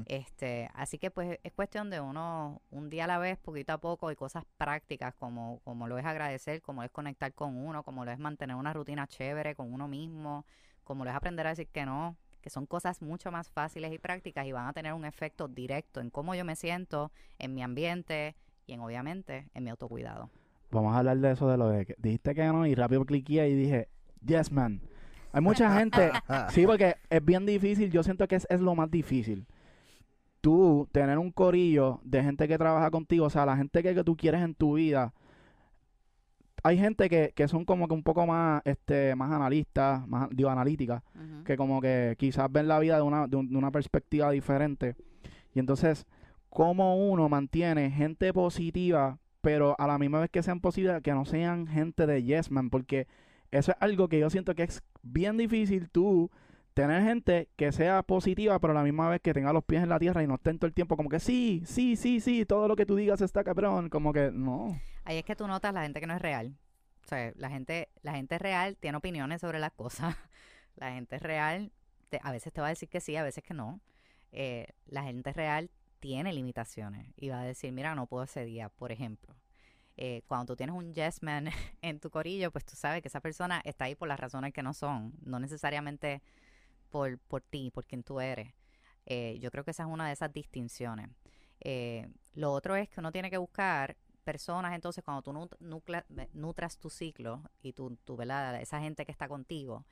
Este, 0.06 0.70
así 0.74 0.98
que 0.98 1.12
pues 1.12 1.40
es 1.44 1.54
cuestión 1.54 1.90
de 1.90 2.02
uno 2.02 2.62
un 2.72 2.90
día 2.90 3.06
a 3.06 3.08
la 3.08 3.18
vez, 3.18 3.38
poquito 3.38 3.74
a 3.74 3.78
poco, 3.78 4.12
y 4.12 4.16
cosas 4.16 4.44
prácticas 4.58 5.14
como, 5.16 5.60
como 5.64 5.88
lo 5.88 5.98
es 5.98 6.06
agradecer, 6.06 6.62
como 6.62 6.82
lo 6.82 6.86
es 6.86 6.92
conectar 6.92 7.34
con 7.34 7.56
uno, 7.56 7.84
como 7.84 8.04
lo 8.04 8.12
es 8.12 8.20
mantener 8.20 8.56
una 8.56 8.74
rutina 8.74 9.08
chévere 9.08 9.56
con 9.56 9.72
uno 9.72 9.88
mismo, 9.88 10.46
como 10.84 11.06
lo 11.06 11.10
es 11.10 11.16
aprender 11.16 11.48
a 11.48 11.52
decir 11.52 11.68
que 11.68 11.86
no, 11.86 12.18
que 12.42 12.50
son 12.50 12.66
cosas 12.66 13.02
mucho 13.02 13.32
más 13.32 13.50
fáciles 13.50 13.94
y 13.94 14.00
prácticas 14.00 14.46
y 14.46 14.52
van 14.52 14.68
a 14.68 14.74
tener 14.74 14.94
un 14.94 15.06
efecto 15.06 15.48
directo 15.48 16.02
en 16.02 16.10
cómo 16.10 16.36
yo 16.36 16.44
me 16.44 16.56
siento, 16.56 17.12
en 17.40 17.54
mi 17.54 17.64
ambiente 17.64 18.36
y 18.66 18.74
en 18.74 18.82
obviamente 18.82 19.50
en 19.54 19.64
mi 19.64 19.70
autocuidado. 19.70 20.30
Vamos 20.72 20.96
a 20.96 21.00
hablar 21.00 21.18
de 21.18 21.32
eso, 21.32 21.50
de 21.50 21.58
lo 21.58 21.70
de 21.70 21.86
que 21.86 21.96
dijiste 21.98 22.34
que 22.34 22.46
no 22.46 22.66
y 22.66 22.76
rápido 22.76 23.06
cliqué 23.06 23.48
y 23.48 23.56
dije, 23.56 23.90
yes, 24.26 24.52
man. 24.52 24.82
Hay 25.34 25.42
mucha 25.42 25.74
gente, 25.80 26.12
sí, 26.50 26.66
porque 26.66 26.96
es 27.10 27.24
bien 27.24 27.46
difícil, 27.46 27.92
yo 27.92 28.04
siento 28.04 28.28
que 28.28 28.36
es, 28.36 28.48
es 28.50 28.60
lo 28.60 28.76
más 28.76 28.90
difícil. 28.90 29.46
Tú 30.42 30.88
tener 30.92 31.18
un 31.18 31.32
corillo 31.32 32.00
de 32.04 32.24
gente 32.24 32.48
que 32.48 32.58
trabaja 32.58 32.90
contigo, 32.92 33.26
o 33.26 33.30
sea, 33.30 33.46
la 33.46 33.56
gente 33.58 33.82
que, 33.84 33.94
que 33.96 34.04
tú 34.04 34.18
quieres 34.18 34.42
en 34.42 34.54
tu 34.56 34.74
vida, 34.76 35.14
hay 36.64 36.78
gente 36.78 37.10
que, 37.10 37.32
que 37.36 37.48
son 37.48 37.66
como 37.66 37.88
que 37.88 37.94
un 37.96 38.04
poco 38.04 38.28
más, 38.28 38.62
este, 38.66 39.16
más 39.16 39.32
analistas, 39.32 40.08
más, 40.08 40.30
digo, 40.32 40.50
analíticas, 40.50 41.02
que 41.44 41.58
como 41.58 41.82
que 41.82 42.16
quizás 42.20 42.52
ven 42.52 42.68
la 42.68 42.78
vida 42.80 42.98
de 42.98 43.02
una, 43.02 43.28
de, 43.28 43.36
un- 43.36 43.50
de 43.50 43.58
una 43.58 43.72
perspectiva 43.72 44.30
diferente. 44.30 44.96
Y 45.56 45.60
entonces, 45.60 46.06
¿cómo 46.50 46.98
uno 47.12 47.30
mantiene 47.30 47.90
gente 47.90 48.32
positiva, 48.32 49.18
pero 49.42 49.76
a 49.80 49.88
la 49.88 49.98
misma 49.98 50.20
vez 50.20 50.30
que 50.30 50.44
sean 50.44 50.60
positivas, 50.60 51.02
que 51.02 51.14
no 51.14 51.26
sean 51.26 51.66
gente 51.66 52.06
de 52.06 52.22
yes 52.24 52.52
man? 52.52 52.70
Porque 52.70 53.08
eso 53.50 53.72
es 53.72 53.78
algo 53.80 54.08
que 54.08 54.20
yo 54.20 54.30
siento 54.30 54.54
que 54.54 54.64
es 54.64 54.84
bien 55.02 55.38
difícil 55.38 55.90
tú 55.90 56.30
tener 56.82 57.04
gente 57.04 57.50
que 57.56 57.72
sea 57.72 58.02
positiva, 58.02 58.60
pero 58.60 58.72
a 58.72 58.76
la 58.76 58.84
misma 58.84 59.08
vez 59.08 59.22
que 59.22 59.34
tenga 59.34 59.54
los 59.54 59.64
pies 59.64 59.84
en 59.84 59.90
la 59.90 60.00
tierra 60.00 60.24
y 60.24 60.28
no 60.28 60.36
estén 60.36 60.58
todo 60.58 60.68
el 60.68 60.74
tiempo 60.74 60.98
como 60.98 61.10
que 61.10 61.20
sí, 61.20 61.62
sí, 61.66 61.96
sí, 61.96 62.20
sí, 62.20 62.46
todo 62.46 62.68
lo 62.68 62.76
que 62.76 62.86
tú 62.86 62.96
digas 62.96 63.22
está 63.22 63.44
cabrón, 63.44 63.90
como 63.90 64.12
que 64.14 64.32
no. 64.32 64.82
Ahí 65.04 65.18
es 65.18 65.24
que 65.24 65.36
tú 65.36 65.48
notas 65.48 65.74
la 65.74 65.84
gente 65.84 66.00
que 66.00 66.08
no 66.08 66.16
es 66.16 66.22
real. 66.22 66.58
O 67.06 67.08
sea, 67.08 67.32
la 67.36 67.50
gente, 67.50 67.90
la 68.02 68.14
gente 68.14 68.40
real 68.40 68.78
tiene 68.78 68.98
opiniones 68.98 69.42
sobre 69.42 69.60
las 69.60 69.72
cosas. 69.74 70.16
La 70.78 70.94
gente 70.94 71.20
real 71.20 71.74
a 72.24 72.32
veces 72.32 72.52
te 72.54 72.62
va 72.62 72.68
a 72.68 72.70
decir 72.70 72.90
que 72.90 73.02
sí, 73.02 73.16
a 73.18 73.24
veces 73.24 73.44
que 73.44 73.54
no. 73.54 73.82
Eh, 74.32 74.68
la 74.88 75.04
gente 75.04 75.34
real 75.34 75.70
tiene 76.00 76.32
limitaciones 76.34 77.08
y 77.18 77.30
va 77.30 77.42
a 77.42 77.44
decir, 77.44 77.72
mira, 77.74 77.94
no 77.94 78.08
puedo 78.08 78.24
ese 78.24 78.46
día, 78.46 78.70
por 78.70 78.92
ejemplo. 78.92 79.36
Eh, 79.98 80.24
cuando 80.28 80.54
tú 80.54 80.56
tienes 80.56 80.76
un 80.76 80.94
yes 80.94 81.22
man 81.22 81.50
en 81.82 82.00
tu 82.00 82.10
corillo, 82.10 82.52
pues 82.52 82.66
tú 82.66 82.76
sabes 82.76 83.02
que 83.02 83.10
esa 83.10 83.20
persona 83.20 83.62
está 83.66 83.86
ahí 83.86 83.96
por 83.96 84.08
las 84.08 84.20
razones 84.20 84.54
que 84.54 84.64
no 84.64 84.74
son, 84.74 85.14
no 85.22 85.40
necesariamente 85.40 86.22
por, 86.92 87.18
por 87.20 87.42
ti, 87.42 87.72
por 87.72 87.86
quien 87.86 88.04
tú 88.04 88.20
eres. 88.20 88.54
Eh, 89.06 89.40
yo 89.40 89.50
creo 89.52 89.64
que 89.64 89.72
esa 89.72 89.84
es 89.84 89.90
una 89.90 90.08
de 90.08 90.14
esas 90.14 90.32
distinciones. 90.32 91.10
Eh, 91.62 92.08
lo 92.34 92.52
otro 92.54 92.76
es 92.76 92.90
que 92.90 93.00
uno 93.00 93.12
tiene 93.12 93.30
que 93.30 93.38
buscar 93.38 93.98
personas, 94.24 94.74
entonces, 94.76 95.04
cuando 95.04 95.22
tú 95.24 95.50
eh, 95.88 96.30
nutras 96.34 96.78
tu 96.78 96.90
ciclo 96.90 97.42
y 97.62 97.74
tú, 97.74 97.98
¿verdad? 98.16 98.62
Esa 98.62 98.80
gente 98.80 99.06
que 99.06 99.12
está 99.12 99.28
contigo, 99.28 99.86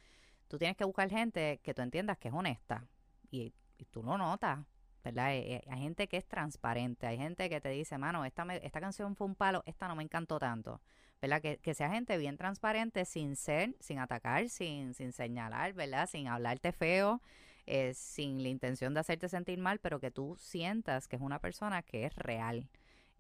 tú 0.48 0.58
tienes 0.58 0.78
que 0.78 0.86
buscar 0.86 1.10
gente 1.10 1.60
que 1.64 1.74
tú 1.74 1.82
entiendas 1.82 2.18
que 2.18 2.28
es 2.30 2.34
honesta 2.34 2.88
y, 3.32 3.54
tú 3.92 4.04
lo 4.04 4.18
notas, 4.18 4.60
¿verdad? 5.04 5.28
Hay 5.28 5.80
gente 5.80 6.08
que 6.08 6.18
es 6.18 6.28
transparente, 6.28 7.08
hay 7.08 7.18
gente 7.18 7.50
que 7.50 7.62
te 7.62 7.70
dice, 7.70 7.98
mano, 7.98 8.26
esta, 8.26 8.46
me- 8.46 8.58
esta 8.64 8.82
canción 8.82 9.16
fue 9.16 9.26
un 9.26 9.36
palo, 9.36 9.64
esta 9.66 9.88
no 9.88 9.96
me 9.96 10.04
encantó 10.04 10.38
tanto, 10.38 10.82
¿verdad? 11.22 11.42
Que, 11.42 11.58
que 11.58 11.74
sea 11.74 11.90
gente 11.92 12.18
bien 12.18 12.38
transparente, 12.38 13.06
sin 13.06 13.36
ser, 13.36 13.76
sin 13.80 14.00
atacar, 14.00 14.50
sin, 14.50 14.94
sin 14.94 15.12
señalar, 15.14 15.74
¿verdad? 15.74 16.08
Sin 16.10 16.28
hablarte 16.28 16.72
feo, 16.72 17.22
eh, 17.66 17.94
sin 17.94 18.42
la 18.44 18.50
intención 18.50 18.94
de 18.94 19.02
hacerte 19.02 19.30
sentir 19.30 19.60
mal, 19.60 19.80
pero 19.80 20.00
que 20.00 20.12
tú 20.12 20.36
sientas 20.40 21.08
que 21.08 21.16
es 21.18 21.22
una 21.22 21.40
persona 21.40 21.82
que 21.84 22.06
es 22.06 22.16
real. 22.16 22.70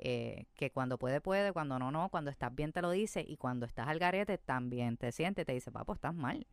eh, 0.01 0.45
que 0.55 0.71
cuando 0.71 0.97
puede, 0.97 1.19
puede, 1.21 1.51
cuando 1.51 1.77
no, 1.77 1.91
no, 1.91 2.09
cuando 2.09 2.31
estás 2.31 2.55
bien 2.55 2.71
te 2.71 2.81
lo 2.81 2.89
dice 2.91 3.23
y 3.27 3.35
cuando 3.37 3.65
estás 3.65 3.87
al 3.89 3.99
garete 3.99 4.37
también 4.37 4.95
te 4.97 5.11
siente 5.11 5.43
te 5.45 5.51
dice, 5.53 5.71
papo, 5.71 5.93
estás 5.93 6.13
mal. 6.15 6.47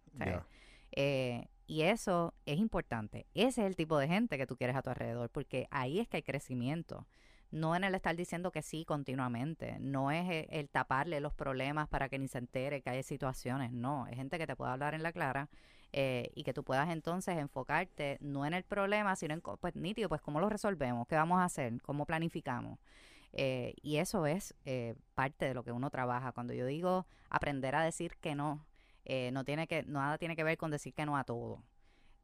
Eh, 0.92 1.46
y 1.66 1.82
eso 1.82 2.34
es 2.46 2.58
importante. 2.58 3.26
Ese 3.34 3.62
es 3.62 3.66
el 3.68 3.76
tipo 3.76 3.98
de 3.98 4.08
gente 4.08 4.38
que 4.38 4.46
tú 4.46 4.56
quieres 4.56 4.76
a 4.76 4.82
tu 4.82 4.90
alrededor, 4.90 5.30
porque 5.30 5.68
ahí 5.70 6.00
es 6.00 6.08
que 6.08 6.18
hay 6.18 6.22
crecimiento. 6.22 7.06
No 7.50 7.76
en 7.76 7.84
el 7.84 7.94
estar 7.94 8.14
diciendo 8.16 8.50
que 8.50 8.62
sí 8.62 8.84
continuamente. 8.84 9.78
No 9.80 10.10
es 10.10 10.28
el, 10.28 10.46
el 10.50 10.68
taparle 10.68 11.20
los 11.20 11.34
problemas 11.34 11.88
para 11.88 12.08
que 12.08 12.18
ni 12.18 12.28
se 12.28 12.38
entere 12.38 12.82
que 12.82 12.90
hay 12.90 13.02
situaciones. 13.02 13.72
No, 13.72 14.06
es 14.06 14.16
gente 14.16 14.38
que 14.38 14.46
te 14.46 14.56
pueda 14.56 14.72
hablar 14.72 14.94
en 14.94 15.02
la 15.02 15.12
clara 15.12 15.48
eh, 15.92 16.30
y 16.34 16.42
que 16.42 16.52
tú 16.52 16.64
puedas 16.64 16.90
entonces 16.90 17.38
enfocarte 17.38 18.18
no 18.20 18.44
en 18.44 18.54
el 18.54 18.64
problema, 18.64 19.16
sino 19.16 19.34
en, 19.34 19.40
pues 19.40 19.76
nítido, 19.76 20.08
pues 20.08 20.20
cómo 20.20 20.40
lo 20.40 20.48
resolvemos, 20.48 21.06
qué 21.06 21.14
vamos 21.14 21.38
a 21.38 21.44
hacer, 21.44 21.80
cómo 21.82 22.04
planificamos. 22.06 22.78
Eh, 23.32 23.74
y 23.82 23.98
eso 23.98 24.26
es 24.26 24.54
eh, 24.64 24.94
parte 25.14 25.46
de 25.46 25.54
lo 25.54 25.62
que 25.62 25.72
uno 25.72 25.90
trabaja. 25.90 26.32
Cuando 26.32 26.54
yo 26.54 26.66
digo 26.66 27.06
aprender 27.28 27.74
a 27.74 27.82
decir 27.82 28.16
que 28.20 28.34
no, 28.34 28.66
eh, 29.04 29.30
no 29.32 29.44
tiene 29.44 29.66
que, 29.66 29.82
nada 29.84 30.18
tiene 30.18 30.36
que 30.36 30.44
ver 30.44 30.56
con 30.56 30.70
decir 30.70 30.94
que 30.94 31.06
no 31.06 31.16
a 31.16 31.24
todo. 31.24 31.62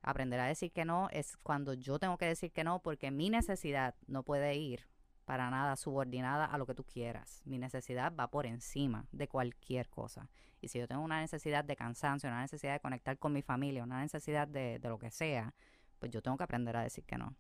Aprender 0.03 0.41
a 0.41 0.47
decir 0.47 0.73
que 0.73 0.85
no 0.85 1.09
es 1.11 1.37
cuando 1.37 1.75
yo 1.75 1.99
tengo 1.99 2.17
que 2.19 2.27
decir 2.27 2.51
que 2.51 2.65
no 2.65 2.81
porque 2.81 3.11
mi 3.11 3.31
necesidad 3.31 3.95
no 4.07 4.23
puede 4.23 4.57
ir 4.57 4.87
para 5.25 5.51
nada 5.51 5.77
subordinada 5.77 6.45
a 6.45 6.59
lo 6.59 6.67
que 6.67 6.75
tú 6.75 6.85
quieras. 6.85 7.43
Mi 7.45 7.59
necesidad 7.59 8.13
va 8.15 8.29
por 8.29 8.47
encima 8.47 9.07
de 9.13 9.29
cualquier 9.29 9.89
cosa. 9.89 10.29
Y 10.61 10.69
si 10.69 10.79
yo 10.79 10.87
tengo 10.87 11.03
una 11.03 11.21
necesidad 11.21 11.65
de 11.65 11.77
cansancio, 11.77 12.29
una 12.29 12.41
necesidad 12.41 12.73
de 12.73 12.81
conectar 12.81 13.19
con 13.19 13.33
mi 13.33 13.43
familia, 13.43 13.83
una 13.83 14.01
necesidad 14.01 14.47
de, 14.47 14.79
de 14.79 14.89
lo 14.89 14.99
que 14.99 15.11
sea, 15.11 15.55
pues 15.99 16.11
yo 16.11 16.23
tengo 16.23 16.37
que 16.37 16.45
aprender 16.45 16.77
a 16.77 16.83
decir 16.83 17.05
que 17.05 17.17
no. 17.19 17.35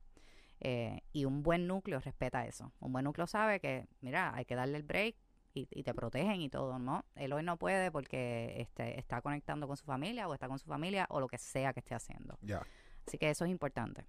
Eh, 0.60 1.00
y 1.12 1.24
un 1.24 1.42
buen 1.42 1.66
núcleo 1.66 1.98
respeta 1.98 2.46
eso. 2.46 2.72
Un 2.78 2.92
buen 2.92 3.04
núcleo 3.04 3.26
sabe 3.26 3.58
que, 3.58 3.88
mira, 4.00 4.32
hay 4.34 4.44
que 4.44 4.54
darle 4.54 4.76
el 4.76 4.84
break 4.84 5.16
y, 5.54 5.66
y 5.70 5.82
te 5.82 5.92
protegen 5.92 6.40
y 6.40 6.48
todo, 6.48 6.78
¿no? 6.78 7.04
Él 7.16 7.32
hoy 7.32 7.42
no 7.42 7.56
puede 7.56 7.90
porque 7.90 8.54
este, 8.58 8.98
está 8.98 9.20
conectando 9.20 9.66
con 9.66 9.76
su 9.76 9.84
familia 9.84 10.28
o 10.28 10.34
está 10.34 10.46
con 10.46 10.58
su 10.58 10.66
familia 10.66 11.06
o 11.10 11.20
lo 11.20 11.26
que 11.26 11.38
sea 11.38 11.72
que 11.72 11.80
esté 11.80 11.94
haciendo. 11.94 12.38
Ya. 12.42 12.62
Así 13.06 13.18
que 13.18 13.30
eso 13.30 13.44
es 13.44 13.50
importante. 13.50 14.04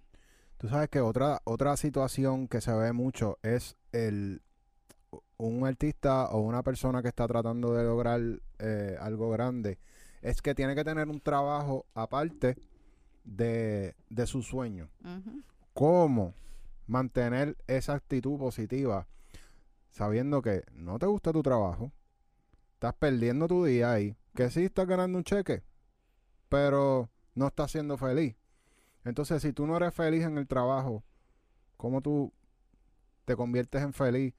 Tú 0.58 0.68
sabes 0.68 0.88
que 0.88 1.00
otra, 1.00 1.40
otra 1.44 1.76
situación 1.76 2.48
que 2.48 2.60
se 2.60 2.72
ve 2.72 2.92
mucho 2.92 3.38
es 3.42 3.76
el 3.92 4.42
un 5.36 5.66
artista 5.66 6.26
o 6.30 6.40
una 6.40 6.62
persona 6.62 7.02
que 7.02 7.08
está 7.08 7.26
tratando 7.26 7.74
de 7.74 7.84
lograr 7.84 8.20
eh, 8.58 8.96
algo 9.00 9.30
grande, 9.30 9.78
es 10.22 10.40
que 10.40 10.54
tiene 10.54 10.74
que 10.74 10.84
tener 10.84 11.08
un 11.08 11.20
trabajo 11.20 11.86
aparte 11.94 12.56
de, 13.24 13.94
de 14.08 14.26
su 14.26 14.42
sueño. 14.42 14.88
¿Cómo 15.72 16.34
mantener 16.86 17.56
esa 17.66 17.94
actitud 17.94 18.38
positiva 18.38 19.06
sabiendo 19.90 20.42
que 20.42 20.64
no 20.72 20.98
te 20.98 21.06
gusta 21.06 21.32
tu 21.32 21.42
trabajo, 21.42 21.92
estás 22.74 22.94
perdiendo 22.94 23.48
tu 23.48 23.64
día 23.64 23.92
ahí, 23.92 24.16
que 24.34 24.50
sí 24.50 24.64
estás 24.64 24.86
ganando 24.86 25.18
un 25.18 25.24
cheque, 25.24 25.62
pero 26.48 27.10
no 27.34 27.48
estás 27.48 27.72
siendo 27.72 27.96
feliz? 27.96 28.36
Entonces, 29.04 29.42
si 29.42 29.52
tú 29.52 29.66
no 29.66 29.76
eres 29.76 29.92
feliz 29.94 30.24
en 30.24 30.38
el 30.38 30.46
trabajo, 30.46 31.02
¿cómo 31.76 32.00
tú 32.00 32.32
te 33.24 33.36
conviertes 33.36 33.82
en 33.82 33.92
feliz 33.92 34.34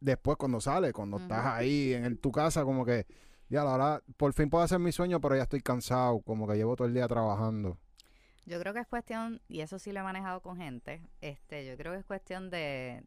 después 0.00 0.36
cuando 0.36 0.60
sales, 0.60 0.92
cuando 0.92 1.16
estás 1.18 1.46
ahí 1.46 1.92
en 1.94 2.04
el- 2.04 2.18
tu 2.18 2.30
casa, 2.32 2.64
como 2.64 2.84
que, 2.84 3.06
ya, 3.48 3.64
la 3.64 3.72
verdad, 3.72 4.02
por 4.16 4.32
fin 4.32 4.50
puedo 4.50 4.62
hacer 4.64 4.78
mi 4.78 4.92
sueño, 4.92 5.20
pero 5.20 5.36
ya 5.36 5.42
estoy 5.44 5.60
cansado, 5.60 6.20
como 6.20 6.46
que 6.46 6.54
llevo 6.56 6.76
todo 6.76 6.86
el 6.88 6.94
día 6.94 7.08
trabajando. 7.08 7.78
Yo 8.44 8.60
creo 8.60 8.72
que 8.72 8.80
es 8.80 8.86
cuestión, 8.86 9.40
y 9.48 9.60
eso 9.60 9.78
sí 9.78 9.92
lo 9.92 10.00
he 10.00 10.02
manejado 10.04 10.40
con 10.40 10.56
gente, 10.56 11.02
este, 11.20 11.66
yo 11.66 11.76
creo 11.76 11.92
que 11.92 11.98
es 12.00 12.04
cuestión 12.04 12.50
de, 12.50 13.02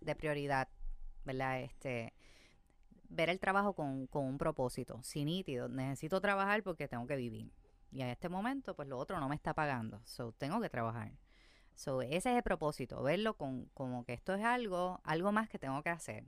de 0.00 0.14
prioridad, 0.14 0.68
¿verdad? 1.24 1.60
Este, 1.60 2.14
ver 3.10 3.28
el 3.28 3.38
trabajo 3.40 3.74
con, 3.74 4.06
con 4.06 4.24
un 4.24 4.38
propósito, 4.38 5.02
sin 5.02 5.26
nítido. 5.26 5.68
Necesito 5.68 6.20
trabajar 6.20 6.62
porque 6.62 6.88
tengo 6.88 7.06
que 7.06 7.16
vivir. 7.16 7.50
Y 7.90 8.02
a 8.02 8.10
este 8.12 8.28
momento, 8.28 8.74
pues 8.76 8.88
lo 8.88 8.98
otro 8.98 9.18
no 9.20 9.28
me 9.28 9.34
está 9.36 9.54
pagando. 9.54 10.00
So, 10.04 10.32
tengo 10.32 10.60
que 10.60 10.68
trabajar. 10.70 11.12
So, 11.74 12.02
ese 12.02 12.16
es 12.32 12.36
el 12.38 12.42
propósito, 12.42 13.02
verlo 13.02 13.36
con, 13.36 13.66
como 13.74 14.04
que 14.04 14.14
esto 14.14 14.34
es 14.34 14.44
algo, 14.44 15.00
algo 15.04 15.32
más 15.32 15.48
que 15.48 15.58
tengo 15.58 15.82
que 15.82 15.90
hacer. 15.90 16.24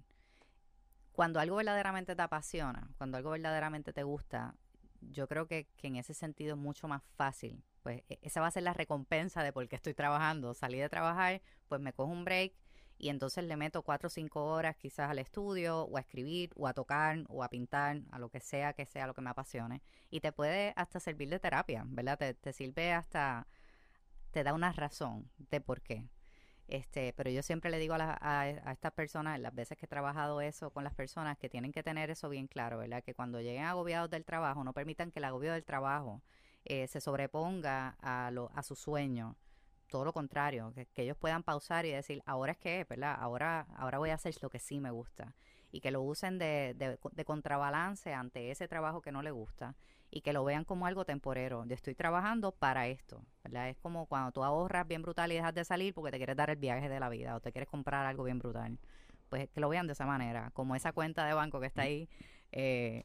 Cuando 1.13 1.41
algo 1.41 1.57
verdaderamente 1.57 2.17
te 2.17 2.23
apasiona, 2.23 2.89
cuando 2.97 3.17
algo 3.19 3.31
verdaderamente 3.31 3.93
te 3.93 4.03
gusta, 4.05 4.55
yo 5.01 5.29
creo 5.29 5.47
que, 5.47 5.67
que 5.77 5.89
en 5.89 5.97
ese 5.97 6.15
sentido 6.15 6.55
es 6.55 6.61
mucho 6.61 6.89
más 6.89 7.03
fácil. 7.17 7.63
Pues 7.83 8.03
e- 8.09 8.19
esa 8.23 8.41
va 8.41 8.47
a 8.49 8.51
ser 8.51 8.63
la 8.63 8.73
recompensa 8.75 9.43
de 9.43 9.53
por 9.53 9.69
qué 9.69 9.77
estoy 9.77 9.95
trabajando. 9.95 10.55
Salí 10.55 10.79
de 10.79 10.89
trabajar, 10.89 11.43
pues 11.69 11.81
me 11.81 11.93
cojo 11.93 12.11
un 12.13 12.25
break 12.25 12.55
y 13.01 13.09
entonces 13.11 13.45
le 13.45 13.57
meto 13.57 13.83
cuatro 13.83 14.09
o 14.09 14.11
cinco 14.11 14.45
horas 14.47 14.77
quizás 14.77 15.11
al 15.11 15.19
estudio 15.19 15.83
o 15.85 15.97
a 15.97 16.01
escribir 16.01 16.51
o 16.57 16.67
a 16.69 16.75
tocar 16.75 17.25
o 17.29 17.43
a 17.45 17.49
pintar, 17.49 18.03
a 18.11 18.19
lo 18.19 18.29
que 18.31 18.41
sea 18.41 18.73
que 18.75 18.87
sea 18.87 19.07
lo 19.07 19.15
que 19.15 19.23
me 19.23 19.31
apasione. 19.31 19.83
Y 20.11 20.21
te 20.21 20.33
puede 20.33 20.73
hasta 20.77 21.01
servir 21.01 21.29
de 21.31 21.39
terapia, 21.41 21.85
¿verdad? 21.87 22.19
Te, 22.19 22.35
te 22.35 22.53
sirve 22.53 22.93
hasta, 22.93 23.47
te 24.31 24.45
da 24.45 24.55
una 24.55 24.73
razón 24.73 25.31
de 25.51 25.61
por 25.61 25.81
qué. 25.83 26.09
Este, 26.69 27.13
pero 27.15 27.31
yo 27.31 27.43
siempre 27.43 27.71
le 27.71 27.79
digo 27.79 27.95
a, 27.95 27.99
la- 27.99 28.19
a, 28.23 28.49
estas 28.73 28.93
personas, 28.93 29.41
las 29.41 29.55
veces 29.55 29.79
que 29.79 29.87
he 29.87 29.89
trabajado 29.89 30.41
eso 30.41 30.71
con 30.73 30.85
las 30.85 30.95
personas, 30.95 31.39
que 31.39 31.49
tienen 31.51 31.73
que 31.73 31.83
tener 31.83 32.11
eso 32.11 32.29
bien 32.29 32.47
claro, 32.49 32.79
¿verdad? 32.79 33.03
Que 33.05 33.15
cuando 33.15 33.41
lleguen 33.41 33.65
agobiados 33.65 34.11
del 34.11 34.25
trabajo, 34.25 34.65
no 34.65 34.73
permitan 34.75 35.11
que 35.13 35.21
el 35.21 35.25
agobio 35.27 35.53
del 35.53 35.65
trabajo 35.65 36.23
eh, 36.65 36.87
se 36.89 37.01
sobreponga 37.01 37.97
a, 38.01 38.31
lo, 38.33 38.51
a 38.55 38.63
su 38.63 38.77
sueño. 38.77 39.37
Todo 39.91 40.05
lo 40.05 40.13
contrario, 40.13 40.73
que, 40.75 40.87
que 40.87 41.03
ellos 41.03 41.17
puedan 41.19 41.43
pausar 41.43 41.85
y 41.85 41.91
decir, 41.91 42.23
ahora 42.25 42.53
es 42.53 42.59
que, 42.59 42.87
¿verdad? 42.89 43.17
Ahora, 43.19 43.67
ahora 43.77 43.99
voy 43.99 44.11
a 44.11 44.15
hacer 44.15 44.35
lo 44.41 44.49
que 44.49 44.59
sí 44.59 44.81
me 44.81 44.91
gusta. 44.91 45.35
Y 45.73 45.81
que 45.81 45.91
lo 45.91 46.01
usen 46.03 46.39
de, 46.39 46.75
de, 46.77 46.99
de 47.13 47.25
contrabalance 47.25 48.13
ante 48.13 48.51
ese 48.51 48.67
trabajo 48.69 49.03
que 49.03 49.13
no 49.13 49.23
le 49.23 49.31
gusta 49.31 49.77
y 50.11 50.21
que 50.23 50.33
lo 50.33 50.45
vean 50.45 50.65
como 50.65 50.87
algo 50.87 51.05
temporero. 51.05 51.65
Yo 51.67 51.75
estoy 51.75 51.95
trabajando 51.95 52.51
para 52.53 52.89
esto, 52.89 53.23
¿verdad? 53.45 53.69
Es 53.69 53.77
como 53.79 54.07
cuando 54.07 54.33
tú 54.33 54.43
ahorras 54.43 54.87
bien 54.89 55.03
brutal 55.03 55.31
y 55.31 55.37
dejas 55.37 55.55
de 55.55 55.65
salir 55.65 55.95
porque 55.95 56.11
te 56.11 56.17
quieres 56.17 56.37
dar 56.37 56.51
el 56.51 56.57
viaje 56.57 56.89
de 56.89 56.99
la 56.99 57.09
vida 57.09 57.37
o 57.37 57.41
te 57.41 57.53
quieres 57.53 57.69
comprar 57.69 58.05
algo 58.07 58.25
bien 58.25 58.39
brutal. 58.41 58.79
Pues 59.29 59.49
que 59.51 59.61
lo 59.61 59.69
vean 59.69 59.87
de 59.87 59.93
esa 59.93 60.07
manera, 60.07 60.51
como 60.55 60.75
esa 60.75 60.93
cuenta 60.93 61.25
de 61.25 61.35
banco 61.35 61.61
que 61.61 61.67
está 61.67 61.83
ahí 61.83 62.09
eh, 62.51 63.05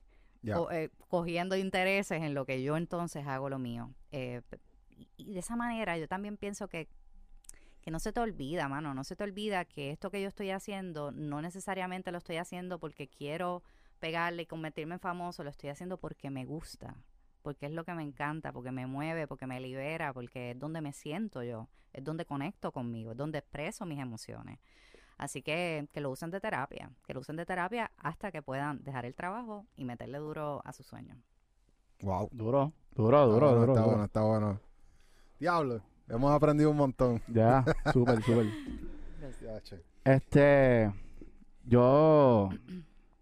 co- 0.58 0.72
eh, 0.72 0.90
cogiendo 1.08 1.56
intereses 1.56 2.24
en 2.24 2.34
lo 2.34 2.46
que 2.46 2.64
yo 2.64 2.78
entonces 2.78 3.28
hago 3.28 3.48
lo 3.50 3.60
mío. 3.60 3.92
Eh, 4.12 4.42
y, 4.98 5.10
y 5.18 5.34
de 5.34 5.40
esa 5.40 5.56
manera 5.56 5.98
yo 5.98 6.08
también 6.08 6.38
pienso 6.38 6.68
que, 6.68 6.88
que 7.82 7.92
no 7.92 8.00
se 8.00 8.12
te 8.12 8.20
olvida, 8.20 8.68
mano, 8.68 8.94
no 8.94 9.04
se 9.04 9.16
te 9.16 9.24
olvida 9.24 9.64
que 9.64 9.92
esto 9.92 10.10
que 10.10 10.22
yo 10.22 10.28
estoy 10.28 10.50
haciendo 10.50 11.12
no 11.12 11.42
necesariamente 11.42 12.12
lo 12.12 12.18
estoy 12.18 12.38
haciendo 12.38 12.80
porque 12.80 13.08
quiero 13.08 13.62
pegarle 14.00 14.44
y 14.44 14.46
convertirme 14.46 14.96
en 14.96 15.00
famoso, 15.00 15.44
lo 15.44 15.50
estoy 15.50 15.70
haciendo 15.70 15.98
porque 15.98 16.30
me 16.30 16.46
gusta, 16.46 16.96
porque 17.42 17.68
es 17.68 17.72
lo 17.72 17.84
que 17.84 17.94
me 17.94 18.04
encanta, 18.04 18.52
porque 18.52 18.72
me 18.72 18.88
mueve, 18.88 19.28
porque 19.28 19.46
me 19.46 19.60
libera, 19.60 20.14
porque 20.14 20.52
es 20.52 20.60
donde 20.60 20.82
me 20.82 20.94
siento 20.94 21.44
yo, 21.44 21.70
es 21.94 22.04
donde 22.04 22.26
conecto 22.26 22.72
conmigo, 22.72 23.12
es 23.12 23.18
donde 23.18 23.38
expreso 23.38 23.86
mis 23.86 24.00
emociones. 24.00 24.60
Así 25.18 25.42
que 25.42 25.88
que 25.94 26.02
lo 26.02 26.10
usen 26.10 26.32
de 26.32 26.42
terapia, 26.42 26.92
que 27.06 27.14
lo 27.14 27.20
usen 27.20 27.36
de 27.36 27.46
terapia 27.46 27.92
hasta 27.98 28.32
que 28.32 28.42
puedan 28.42 28.84
dejar 28.84 29.06
el 29.06 29.16
trabajo 29.16 29.66
y 29.78 29.86
meterle 29.86 30.18
duro 30.18 30.62
a 30.66 30.74
su 30.74 30.84
sueño. 30.84 31.16
Wow. 32.02 32.30
Duro, 32.32 32.74
duro, 32.96 33.28
duro, 33.28 33.56
duro. 33.56 33.74
Está 33.74 33.82
duro. 33.82 33.86
bueno, 33.86 34.06
está 34.06 34.22
bueno. 34.22 34.60
Diablo, 35.40 35.82
hemos 36.10 36.32
aprendido 36.32 36.72
un 36.72 36.78
montón. 36.78 37.22
Ya, 37.28 37.64
súper, 37.94 38.22
súper. 38.24 38.46
Este, 40.04 40.92
yo 41.66 42.50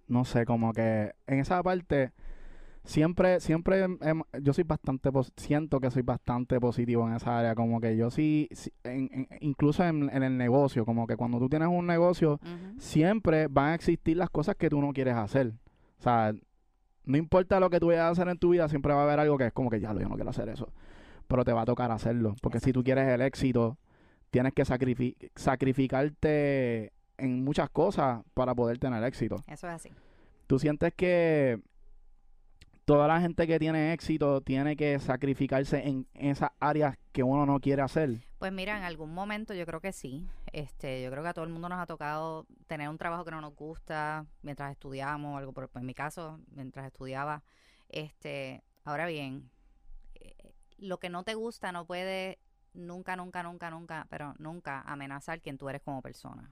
no 0.08 0.26
sé, 0.26 0.46
como 0.46 0.74
que 0.74 1.14
en 1.28 1.40
esa 1.40 1.64
parte 1.64 2.12
siempre, 2.84 3.40
siempre, 3.40 3.86
hem- 3.88 4.26
yo 4.42 4.54
soy 4.54 4.66
bastante, 4.66 5.10
siento 5.38 5.80
que 5.80 5.90
soy 5.90 6.02
bastante 6.02 6.60
positivo 6.60 7.08
en 7.08 7.16
esa 7.16 7.40
área, 7.40 7.56
como 7.56 7.80
que 7.80 7.96
yo 7.96 8.12
sí, 8.12 8.50
sí, 8.52 8.72
en- 8.84 9.10
en- 9.14 9.28
incluso 9.40 9.84
en, 9.86 10.10
en 10.14 10.24
el 10.24 10.38
negocio, 10.38 10.86
como 10.86 11.08
que 11.08 11.16
cuando 11.16 11.40
tú 11.40 11.48
tienes 11.50 11.70
un 11.70 11.88
negocio, 11.88 12.40
siempre 12.78 13.48
van 13.48 13.68
a 13.70 13.76
existir 13.76 14.18
las 14.18 14.30
cosas 14.30 14.56
que 14.56 14.70
tú 14.70 14.82
no 14.82 14.92
quieres 14.94 15.16
hacer. 15.16 15.54
O 16.00 16.04
sea, 16.04 16.34
no 17.06 17.18
importa 17.18 17.60
lo 17.62 17.70
que 17.70 17.80
tú 17.80 17.88
vayas 17.88 18.04
a 18.04 18.10
hacer 18.10 18.28
en 18.28 18.38
tu 18.38 18.50
vida, 18.50 18.68
siempre 18.68 18.94
va 18.94 19.02
a 19.02 19.04
haber 19.04 19.20
algo 19.22 19.38
que 19.38 19.48
es 19.48 19.54
como 19.54 19.70
que 19.70 19.80
ya 19.80 19.94
lo 19.94 20.02
yo 20.02 20.10
no 20.10 20.16
quiero 20.16 20.30
hacer 20.32 20.50
eso. 20.50 20.70
Pero 21.34 21.44
te 21.44 21.52
va 21.52 21.64
a 21.64 21.66
tocar 21.66 21.90
hacerlo. 21.90 22.36
Porque 22.44 22.60
si 22.60 22.72
tú 22.72 22.84
quieres 22.84 23.08
el 23.08 23.20
éxito, 23.24 23.80
tienes 24.30 24.54
que 24.54 24.62
sacrifi- 24.66 25.16
sacrificarte 25.36 26.94
en 27.18 27.44
muchas 27.44 27.72
cosas 27.72 28.24
para 28.36 28.54
poder 28.54 28.78
tener 28.78 29.04
éxito. 29.04 29.38
Eso 29.48 29.68
es 29.68 29.74
así. 29.74 29.90
¿Tú 30.46 30.60
sientes 30.60 30.94
que 30.94 31.60
toda 32.86 33.08
la 33.08 33.20
gente 33.20 33.48
que 33.48 33.58
tiene 33.58 33.94
éxito 33.94 34.42
tiene 34.42 34.76
que 34.76 35.00
sacrificarse 35.00 35.88
en 35.88 36.06
esas 36.14 36.52
áreas 36.60 36.98
que 37.12 37.24
uno 37.24 37.48
no 37.48 37.60
quiere 37.60 37.82
hacer? 37.82 38.20
Pues 38.38 38.52
mira, 38.52 38.78
en 38.78 38.84
algún 38.84 39.12
momento 39.12 39.56
yo 39.56 39.66
creo 39.66 39.82
que 39.82 39.92
sí. 39.92 40.28
Este, 40.52 41.02
yo 41.02 41.10
creo 41.10 41.24
que 41.24 41.30
a 41.30 41.34
todo 41.34 41.46
el 41.46 41.52
mundo 41.52 41.68
nos 41.68 41.80
ha 41.80 41.88
tocado 41.88 42.46
tener 42.68 42.90
un 42.90 43.00
trabajo 43.00 43.26
que 43.26 43.32
no 43.32 43.42
nos 43.42 43.56
gusta 43.56 44.28
mientras 44.44 44.72
estudiamos, 44.72 45.36
algo 45.36 45.52
por, 45.52 45.68
en 45.74 45.86
mi 45.88 45.96
caso, 45.96 46.40
mientras 46.56 46.86
estudiaba. 46.86 47.42
Este, 47.90 48.62
ahora 48.86 49.08
bien, 49.08 49.50
lo 50.84 51.00
que 51.00 51.10
no 51.10 51.24
te 51.24 51.34
gusta 51.34 51.72
no 51.72 51.86
puede 51.86 52.40
nunca, 52.74 53.16
nunca, 53.16 53.44
nunca, 53.44 53.70
nunca, 53.70 54.08
pero 54.10 54.34
nunca 54.38 54.82
amenazar 54.82 55.42
quien 55.42 55.58
tú 55.58 55.70
eres 55.70 55.82
como 55.82 56.02
persona. 56.02 56.52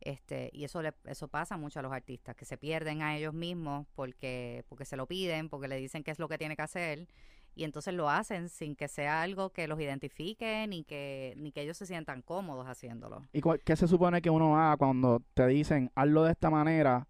Este, 0.00 0.50
y 0.52 0.64
eso 0.64 0.82
le, 0.82 0.92
eso 1.04 1.28
pasa 1.28 1.56
mucho 1.56 1.80
a 1.80 1.82
los 1.82 1.92
artistas, 1.92 2.36
que 2.36 2.44
se 2.44 2.58
pierden 2.58 3.02
a 3.02 3.16
ellos 3.16 3.32
mismos 3.32 3.86
porque, 3.94 4.64
porque 4.68 4.84
se 4.84 4.96
lo 4.96 5.06
piden, 5.06 5.48
porque 5.48 5.68
le 5.68 5.76
dicen 5.76 6.04
qué 6.04 6.10
es 6.10 6.18
lo 6.18 6.28
que 6.28 6.38
tiene 6.38 6.54
que 6.54 6.62
hacer, 6.62 7.08
y 7.54 7.64
entonces 7.64 7.94
lo 7.94 8.10
hacen 8.10 8.50
sin 8.50 8.76
que 8.76 8.86
sea 8.86 9.22
algo 9.22 9.50
que 9.50 9.66
los 9.66 9.80
identifique 9.80 10.66
ni 10.68 10.84
que, 10.84 11.32
ni 11.38 11.50
que 11.50 11.62
ellos 11.62 11.78
se 11.78 11.86
sientan 11.86 12.20
cómodos 12.20 12.66
haciéndolo. 12.66 13.24
¿Y 13.32 13.40
qué 13.64 13.76
se 13.76 13.88
supone 13.88 14.20
que 14.20 14.28
uno 14.28 14.58
haga 14.58 14.76
cuando 14.76 15.22
te 15.32 15.46
dicen 15.46 15.90
hazlo 15.94 16.24
de 16.24 16.32
esta 16.32 16.50
manera? 16.50 17.08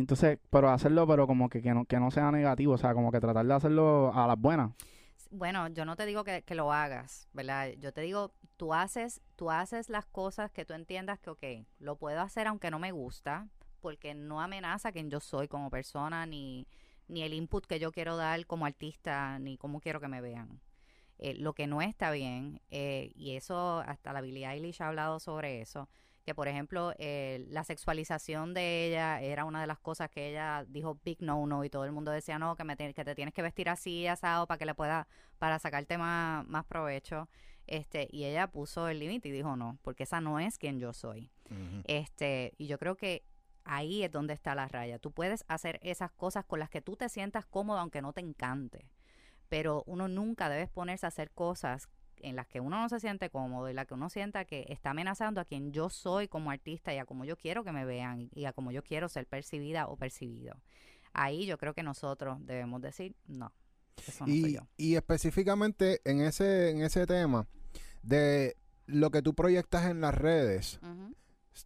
Entonces, 0.00 0.38
pero 0.50 0.70
hacerlo, 0.70 1.06
pero 1.06 1.26
como 1.26 1.48
que, 1.48 1.60
que, 1.60 1.74
no, 1.74 1.84
que 1.84 1.98
no 1.98 2.10
sea 2.10 2.30
negativo, 2.30 2.74
o 2.74 2.78
sea, 2.78 2.94
como 2.94 3.10
que 3.10 3.20
tratar 3.20 3.46
de 3.46 3.54
hacerlo 3.54 4.12
a 4.14 4.26
las 4.26 4.38
buenas. 4.38 4.72
Bueno, 5.30 5.68
yo 5.68 5.84
no 5.84 5.96
te 5.96 6.06
digo 6.06 6.24
que, 6.24 6.42
que 6.42 6.54
lo 6.54 6.72
hagas, 6.72 7.28
¿verdad? 7.32 7.70
Yo 7.78 7.92
te 7.92 8.00
digo, 8.00 8.32
tú 8.56 8.72
haces, 8.72 9.20
tú 9.36 9.50
haces 9.50 9.90
las 9.90 10.06
cosas 10.06 10.50
que 10.50 10.64
tú 10.64 10.72
entiendas 10.72 11.18
que, 11.18 11.30
ok, 11.30 11.44
lo 11.80 11.96
puedo 11.96 12.20
hacer 12.20 12.46
aunque 12.46 12.70
no 12.70 12.78
me 12.78 12.92
gusta, 12.92 13.48
porque 13.80 14.14
no 14.14 14.40
amenaza 14.40 14.92
quien 14.92 15.10
yo 15.10 15.20
soy 15.20 15.48
como 15.48 15.70
persona, 15.70 16.24
ni, 16.26 16.66
ni 17.08 17.22
el 17.22 17.34
input 17.34 17.66
que 17.66 17.78
yo 17.78 17.92
quiero 17.92 18.16
dar 18.16 18.46
como 18.46 18.66
artista, 18.66 19.38
ni 19.38 19.58
cómo 19.58 19.80
quiero 19.80 20.00
que 20.00 20.08
me 20.08 20.20
vean. 20.20 20.60
Eh, 21.18 21.34
lo 21.34 21.52
que 21.52 21.66
no 21.66 21.82
está 21.82 22.12
bien, 22.12 22.60
eh, 22.70 23.10
y 23.14 23.36
eso, 23.36 23.80
hasta 23.80 24.12
la 24.12 24.20
Billie 24.20 24.46
Eilish 24.46 24.80
ha 24.80 24.88
hablado 24.88 25.18
sobre 25.18 25.60
eso, 25.60 25.88
que 26.28 26.34
por 26.34 26.46
ejemplo, 26.46 26.92
eh, 26.98 27.46
la 27.48 27.64
sexualización 27.64 28.52
de 28.52 28.86
ella 28.86 29.18
era 29.22 29.46
una 29.46 29.62
de 29.62 29.66
las 29.66 29.78
cosas 29.78 30.10
que 30.10 30.28
ella 30.28 30.62
dijo 30.68 31.00
big 31.02 31.22
no 31.22 31.46
no 31.46 31.64
y 31.64 31.70
todo 31.70 31.86
el 31.86 31.92
mundo 31.92 32.10
decía 32.10 32.38
no 32.38 32.54
que 32.54 32.64
me 32.64 32.76
te, 32.76 32.92
que 32.92 33.02
te 33.02 33.14
tienes 33.14 33.32
que 33.32 33.40
vestir 33.40 33.70
así 33.70 34.06
asado 34.06 34.46
para 34.46 34.58
que 34.58 34.66
le 34.66 34.74
pueda 34.74 35.08
para 35.38 35.58
sacarte 35.58 35.96
más, 35.96 36.46
más 36.46 36.66
provecho 36.66 37.30
este 37.66 38.08
y 38.10 38.26
ella 38.26 38.46
puso 38.46 38.88
el 38.88 38.98
límite 38.98 39.30
y 39.30 39.32
dijo 39.32 39.56
no 39.56 39.78
porque 39.80 40.02
esa 40.02 40.20
no 40.20 40.38
es 40.38 40.58
quien 40.58 40.78
yo 40.78 40.92
soy 40.92 41.30
este 41.84 42.52
y 42.58 42.66
yo 42.66 42.78
creo 42.78 42.94
que 42.94 43.24
ahí 43.64 44.02
es 44.02 44.12
donde 44.12 44.34
está 44.34 44.54
la 44.54 44.68
raya. 44.68 44.98
Tú 44.98 45.12
puedes 45.12 45.46
hacer 45.48 45.80
esas 45.82 46.12
cosas 46.12 46.44
con 46.44 46.58
las 46.58 46.68
que 46.68 46.82
tú 46.82 46.94
te 46.94 47.08
sientas 47.08 47.46
cómodo 47.46 47.78
aunque 47.78 48.02
no 48.02 48.12
te 48.12 48.20
encante 48.20 48.90
pero 49.48 49.82
uno 49.86 50.08
nunca 50.08 50.50
debe 50.50 50.66
ponerse 50.66 51.06
a 51.06 51.08
hacer 51.08 51.30
cosas 51.30 51.88
en 52.22 52.36
las 52.36 52.46
que 52.46 52.60
uno 52.60 52.80
no 52.80 52.88
se 52.88 53.00
siente 53.00 53.30
cómodo 53.30 53.68
y 53.70 53.74
la 53.74 53.84
que 53.84 53.94
uno 53.94 54.08
sienta 54.10 54.44
que 54.44 54.66
está 54.68 54.90
amenazando 54.90 55.40
a 55.40 55.44
quien 55.44 55.72
yo 55.72 55.88
soy 55.90 56.28
como 56.28 56.50
artista 56.50 56.92
y 56.94 56.98
a 56.98 57.04
como 57.04 57.24
yo 57.24 57.36
quiero 57.36 57.64
que 57.64 57.72
me 57.72 57.84
vean 57.84 58.28
y- 58.34 58.44
a 58.44 58.52
como 58.52 58.70
yo 58.72 58.82
quiero 58.82 59.08
ser 59.08 59.26
percibida 59.26 59.86
o 59.88 59.96
percibido. 59.96 60.56
Ahí 61.12 61.46
yo 61.46 61.58
creo 61.58 61.74
que 61.74 61.82
nosotros 61.82 62.38
debemos 62.44 62.80
decir, 62.82 63.14
no, 63.26 63.52
eso 64.06 64.26
no 64.26 64.32
soy 64.32 64.44
y, 64.46 64.52
yo. 64.54 64.60
y 64.76 64.94
específicamente 64.96 66.00
en 66.04 66.20
ese, 66.20 66.70
en 66.70 66.82
ese 66.82 67.06
tema 67.06 67.46
de 68.02 68.56
lo 68.86 69.10
que 69.10 69.22
tú 69.22 69.34
proyectas 69.34 69.86
en 69.90 70.00
las 70.00 70.14
redes, 70.14 70.80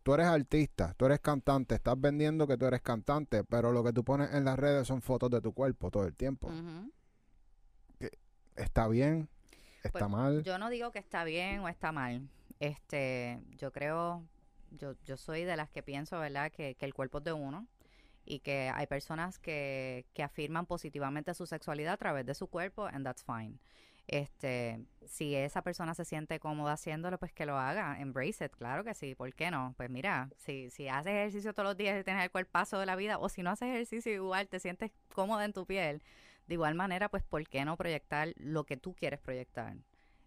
tú 0.02 0.14
eres 0.14 0.26
artista, 0.26 0.94
tú 0.96 1.06
eres 1.06 1.20
cantante, 1.20 1.74
estás 1.74 2.00
vendiendo 2.00 2.46
que 2.46 2.56
tú 2.56 2.64
eres 2.66 2.80
cantante, 2.82 3.44
pero 3.44 3.72
lo 3.72 3.84
que 3.84 3.92
tú 3.92 4.02
pones 4.04 4.32
en 4.32 4.44
las 4.44 4.58
redes 4.58 4.86
son 4.88 5.02
fotos 5.02 5.30
de 5.30 5.40
tu 5.40 5.52
cuerpo 5.52 5.90
todo 5.90 6.06
el 6.06 6.14
tiempo. 6.14 6.50
¿Está 8.56 8.86
bien? 8.88 9.28
¿Está 9.82 9.98
Pues, 9.98 10.10
mal? 10.10 10.42
Yo 10.42 10.58
no 10.58 10.70
digo 10.70 10.90
que 10.92 10.98
está 10.98 11.24
bien 11.24 11.60
o 11.60 11.68
está 11.68 11.92
mal. 11.92 12.28
Este, 12.60 13.40
yo 13.58 13.72
creo, 13.72 14.24
yo, 14.70 14.94
yo 15.04 15.16
soy 15.16 15.44
de 15.44 15.56
las 15.56 15.70
que 15.70 15.82
pienso, 15.82 16.18
¿verdad?, 16.18 16.50
que, 16.52 16.74
que 16.76 16.84
el 16.84 16.94
cuerpo 16.94 17.18
es 17.18 17.24
de 17.24 17.32
uno 17.32 17.66
y 18.24 18.38
que 18.40 18.70
hay 18.72 18.86
personas 18.86 19.38
que, 19.38 20.06
que 20.14 20.22
afirman 20.22 20.66
positivamente 20.66 21.34
su 21.34 21.46
sexualidad 21.46 21.94
a 21.94 21.96
través 21.96 22.24
de 22.24 22.34
su 22.34 22.46
cuerpo, 22.46 22.86
and 22.86 23.04
that's 23.04 23.24
fine. 23.24 23.58
Este, 24.08 24.80
si 25.06 25.34
esa 25.34 25.62
persona 25.62 25.94
se 25.94 26.04
siente 26.04 26.38
cómoda 26.40 26.72
haciéndolo, 26.72 27.18
pues 27.18 27.32
que 27.32 27.46
lo 27.46 27.56
haga, 27.56 28.00
embrace 28.00 28.44
it, 28.44 28.52
claro 28.52 28.84
que 28.84 28.94
sí, 28.94 29.14
¿por 29.14 29.32
qué 29.34 29.50
no? 29.50 29.74
Pues 29.76 29.90
mira, 29.90 30.28
si, 30.36 30.70
si 30.70 30.88
haces 30.88 31.12
ejercicio 31.12 31.52
todos 31.52 31.68
los 31.68 31.76
días 31.76 32.00
y 32.00 32.04
tienes 32.04 32.22
el 32.24 32.30
cuerpazo 32.30 32.78
de 32.78 32.86
la 32.86 32.96
vida, 32.96 33.18
o 33.18 33.28
si 33.28 33.42
no 33.42 33.50
haces 33.50 33.68
ejercicio 33.68 34.12
igual, 34.12 34.48
te 34.48 34.58
sientes 34.60 34.90
cómoda 35.14 35.44
en 35.44 35.52
tu 35.52 35.66
piel, 35.66 36.02
de 36.46 36.54
igual 36.54 36.74
manera, 36.74 37.08
pues 37.08 37.22
¿por 37.22 37.46
qué 37.48 37.64
no 37.64 37.76
proyectar 37.76 38.32
lo 38.36 38.64
que 38.64 38.76
tú 38.76 38.94
quieres 38.94 39.20
proyectar? 39.20 39.76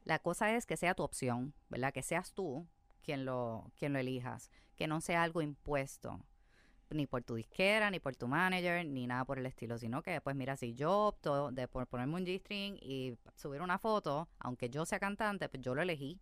La 0.04 0.20
cosa 0.20 0.56
es 0.56 0.66
que 0.66 0.78
sea 0.78 0.96
tu 0.96 1.04
opción, 1.04 1.54
¿verdad? 1.70 1.94
Que 1.94 2.04
seas 2.04 2.34
tú 2.34 2.68
quien 3.04 3.26
lo, 3.26 3.72
quien 3.78 3.94
lo 3.94 4.00
elijas, 4.00 4.52
que 4.76 4.88
no 4.88 5.02
sea 5.02 5.24
algo 5.24 5.42
impuesto, 5.42 6.20
ni 6.90 7.08
por 7.08 7.24
tu 7.24 7.36
disquera, 7.36 7.90
ni 7.90 8.00
por 8.00 8.16
tu 8.16 8.28
manager, 8.28 8.86
ni 8.86 9.08
nada 9.08 9.26
por 9.26 9.40
el 9.40 9.46
estilo, 9.46 9.78
sino 9.78 10.02
que, 10.02 10.22
pues 10.22 10.36
mira, 10.36 10.58
si 10.58 10.74
yo 10.74 11.08
opto 11.08 11.52
de 11.52 11.68
por 11.68 11.88
ponerme 11.88 12.16
un 12.16 12.26
G-string 12.26 12.78
y 12.82 13.18
subir 13.36 13.62
una 13.62 13.80
foto, 13.80 14.30
aunque 14.40 14.70
yo 14.70 14.86
sea 14.86 15.00
cantante, 15.00 15.50
pues 15.50 15.62
yo 15.62 15.76
lo 15.76 15.82
elegí. 15.82 16.20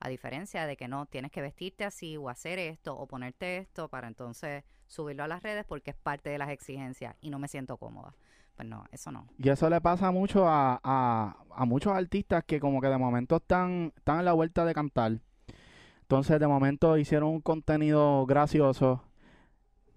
A 0.00 0.08
diferencia 0.08 0.66
de 0.66 0.76
que 0.76 0.86
no, 0.86 1.06
tienes 1.06 1.32
que 1.32 1.42
vestirte 1.42 1.84
así 1.84 2.16
o 2.16 2.28
hacer 2.28 2.58
esto 2.58 2.96
o 2.96 3.06
ponerte 3.06 3.56
esto 3.56 3.88
para 3.88 4.06
entonces 4.06 4.64
subirlo 4.86 5.24
a 5.24 5.28
las 5.28 5.42
redes 5.42 5.64
porque 5.64 5.90
es 5.90 5.96
parte 5.96 6.30
de 6.30 6.38
las 6.38 6.50
exigencias 6.50 7.16
y 7.20 7.30
no 7.30 7.40
me 7.40 7.48
siento 7.48 7.76
cómoda. 7.78 8.14
Pues 8.58 8.68
no, 8.68 8.84
eso 8.90 9.12
no. 9.12 9.24
Y 9.38 9.50
eso 9.50 9.70
le 9.70 9.80
pasa 9.80 10.10
mucho 10.10 10.48
a, 10.48 10.80
a, 10.82 11.36
a 11.54 11.64
muchos 11.64 11.92
artistas 11.92 12.42
que 12.42 12.58
como 12.58 12.80
que 12.80 12.88
de 12.88 12.98
momento 12.98 13.36
están, 13.36 13.92
están 13.96 14.18
en 14.18 14.24
la 14.24 14.32
vuelta 14.32 14.64
de 14.64 14.74
cantar. 14.74 15.20
Entonces 16.00 16.40
de 16.40 16.48
momento 16.48 16.98
hicieron 16.98 17.28
un 17.28 17.40
contenido 17.40 18.26
gracioso. 18.26 19.04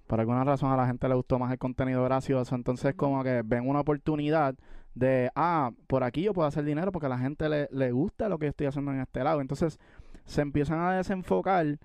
Por 0.05 0.19
alguna 0.19 0.43
razón 0.43 0.71
a 0.71 0.77
la 0.77 0.85
gente 0.85 1.09
le 1.09 1.15
gustó 1.15 1.39
más 1.39 1.51
el 1.51 1.57
contenido 1.57 2.03
gracioso. 2.03 2.53
Entonces 2.53 2.93
como 2.93 3.23
que 3.23 3.41
ven 3.43 3.67
una 3.67 3.79
oportunidad 3.79 4.53
de, 4.93 5.31
ah, 5.35 5.71
por 5.87 6.03
aquí 6.03 6.21
yo 6.21 6.31
puedo 6.31 6.47
hacer 6.47 6.63
dinero 6.63 6.91
porque 6.91 7.07
a 7.07 7.09
la 7.09 7.17
gente 7.17 7.49
le, 7.49 7.67
le 7.71 7.91
gusta 7.91 8.29
lo 8.29 8.37
que 8.37 8.45
yo 8.45 8.49
estoy 8.51 8.67
haciendo 8.67 8.91
en 8.91 8.99
este 8.99 9.23
lado. 9.23 9.41
Entonces 9.41 9.79
se 10.25 10.41
empiezan 10.41 10.81
a 10.81 10.91
desenfocar 10.97 11.79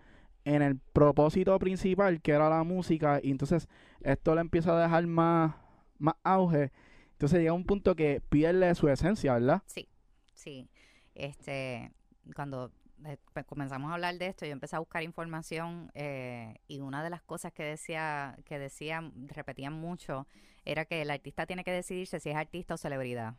en 0.45 0.61
el 0.61 0.77
propósito 0.93 1.59
principal 1.59 2.21
que 2.21 2.33
era 2.33 2.51
la 2.51 2.65
música 2.65 3.19
y 3.23 3.31
entonces 3.31 3.67
esto 4.03 4.35
le 4.35 4.43
empieza 4.43 4.77
a 4.77 4.83
dejar 4.83 5.07
más, 5.07 5.55
más 5.99 6.15
auge. 6.23 6.73
Entonces 7.13 7.41
llega 7.41 7.53
un 7.53 7.65
punto 7.65 7.95
que 7.97 8.21
pierde 8.21 8.75
su 8.75 8.89
esencia, 8.89 9.35
¿verdad? 9.35 9.63
Sí, 9.67 9.89
sí. 10.35 10.69
Este, 11.15 11.91
cuando 12.35 12.73
eh, 13.05 13.19
pues, 13.33 13.45
comenzamos 13.47 13.91
a 13.91 13.95
hablar 13.95 14.17
de 14.19 14.27
esto, 14.27 14.47
yo 14.47 14.53
empecé 14.53 14.77
a 14.77 14.81
buscar 14.81 15.03
información 15.03 15.91
eh, 15.95 16.57
y 16.67 16.81
una 16.81 17.03
de 17.05 17.11
las 17.11 17.23
cosas 17.23 17.53
que 17.53 17.63
decía, 17.63 18.39
que 18.45 18.59
decían, 18.59 19.29
repetían 19.29 19.75
mucho, 19.75 20.27
era 20.65 20.85
que 20.85 21.03
el 21.03 21.11
artista 21.11 21.47
tiene 21.47 21.65
que 21.65 21.73
decidirse 21.73 22.21
si 22.21 22.31
es 22.31 22.37
artista 22.37 22.75
o 22.75 22.77
celebridad. 22.77 23.35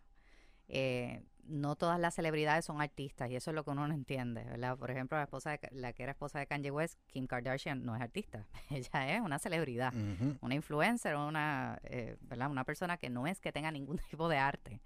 Eh, 0.68 1.24
no 1.48 1.76
todas 1.76 2.00
las 2.00 2.16
celebridades 2.16 2.66
son 2.66 2.82
artistas 2.82 3.30
y 3.30 3.36
eso 3.36 3.52
es 3.52 3.56
lo 3.56 3.64
que 3.64 3.72
uno 3.72 3.88
no 3.88 3.94
entiende, 3.94 4.44
¿verdad? 4.44 4.78
Por 4.78 4.92
ejemplo, 4.92 5.18
la 5.18 5.24
esposa 5.24 5.52
de, 5.52 5.60
la 5.72 5.94
que 5.94 6.04
era 6.04 6.12
esposa 6.12 6.40
de 6.40 6.48
Kanye 6.48 6.72
West, 6.72 7.00
Kim 7.08 7.28
Kardashian, 7.28 7.84
no 7.84 7.96
es 7.96 8.02
artista, 8.02 8.46
ella 8.70 9.16
es 9.16 9.22
una 9.22 9.40
celebridad, 9.40 9.94
una 10.42 10.56
influencer, 10.56 11.16
una, 11.16 11.80
eh, 11.84 12.18
¿verdad? 12.22 12.50
Una 12.50 12.64
persona 12.64 12.98
que 12.98 13.10
no 13.10 13.28
es 13.28 13.40
que 13.40 13.52
tenga 13.52 13.72
ningún 13.72 13.98
tipo 14.10 14.30
de 14.30 14.38
arte. 14.38 14.82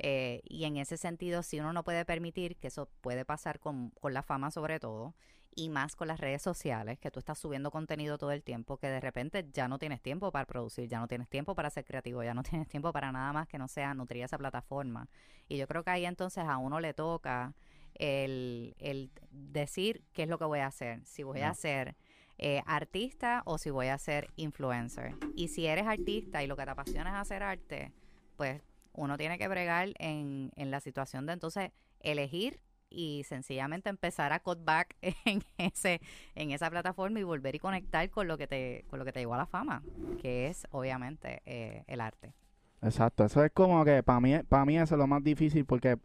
Eh, 0.00 0.42
y 0.44 0.64
en 0.64 0.76
ese 0.76 0.96
sentido, 0.96 1.42
si 1.42 1.58
uno 1.58 1.72
no 1.72 1.82
puede 1.82 2.04
permitir, 2.04 2.56
que 2.56 2.68
eso 2.68 2.88
puede 3.00 3.24
pasar 3.24 3.58
con, 3.58 3.90
con 4.00 4.14
la 4.14 4.22
fama 4.22 4.52
sobre 4.52 4.78
todo, 4.78 5.14
y 5.54 5.68
más 5.68 5.96
con 5.96 6.08
las 6.08 6.20
redes 6.20 6.42
sociales, 6.42 6.98
que 6.98 7.10
tú 7.10 7.18
estás 7.18 7.38
subiendo 7.38 7.70
contenido 7.70 8.18
todo 8.18 8.30
el 8.30 8.42
tiempo, 8.42 8.76
que 8.76 8.88
de 8.88 9.00
repente 9.00 9.46
ya 9.52 9.68
no 9.68 9.78
tienes 9.78 10.00
tiempo 10.00 10.30
para 10.30 10.46
producir, 10.46 10.88
ya 10.88 11.00
no 11.00 11.08
tienes 11.08 11.28
tiempo 11.28 11.54
para 11.54 11.70
ser 11.70 11.84
creativo, 11.84 12.22
ya 12.22 12.34
no 12.34 12.42
tienes 12.44 12.68
tiempo 12.68 12.92
para 12.92 13.10
nada 13.12 13.32
más 13.32 13.48
que 13.48 13.58
no 13.58 13.68
sea 13.68 13.94
nutrir 13.94 14.24
esa 14.24 14.38
plataforma. 14.38 15.08
Y 15.48 15.56
yo 15.56 15.66
creo 15.66 15.82
que 15.82 15.90
ahí 15.90 16.06
entonces 16.06 16.44
a 16.44 16.58
uno 16.58 16.80
le 16.80 16.94
toca 16.94 17.54
el, 17.94 18.74
el 18.78 19.10
decir 19.30 20.04
qué 20.12 20.24
es 20.24 20.28
lo 20.28 20.38
que 20.38 20.44
voy 20.44 20.60
a 20.60 20.66
hacer, 20.66 21.04
si 21.04 21.22
voy 21.22 21.40
a 21.40 21.54
ser 21.54 21.96
eh, 22.38 22.62
artista 22.66 23.42
o 23.46 23.58
si 23.58 23.70
voy 23.70 23.88
a 23.88 23.98
ser 23.98 24.30
influencer. 24.36 25.16
Y 25.34 25.48
si 25.48 25.66
eres 25.66 25.86
artista 25.86 26.42
y 26.42 26.46
lo 26.46 26.56
que 26.56 26.64
te 26.64 26.70
apasiona 26.70 27.10
es 27.10 27.16
hacer 27.16 27.42
arte, 27.42 27.92
pues 28.36 28.62
uno 28.92 29.16
tiene 29.16 29.38
que 29.38 29.48
bregar 29.48 29.88
en, 29.98 30.52
en 30.54 30.70
la 30.70 30.80
situación 30.80 31.26
de 31.26 31.32
entonces 31.32 31.72
elegir 32.00 32.60
y 32.90 33.24
sencillamente 33.24 33.88
empezar 33.88 34.32
a 34.32 34.40
cut 34.40 34.64
back 34.64 34.96
en 35.24 35.42
ese 35.58 36.00
en 36.34 36.50
esa 36.50 36.70
plataforma 36.70 37.20
y 37.20 37.24
volver 37.24 37.54
y 37.54 37.58
conectar 37.58 38.08
con 38.10 38.28
lo 38.28 38.38
que 38.38 38.46
te 38.46 38.84
con 38.88 38.98
lo 38.98 39.04
que 39.04 39.12
te 39.12 39.20
llevó 39.20 39.34
a 39.34 39.38
la 39.38 39.46
fama 39.46 39.82
que 40.20 40.48
es 40.48 40.66
obviamente 40.70 41.42
eh, 41.46 41.84
el 41.86 42.00
arte 42.00 42.34
Exacto, 42.80 43.24
eso 43.24 43.44
es 43.44 43.50
como 43.52 43.84
que 43.84 44.02
para 44.02 44.20
mí, 44.20 44.38
para 44.48 44.64
mí 44.64 44.78
eso 44.78 44.94
es 44.94 44.98
lo 44.98 45.06
más 45.06 45.22
difícil 45.22 45.64
porque 45.64 45.98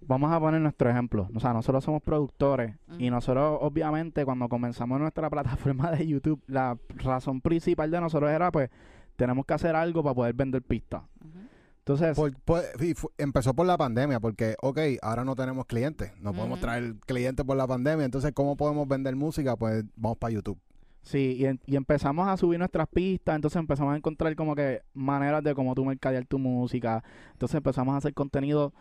vamos 0.00 0.32
a 0.32 0.38
poner 0.38 0.60
nuestro 0.60 0.88
ejemplo. 0.88 1.28
O 1.34 1.40
sea, 1.40 1.52
nosotros 1.52 1.84
somos 1.84 2.02
productores 2.02 2.74
y 2.98 3.10
nosotros 3.10 3.58
obviamente 3.60 4.24
cuando 4.24 4.48
comenzamos 4.48 5.00
nuestra 5.00 5.28
plataforma 5.30 5.90
de 5.90 6.06
YouTube, 6.06 6.42
la 6.46 6.78
razón 6.88 7.40
principal 7.40 7.90
de 7.90 8.00
nosotros 8.00 8.30
era 8.30 8.52
pues 8.52 8.70
tenemos 9.16 9.44
que 9.46 9.54
hacer 9.54 9.74
algo 9.74 10.02
para 10.02 10.14
poder 10.14 10.34
vender 10.34 10.62
pistas. 10.62 11.02
Ujú. 11.20 11.48
Entonces, 11.88 12.16
Por- 12.16 12.34
por- 12.40 12.64
y 12.80 12.94
fu- 12.94 13.12
empezó 13.16 13.54
por 13.54 13.64
la 13.64 13.78
pandemia, 13.78 14.18
porque, 14.18 14.56
ok, 14.60 14.78
ahora 15.02 15.24
no 15.24 15.36
tenemos 15.36 15.66
clientes, 15.66 16.10
no 16.18 16.32
podemos 16.34 16.58
traer 16.60 16.96
clientes 17.06 17.46
por 17.46 17.56
la 17.56 17.64
pandemia, 17.68 18.04
entonces, 18.04 18.32
¿cómo 18.34 18.56
podemos 18.56 18.88
vender 18.88 19.14
música? 19.14 19.54
Pues 19.54 19.84
vamos 19.94 20.18
para 20.18 20.32
YouTube. 20.32 20.58
sí, 21.02 21.36
y, 21.38 21.46
en- 21.46 21.60
y 21.64 21.76
empezamos 21.76 22.26
a 22.26 22.36
subir 22.36 22.58
nuestras 22.58 22.88
pistas, 22.88 23.36
entonces 23.36 23.60
empezamos 23.60 23.94
a 23.94 23.96
encontrar 23.96 24.34
como 24.34 24.56
que 24.56 24.82
maneras 24.94 25.44
de 25.44 25.54
cómo 25.54 25.72
tú 25.76 25.84
mercadear 25.84 26.24
tu 26.26 26.40
música. 26.40 27.04
Entonces 27.34 27.54
empezamos 27.54 27.94
a 27.94 27.98
hacer 27.98 28.12
contenido 28.12 28.72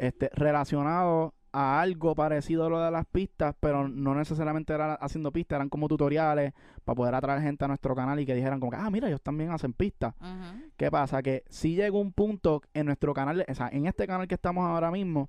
este, 0.00 0.28
relacionado 0.34 1.34
a 1.52 1.80
algo 1.80 2.14
parecido 2.14 2.66
a 2.66 2.68
lo 2.68 2.80
de 2.80 2.90
las 2.90 3.06
pistas, 3.06 3.54
pero 3.58 3.88
no 3.88 4.14
necesariamente 4.14 4.72
era 4.72 4.94
haciendo 4.94 5.32
pistas, 5.32 5.56
eran 5.56 5.68
como 5.68 5.88
tutoriales 5.88 6.52
para 6.84 6.96
poder 6.96 7.14
atraer 7.14 7.42
gente 7.42 7.64
a 7.64 7.68
nuestro 7.68 7.94
canal 7.94 8.20
y 8.20 8.26
que 8.26 8.34
dijeran 8.34 8.60
como 8.60 8.72
que, 8.72 8.78
ah, 8.78 8.90
mira, 8.90 9.08
ellos 9.08 9.22
también 9.22 9.50
hacen 9.50 9.72
pistas. 9.72 10.14
Ujú. 10.20 10.70
¿Qué 10.76 10.90
pasa? 10.90 11.22
Que 11.22 11.44
sí 11.48 11.74
llegó 11.74 12.00
un 12.00 12.12
punto 12.12 12.62
en 12.74 12.86
nuestro 12.86 13.14
canal, 13.14 13.44
o 13.48 13.54
sea, 13.54 13.68
en 13.72 13.86
este 13.86 14.06
canal 14.06 14.28
que 14.28 14.34
estamos 14.34 14.64
ahora 14.64 14.90
mismo, 14.90 15.28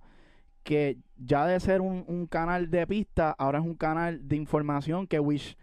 que 0.64 0.98
ya 1.18 1.46
de 1.46 1.60
ser 1.60 1.82
un, 1.82 2.04
un 2.08 2.28
canal 2.28 2.70
de 2.70 2.86
pistas, 2.86 3.36
ahora 3.38 3.60
es 3.60 3.66
un 3.66 3.76
canal 3.76 4.28
de 4.28 4.36
información 4.36 5.08
que 5.08 5.20
Wish 5.20 5.58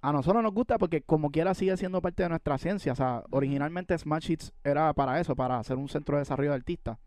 a 0.00 0.12
nosotros 0.12 0.42
nos 0.42 0.54
gusta 0.54 0.78
porque 0.78 1.02
como 1.02 1.30
quiera 1.30 1.54
sigue 1.54 1.76
siendo 1.76 2.00
parte 2.00 2.22
de 2.22 2.28
nuestra 2.28 2.58
ciencia. 2.58 2.92
O 2.92 2.96
sea, 2.96 3.24
originalmente 3.30 3.96
Smash 3.96 4.30
Hits 4.30 4.52
era 4.62 4.92
para 4.94 5.20
eso, 5.20 5.34
para 5.34 5.58
hacer 5.58 5.76
un 5.76 5.88
centro 5.88 6.16
de 6.16 6.20
desarrollo 6.20 6.50
de 6.50 6.56
artistas. 6.56 6.98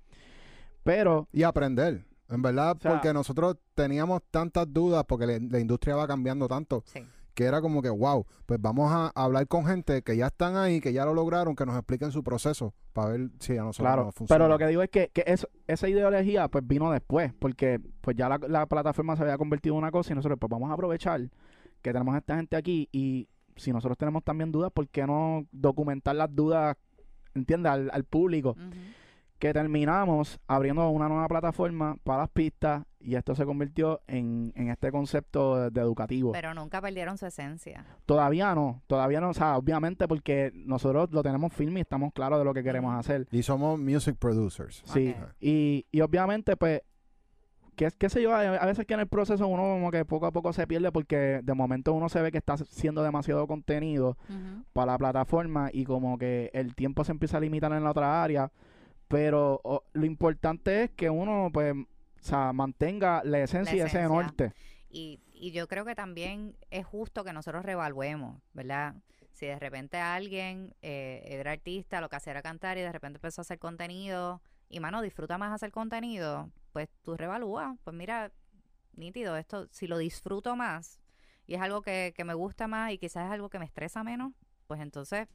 Pero, 0.83 1.27
Y 1.31 1.43
aprender, 1.43 2.05
en 2.31 2.41
verdad, 2.41 2.75
O 2.77 2.79
sea- 2.81 2.91
porque 2.91 3.13
nosotros 3.13 3.57
teníamos 3.75 4.21
tantas 4.31 4.71
dudas, 4.71 5.03
porque 5.07 5.25
la, 5.27 5.39
la 5.49 5.59
industria 5.59 5.95
va 5.95 6.07
cambiando 6.07 6.47
tanto, 6.47 6.83
sí 6.85 7.05
que 7.33 7.45
era 7.45 7.61
como 7.61 7.81
que, 7.81 7.89
wow, 7.89 8.25
pues 8.45 8.61
vamos 8.61 8.91
a 8.91 9.07
hablar 9.15 9.47
con 9.47 9.65
gente 9.65 10.01
que 10.01 10.17
ya 10.17 10.27
están 10.27 10.57
ahí, 10.57 10.81
que 10.81 10.91
ya 10.91 11.05
lo 11.05 11.13
lograron, 11.13 11.55
que 11.55 11.65
nos 11.65 11.77
expliquen 11.77 12.11
su 12.11 12.23
proceso, 12.25 12.73
para 12.91 13.11
ver 13.13 13.29
si 13.39 13.53
a 13.53 13.63
nosotros 13.63 13.87
claro, 13.87 14.03
nos 14.03 14.13
funciona. 14.15 14.37
pero 14.37 14.49
lo 14.49 14.57
que 14.59 14.67
digo 14.67 14.81
es 14.83 14.89
que, 14.89 15.11
que 15.13 15.23
eso- 15.25 15.47
esa 15.65 15.87
ideología 15.87 16.49
pues 16.49 16.67
vino 16.67 16.91
después, 16.91 17.31
porque 17.39 17.79
pues 18.01 18.17
ya 18.17 18.27
la, 18.27 18.37
la 18.49 18.65
plataforma 18.65 19.15
se 19.15 19.23
había 19.23 19.37
convertido 19.37 19.75
en 19.75 19.79
una 19.79 19.91
cosa 19.91 20.11
y 20.11 20.15
nosotros 20.17 20.37
pues 20.39 20.49
vamos 20.49 20.69
a 20.71 20.73
aprovechar 20.73 21.21
que 21.81 21.93
tenemos 21.93 22.13
a 22.15 22.17
esta 22.17 22.35
gente 22.35 22.57
aquí 22.57 22.89
y 22.91 23.29
si 23.55 23.71
nosotros 23.71 23.97
tenemos 23.97 24.25
también 24.25 24.51
dudas, 24.51 24.69
¿por 24.73 24.89
qué 24.89 25.07
no 25.07 25.45
documentar 25.53 26.17
las 26.17 26.35
dudas, 26.35 26.75
entiendes, 27.33 27.71
al, 27.71 27.89
al 27.93 28.03
público? 28.03 28.51
Ujú. 28.51 28.71
Que 29.41 29.53
terminamos 29.53 30.39
abriendo 30.47 30.87
una 30.89 31.09
nueva 31.09 31.27
plataforma 31.27 31.97
para 32.03 32.19
las 32.19 32.29
pistas 32.29 32.83
y 32.99 33.15
esto 33.15 33.33
se 33.33 33.43
convirtió 33.43 33.99
en, 34.05 34.53
en 34.55 34.69
este 34.69 34.91
concepto 34.91 35.57
de, 35.57 35.69
de 35.71 35.81
educativo. 35.81 36.31
pero 36.31 36.53
nunca 36.53 36.79
perdieron 36.79 37.17
su 37.17 37.25
esencia 37.25 37.83
Todavía 38.05 38.53
no, 38.53 38.83
todavía 38.85 39.19
no, 39.19 39.29
o 39.29 39.33
sea, 39.33 39.57
obviamente 39.57 40.07
porque 40.07 40.51
nosotros 40.53 41.11
lo 41.11 41.23
tenemos 41.23 41.51
firme 41.51 41.79
y 41.79 41.81
estamos 41.81 42.13
claros 42.13 42.37
de 42.37 42.45
lo 42.45 42.53
que 42.53 42.61
queremos 42.61 42.93
hacer. 42.95 43.27
Y 43.31 43.41
somos 43.41 43.79
music 43.79 44.15
producers. 44.19 44.83
Sí, 44.85 45.15
y, 45.39 45.87
y 45.91 46.01
obviamente, 46.01 46.55
pues, 46.55 46.81
qué, 47.75 47.89
qué 47.97 48.09
sé 48.09 48.21
yo, 48.21 48.35
a, 48.35 48.41
a 48.41 48.65
veces 48.67 48.85
que 48.85 48.93
en 48.93 48.99
el 48.99 49.07
proceso 49.07 49.47
uno 49.47 49.63
como 49.63 49.89
que 49.89 50.05
poco 50.05 50.27
a 50.27 50.31
poco 50.31 50.53
se 50.53 50.67
pierde 50.67 50.91
porque 50.91 51.39
de 51.41 51.53
momento 51.55 51.93
uno 51.93 52.09
se 52.09 52.21
ve 52.21 52.31
que 52.31 52.37
está 52.37 52.53
haciendo 52.53 53.01
demasiado 53.01 53.47
contenido 53.47 54.17
para 54.73 54.91
la 54.91 54.97
plataforma 54.99 55.71
y 55.73 55.83
como 55.85 56.19
que 56.19 56.51
el 56.53 56.75
tiempo 56.75 57.03
se 57.03 57.11
empieza 57.11 57.37
a 57.37 57.39
limitar 57.41 57.71
en 57.73 57.83
la 57.83 57.89
otra 57.89 58.21
área, 58.23 58.51
pero 59.11 59.61
lo 59.93 60.05
importante 60.05 60.83
es 60.83 60.91
que 60.91 61.09
uno, 61.09 61.49
pues, 61.51 61.73
o 61.73 62.23
sea, 62.23 62.53
mantenga 62.53 63.21
la 63.23 63.39
esencia 63.39 63.75
y 63.75 63.81
ese 63.81 64.01
norte. 64.03 64.53
Y, 64.89 65.19
y 65.33 65.51
yo 65.51 65.67
creo 65.67 65.85
que 65.85 65.95
también 65.95 66.55
es 66.69 66.85
justo 66.85 67.23
que 67.23 67.33
nosotros 67.33 67.63
reevaluemos, 67.65 68.41
¿verdad? 68.53 68.95
Si 69.31 69.45
de 69.45 69.57
repente 69.59 69.97
alguien 69.97 70.75
eh, 70.81 71.23
era 71.25 71.51
artista, 71.51 72.01
lo 72.01 72.09
que 72.09 72.15
hacía 72.15 72.31
era 72.31 72.41
cantar 72.41 72.77
y 72.77 72.81
de 72.81 72.91
repente 72.91 73.17
empezó 73.17 73.41
a 73.41 73.43
hacer 73.43 73.59
contenido 73.59 74.41
y, 74.69 74.79
mano, 74.79 75.01
disfruta 75.01 75.37
más 75.37 75.53
hacer 75.53 75.71
contenido, 75.71 76.49
pues 76.71 76.89
tú 77.01 77.17
reevalúas. 77.17 77.77
Pues 77.83 77.95
mira, 77.95 78.31
nítido, 78.93 79.37
esto, 79.37 79.67
si 79.71 79.87
lo 79.87 79.97
disfruto 79.97 80.55
más 80.55 80.99
y 81.47 81.55
es 81.55 81.61
algo 81.61 81.81
que, 81.81 82.13
que 82.15 82.23
me 82.23 82.33
gusta 82.33 82.67
más 82.67 82.91
y 82.91 82.97
quizás 82.97 83.25
es 83.25 83.31
algo 83.31 83.49
que 83.49 83.59
me 83.59 83.65
estresa 83.65 84.03
menos, 84.03 84.33
pues 84.67 84.79
entonces 84.79 85.27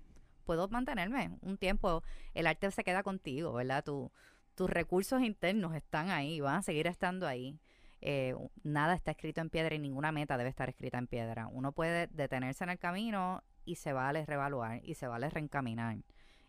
puedo 0.46 0.68
mantenerme 0.68 1.36
un 1.42 1.58
tiempo. 1.58 2.02
El 2.32 2.46
arte 2.46 2.70
se 2.70 2.84
queda 2.84 3.02
contigo, 3.02 3.52
¿verdad? 3.52 3.84
Tu, 3.84 4.10
tus 4.54 4.70
recursos 4.70 5.20
internos 5.22 5.74
están 5.74 6.08
ahí, 6.08 6.40
van 6.40 6.56
a 6.56 6.62
seguir 6.62 6.86
estando 6.86 7.26
ahí 7.26 7.60
eh, 8.00 8.34
nada 8.62 8.94
está 8.94 9.10
escrito 9.12 9.40
en 9.40 9.50
piedra 9.50 9.74
y 9.74 9.78
ninguna 9.78 10.12
meta 10.12 10.36
debe 10.36 10.50
estar 10.50 10.68
escrita 10.68 10.98
en 10.98 11.06
piedra. 11.06 11.48
Uno 11.48 11.72
puede 11.72 12.08
detenerse 12.08 12.64
en 12.64 12.70
el 12.70 12.78
camino 12.78 13.42
y 13.64 13.76
se 13.76 13.92
vale 13.92 14.24
reevaluar 14.24 14.80
y 14.84 14.94
se 14.94 15.06
vale 15.06 15.28
reencaminar. 15.30 15.98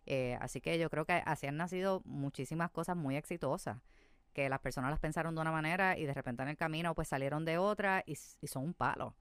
Eh, 0.05 0.37
así 0.39 0.61
que 0.61 0.77
yo 0.79 0.89
creo 0.89 1.05
que 1.05 1.21
así 1.25 1.47
han 1.47 1.57
nacido 1.57 2.01
muchísimas 2.05 2.71
cosas 2.71 2.95
muy 2.95 3.15
exitosas, 3.15 3.77
que 4.33 4.49
las 4.49 4.59
personas 4.59 4.91
las 4.91 4.99
pensaron 4.99 5.35
de 5.35 5.41
una 5.41 5.51
manera 5.51 5.97
y 5.97 6.05
de 6.05 6.13
repente 6.13 6.43
en 6.43 6.49
el 6.49 6.57
camino 6.57 6.93
pues 6.95 7.07
salieron 7.07 7.43
de 7.43 7.57
otra 7.57 8.03
y, 8.05 8.13
y 8.41 8.47
son 8.47 8.63
un 8.63 8.73
palo. 8.73 9.15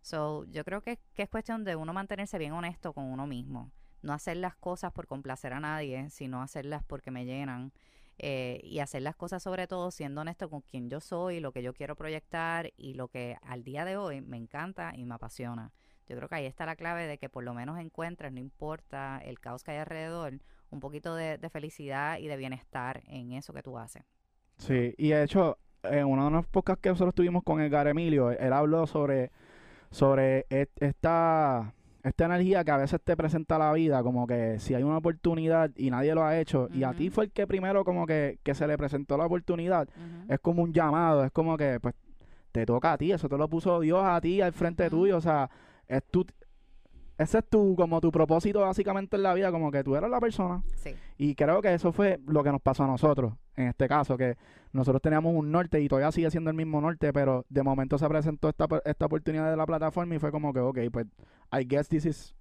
So, 0.00 0.44
yo 0.46 0.64
creo 0.64 0.80
que, 0.82 0.98
que 1.14 1.22
es 1.22 1.28
cuestión 1.28 1.62
de 1.62 1.76
uno 1.76 1.92
mantenerse 1.92 2.38
bien 2.38 2.52
honesto 2.52 2.92
con 2.92 3.04
uno 3.04 3.26
mismo. 3.26 3.70
No 4.02 4.12
hacer 4.12 4.36
las 4.36 4.56
cosas 4.56 4.92
por 4.92 5.06
complacer 5.06 5.52
a 5.52 5.60
nadie, 5.60 6.10
sino 6.10 6.42
hacerlas 6.42 6.82
porque 6.84 7.10
me 7.10 7.24
llenan 7.24 7.72
eh, 8.18 8.60
y 8.62 8.80
hacer 8.80 9.02
las 9.02 9.16
cosas 9.16 9.42
sobre 9.42 9.66
todo 9.66 9.90
siendo 9.90 10.20
honesto 10.20 10.50
con 10.50 10.60
quien 10.60 10.90
yo 10.90 11.00
soy, 11.00 11.40
lo 11.40 11.52
que 11.52 11.62
yo 11.62 11.72
quiero 11.72 11.96
proyectar 11.96 12.72
y 12.76 12.94
lo 12.94 13.08
que 13.08 13.36
al 13.42 13.64
día 13.64 13.84
de 13.84 13.96
hoy 13.96 14.20
me 14.20 14.36
encanta 14.36 14.92
y 14.94 15.04
me 15.04 15.14
apasiona. 15.14 15.72
Yo 16.08 16.16
creo 16.16 16.28
que 16.28 16.34
ahí 16.34 16.46
está 16.46 16.66
la 16.66 16.76
clave 16.76 17.06
de 17.06 17.18
que 17.18 17.28
por 17.28 17.44
lo 17.44 17.54
menos 17.54 17.78
encuentres, 17.78 18.32
no 18.32 18.38
importa 18.40 19.18
el 19.24 19.40
caos 19.40 19.62
que 19.62 19.70
hay 19.70 19.78
alrededor, 19.78 20.40
un 20.70 20.80
poquito 20.80 21.14
de, 21.14 21.38
de 21.38 21.50
felicidad 21.50 22.18
y 22.18 22.26
de 22.28 22.36
bienestar 22.36 23.02
en 23.06 23.32
eso 23.32 23.52
que 23.52 23.62
tú 23.62 23.78
haces. 23.78 24.04
Sí, 24.58 24.94
y 24.96 25.08
de 25.10 25.22
hecho, 25.24 25.58
en 25.82 26.06
uno 26.06 26.26
de 26.26 26.30
los 26.30 26.46
podcasts 26.46 26.80
que 26.82 26.88
nosotros 26.90 27.14
tuvimos 27.14 27.42
con 27.42 27.60
Edgar 27.60 27.88
Emilio, 27.88 28.30
él 28.30 28.52
habló 28.52 28.86
sobre, 28.86 29.30
sobre 29.90 30.46
e- 30.50 30.68
esta, 30.76 31.74
esta 32.02 32.24
energía 32.24 32.64
que 32.64 32.70
a 32.70 32.76
veces 32.76 33.00
te 33.02 33.16
presenta 33.16 33.58
la 33.58 33.72
vida, 33.72 34.02
como 34.02 34.26
que 34.26 34.58
si 34.58 34.74
hay 34.74 34.82
una 34.82 34.98
oportunidad 34.98 35.70
y 35.76 35.90
nadie 35.90 36.14
lo 36.14 36.24
ha 36.24 36.38
hecho, 36.38 36.68
y 36.72 36.82
a 36.82 36.92
ti 36.92 37.10
fue 37.10 37.24
el 37.24 37.30
que 37.30 37.46
primero 37.46 37.84
como 37.84 38.06
que, 38.06 38.38
que 38.42 38.54
se 38.54 38.66
le 38.66 38.76
presentó 38.76 39.16
la 39.16 39.26
oportunidad, 39.26 39.88
es 40.28 40.40
como 40.40 40.62
un 40.62 40.72
llamado, 40.72 41.24
es 41.24 41.30
como 41.30 41.56
que 41.56 41.78
pues 41.80 41.94
te 42.50 42.66
toca 42.66 42.92
a 42.92 42.98
ti, 42.98 43.12
eso 43.12 43.28
te 43.28 43.38
lo 43.38 43.48
puso 43.48 43.80
Dios 43.80 44.02
a 44.04 44.20
ti 44.20 44.40
al 44.40 44.52
frente 44.52 44.90
tuyo, 44.90 45.16
o 45.16 45.20
sea, 45.20 45.48
es 45.86 46.02
tu, 46.04 46.26
ese 47.18 47.38
es 47.38 47.48
tu, 47.48 47.74
como 47.76 48.00
tu 48.00 48.10
propósito 48.10 48.60
básicamente 48.60 49.16
en 49.16 49.22
la 49.22 49.34
vida, 49.34 49.50
como 49.50 49.70
que 49.70 49.84
tú 49.84 49.96
eres 49.96 50.10
la 50.10 50.20
persona. 50.20 50.62
Sí. 50.76 50.94
Y 51.18 51.34
creo 51.34 51.60
que 51.60 51.74
eso 51.74 51.92
fue 51.92 52.20
lo 52.26 52.42
que 52.42 52.50
nos 52.50 52.60
pasó 52.60 52.84
a 52.84 52.86
nosotros, 52.86 53.34
en 53.56 53.68
este 53.68 53.86
caso, 53.88 54.16
que 54.16 54.36
nosotros 54.72 55.02
teníamos 55.02 55.34
un 55.34 55.52
norte 55.52 55.80
y 55.80 55.88
todavía 55.88 56.10
sigue 56.10 56.30
siendo 56.30 56.50
el 56.50 56.56
mismo 56.56 56.80
norte, 56.80 57.12
pero 57.12 57.44
de 57.48 57.62
momento 57.62 57.98
se 57.98 58.08
presentó 58.08 58.48
esta, 58.48 58.66
esta 58.84 59.06
oportunidad 59.06 59.50
de 59.50 59.56
la 59.56 59.66
plataforma 59.66 60.14
y 60.14 60.18
fue 60.18 60.30
como 60.30 60.52
que, 60.52 60.60
ok, 60.60 60.78
pues, 60.90 61.06
I 61.52 61.66
guess 61.66 61.88
this 61.88 62.06
is 62.06 62.34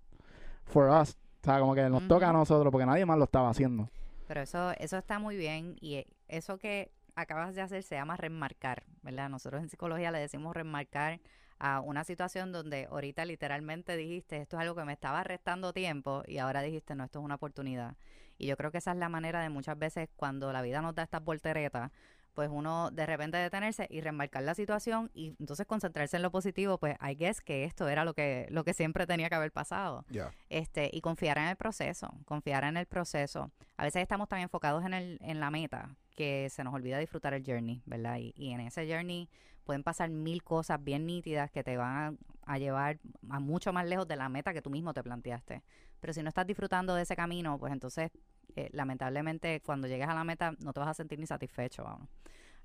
for 0.64 0.90
us. 0.90 1.18
O 1.42 1.44
sea, 1.44 1.60
como 1.60 1.76
que 1.76 1.90
nos 1.90 2.08
toca 2.08 2.30
a 2.30 2.34
nosotros, 2.34 2.72
porque 2.72 2.86
nadie 2.86 3.06
más 3.06 3.18
lo 3.18 3.26
estaba 3.26 3.50
haciendo. 3.50 3.90
Pero 4.28 4.42
eso, 4.42 4.72
eso 4.78 4.98
está 4.98 5.20
muy 5.20 5.36
bien 5.36 5.76
y 5.82 5.96
eh, 5.96 6.08
eso 6.28 6.58
que 6.58 6.92
acabas 7.16 7.56
de 7.56 7.62
hacer 7.62 7.84
se 7.84 7.96
llama 7.96 8.16
remarcar, 8.16 8.84
¿verdad? 9.02 9.30
Nosotros 9.30 9.62
en 9.62 9.70
psicología 9.70 10.12
le 10.12 10.20
decimos 10.20 10.56
remarcar 10.56 11.20
a 11.62 11.80
una 11.80 12.04
situación 12.04 12.52
donde 12.52 12.88
ahorita 12.90 13.24
literalmente 13.24 13.96
dijiste, 13.96 14.38
esto 14.38 14.58
es 14.58 14.62
algo 14.62 14.76
que 14.76 14.84
me 14.84 14.94
estaba 14.94 15.24
restando 15.24 15.74
tiempo 15.74 16.24
y 16.26 16.40
ahora 16.40 16.64
dijiste, 16.64 16.96
no, 16.96 17.04
esto 17.04 17.20
es 17.20 17.26
una 17.26 17.36
oportunidad. 17.36 17.96
Y 18.40 18.48
yo 18.48 18.58
creo 18.58 18.72
que 18.72 18.80
esa 18.80 18.94
es 18.94 18.98
la 18.98 19.10
manera 19.10 19.42
de 19.42 19.50
muchas 19.50 19.78
veces 19.78 20.10
cuando 20.16 20.52
la 20.52 20.64
vida 20.64 20.82
nos 20.82 20.96
da 20.96 21.04
estas 21.04 21.24
volteretas, 21.24 21.92
pues 22.34 22.50
uno 22.52 22.90
de 22.90 23.06
repente 23.06 23.38
detenerse 23.38 23.86
y 23.92 24.02
remarcar 24.02 24.42
la 24.42 24.56
situación 24.56 25.12
y 25.14 25.36
entonces 25.40 25.68
concentrarse 25.68 26.16
en 26.16 26.24
lo 26.24 26.32
positivo, 26.32 26.80
pues 26.80 26.96
I 27.00 27.14
guess 27.14 27.42
que 27.42 27.64
esto 27.66 27.88
era 27.88 28.06
lo 28.06 28.16
que 28.16 28.48
lo 28.50 28.64
que 28.64 28.74
siempre 28.74 29.06
tenía 29.06 29.30
que 29.30 29.36
haber 29.36 29.52
pasado. 29.52 30.04
Este, 30.50 30.90
y 30.92 31.02
confiar 31.02 31.38
en 31.38 31.44
el 31.44 31.58
proceso, 31.58 32.12
confiar 32.26 32.64
en 32.64 32.78
el 32.78 32.88
proceso. 32.88 33.52
A 33.78 33.84
veces 33.84 34.02
estamos 34.02 34.28
tan 34.28 34.40
enfocados 34.40 34.84
en 34.84 34.96
el 34.96 35.20
en 35.22 35.40
la 35.40 35.52
meta 35.52 35.96
que 36.16 36.50
se 36.50 36.64
nos 36.64 36.74
olvida 36.74 36.98
disfrutar 36.98 37.36
el 37.36 37.44
journey, 37.46 37.84
¿verdad? 37.86 38.18
Y, 38.18 38.34
y 38.36 38.52
en 38.52 38.62
ese 38.62 38.92
journey 38.92 39.30
pueden 39.66 39.84
pasar 39.84 40.10
mil 40.10 40.44
cosas 40.44 40.84
bien 40.84 41.06
nítidas 41.06 41.52
que 41.52 41.64
te 41.64 41.78
van 41.78 42.18
a, 42.46 42.58
llevar 42.58 43.00
a 43.30 43.40
mucho 43.40 43.72
más 43.74 43.86
lejos 43.88 44.08
de 44.08 44.16
la 44.16 44.30
meta 44.30 44.54
que 44.54 44.62
tú 44.62 44.70
mismo 44.70 44.94
te 44.94 45.04
planteaste. 45.04 45.64
Pero 46.00 46.14
si 46.14 46.24
no 46.24 46.30
estás 46.30 46.48
disfrutando 46.48 46.96
de 46.96 47.04
ese 47.04 47.16
camino, 47.16 47.58
pues 47.60 47.72
entonces 47.72 48.12
eh, 48.56 48.70
lamentablemente 48.74 49.62
cuando 49.62 49.88
llegues 49.88 50.08
a 50.08 50.16
la 50.16 50.24
meta 50.24 50.54
no 50.64 50.74
te 50.74 50.80
vas 50.80 50.90
a 50.90 50.94
sentir 50.94 51.20
ni 51.20 51.28
satisfecho. 51.28 51.84
vamos. 51.84 52.10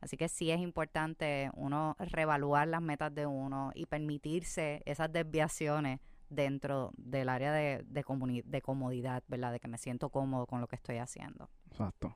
Así 0.00 0.16
que 0.16 0.28
sí 0.28 0.50
es 0.50 0.60
importante 0.60 1.50
uno 1.54 1.96
reevaluar 1.98 2.68
las 2.68 2.82
metas 2.82 3.14
de 3.14 3.26
uno 3.26 3.72
y 3.74 3.86
permitirse 3.86 4.82
esas 4.84 5.12
desviaciones 5.12 6.00
dentro 6.28 6.92
del 6.96 7.28
área 7.28 7.52
de, 7.52 7.84
de, 7.84 8.42
de 8.44 8.62
comodidad, 8.62 9.22
¿verdad? 9.28 9.52
De 9.52 9.60
que 9.60 9.68
me 9.68 9.78
siento 9.78 10.10
cómodo 10.10 10.46
con 10.46 10.60
lo 10.60 10.66
que 10.66 10.76
estoy 10.76 10.98
haciendo. 10.98 11.48
Exacto. 11.70 12.14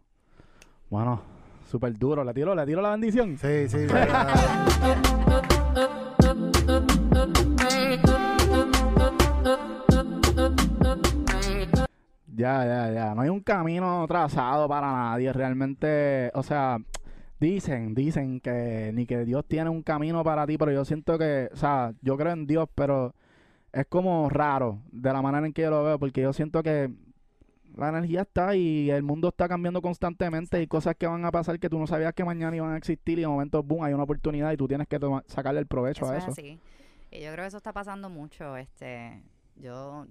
Bueno, 0.90 1.22
súper 1.70 1.96
duro. 1.96 2.24
¿Le 2.24 2.34
tiro, 2.34 2.54
le 2.54 2.66
tiro 2.66 2.82
la 2.82 2.90
bendición? 2.90 3.38
Sí, 3.38 3.68
sí. 3.68 3.86
Ya, 12.26 12.64
ya, 12.64 12.90
ya. 12.90 13.14
No 13.14 13.22
hay 13.22 13.28
un 13.28 13.40
camino 13.40 14.04
trazado 14.08 14.68
para 14.68 14.90
nadie. 14.90 15.32
Realmente, 15.32 16.30
o 16.34 16.42
sea, 16.42 16.78
dicen, 17.38 17.94
dicen 17.94 18.40
que 18.40 18.90
ni 18.94 19.06
que 19.06 19.24
Dios 19.24 19.44
tiene 19.46 19.70
un 19.70 19.82
camino 19.82 20.24
para 20.24 20.46
ti, 20.46 20.58
pero 20.58 20.72
yo 20.72 20.84
siento 20.84 21.18
que, 21.18 21.50
o 21.52 21.56
sea, 21.56 21.92
yo 22.02 22.16
creo 22.16 22.32
en 22.32 22.46
Dios, 22.46 22.68
pero 22.74 23.14
es 23.72 23.86
como 23.86 24.28
raro 24.28 24.80
de 24.90 25.12
la 25.12 25.22
manera 25.22 25.46
en 25.46 25.52
que 25.52 25.62
yo 25.62 25.70
lo 25.70 25.84
veo, 25.84 25.98
porque 25.98 26.22
yo 26.22 26.32
siento 26.32 26.62
que 26.62 26.90
la 27.80 27.88
energía 27.88 28.22
está 28.22 28.54
y 28.56 28.90
el 28.90 29.02
mundo 29.02 29.28
está 29.28 29.48
cambiando 29.48 29.80
constantemente 29.82 30.60
y 30.62 30.66
cosas 30.66 30.94
que 30.96 31.06
van 31.06 31.24
a 31.24 31.30
pasar 31.30 31.58
que 31.58 31.68
tú 31.68 31.78
no 31.78 31.86
sabías 31.86 32.12
que 32.14 32.24
mañana 32.24 32.54
iban 32.56 32.72
a 32.72 32.76
existir 32.76 33.18
y 33.18 33.22
de 33.22 33.28
momento, 33.28 33.62
boom, 33.62 33.84
hay 33.84 33.92
una 33.94 34.02
oportunidad 34.04 34.52
y 34.52 34.56
tú 34.56 34.66
tienes 34.68 34.86
que 34.88 34.98
sacarle 35.26 35.60
el 35.60 35.66
provecho 35.66 36.04
Eso 36.04 36.12
a 36.12 36.16
es 36.16 36.22
eso. 36.24 36.32
así. 36.32 36.58
Y 37.10 37.20
yo 37.20 37.32
creo 37.32 37.44
que 37.44 37.48
eso 37.48 37.56
está 37.56 37.72
pasando 37.72 38.08
mucho. 38.10 38.56
Este, 38.56 39.22
yo, 39.56 40.06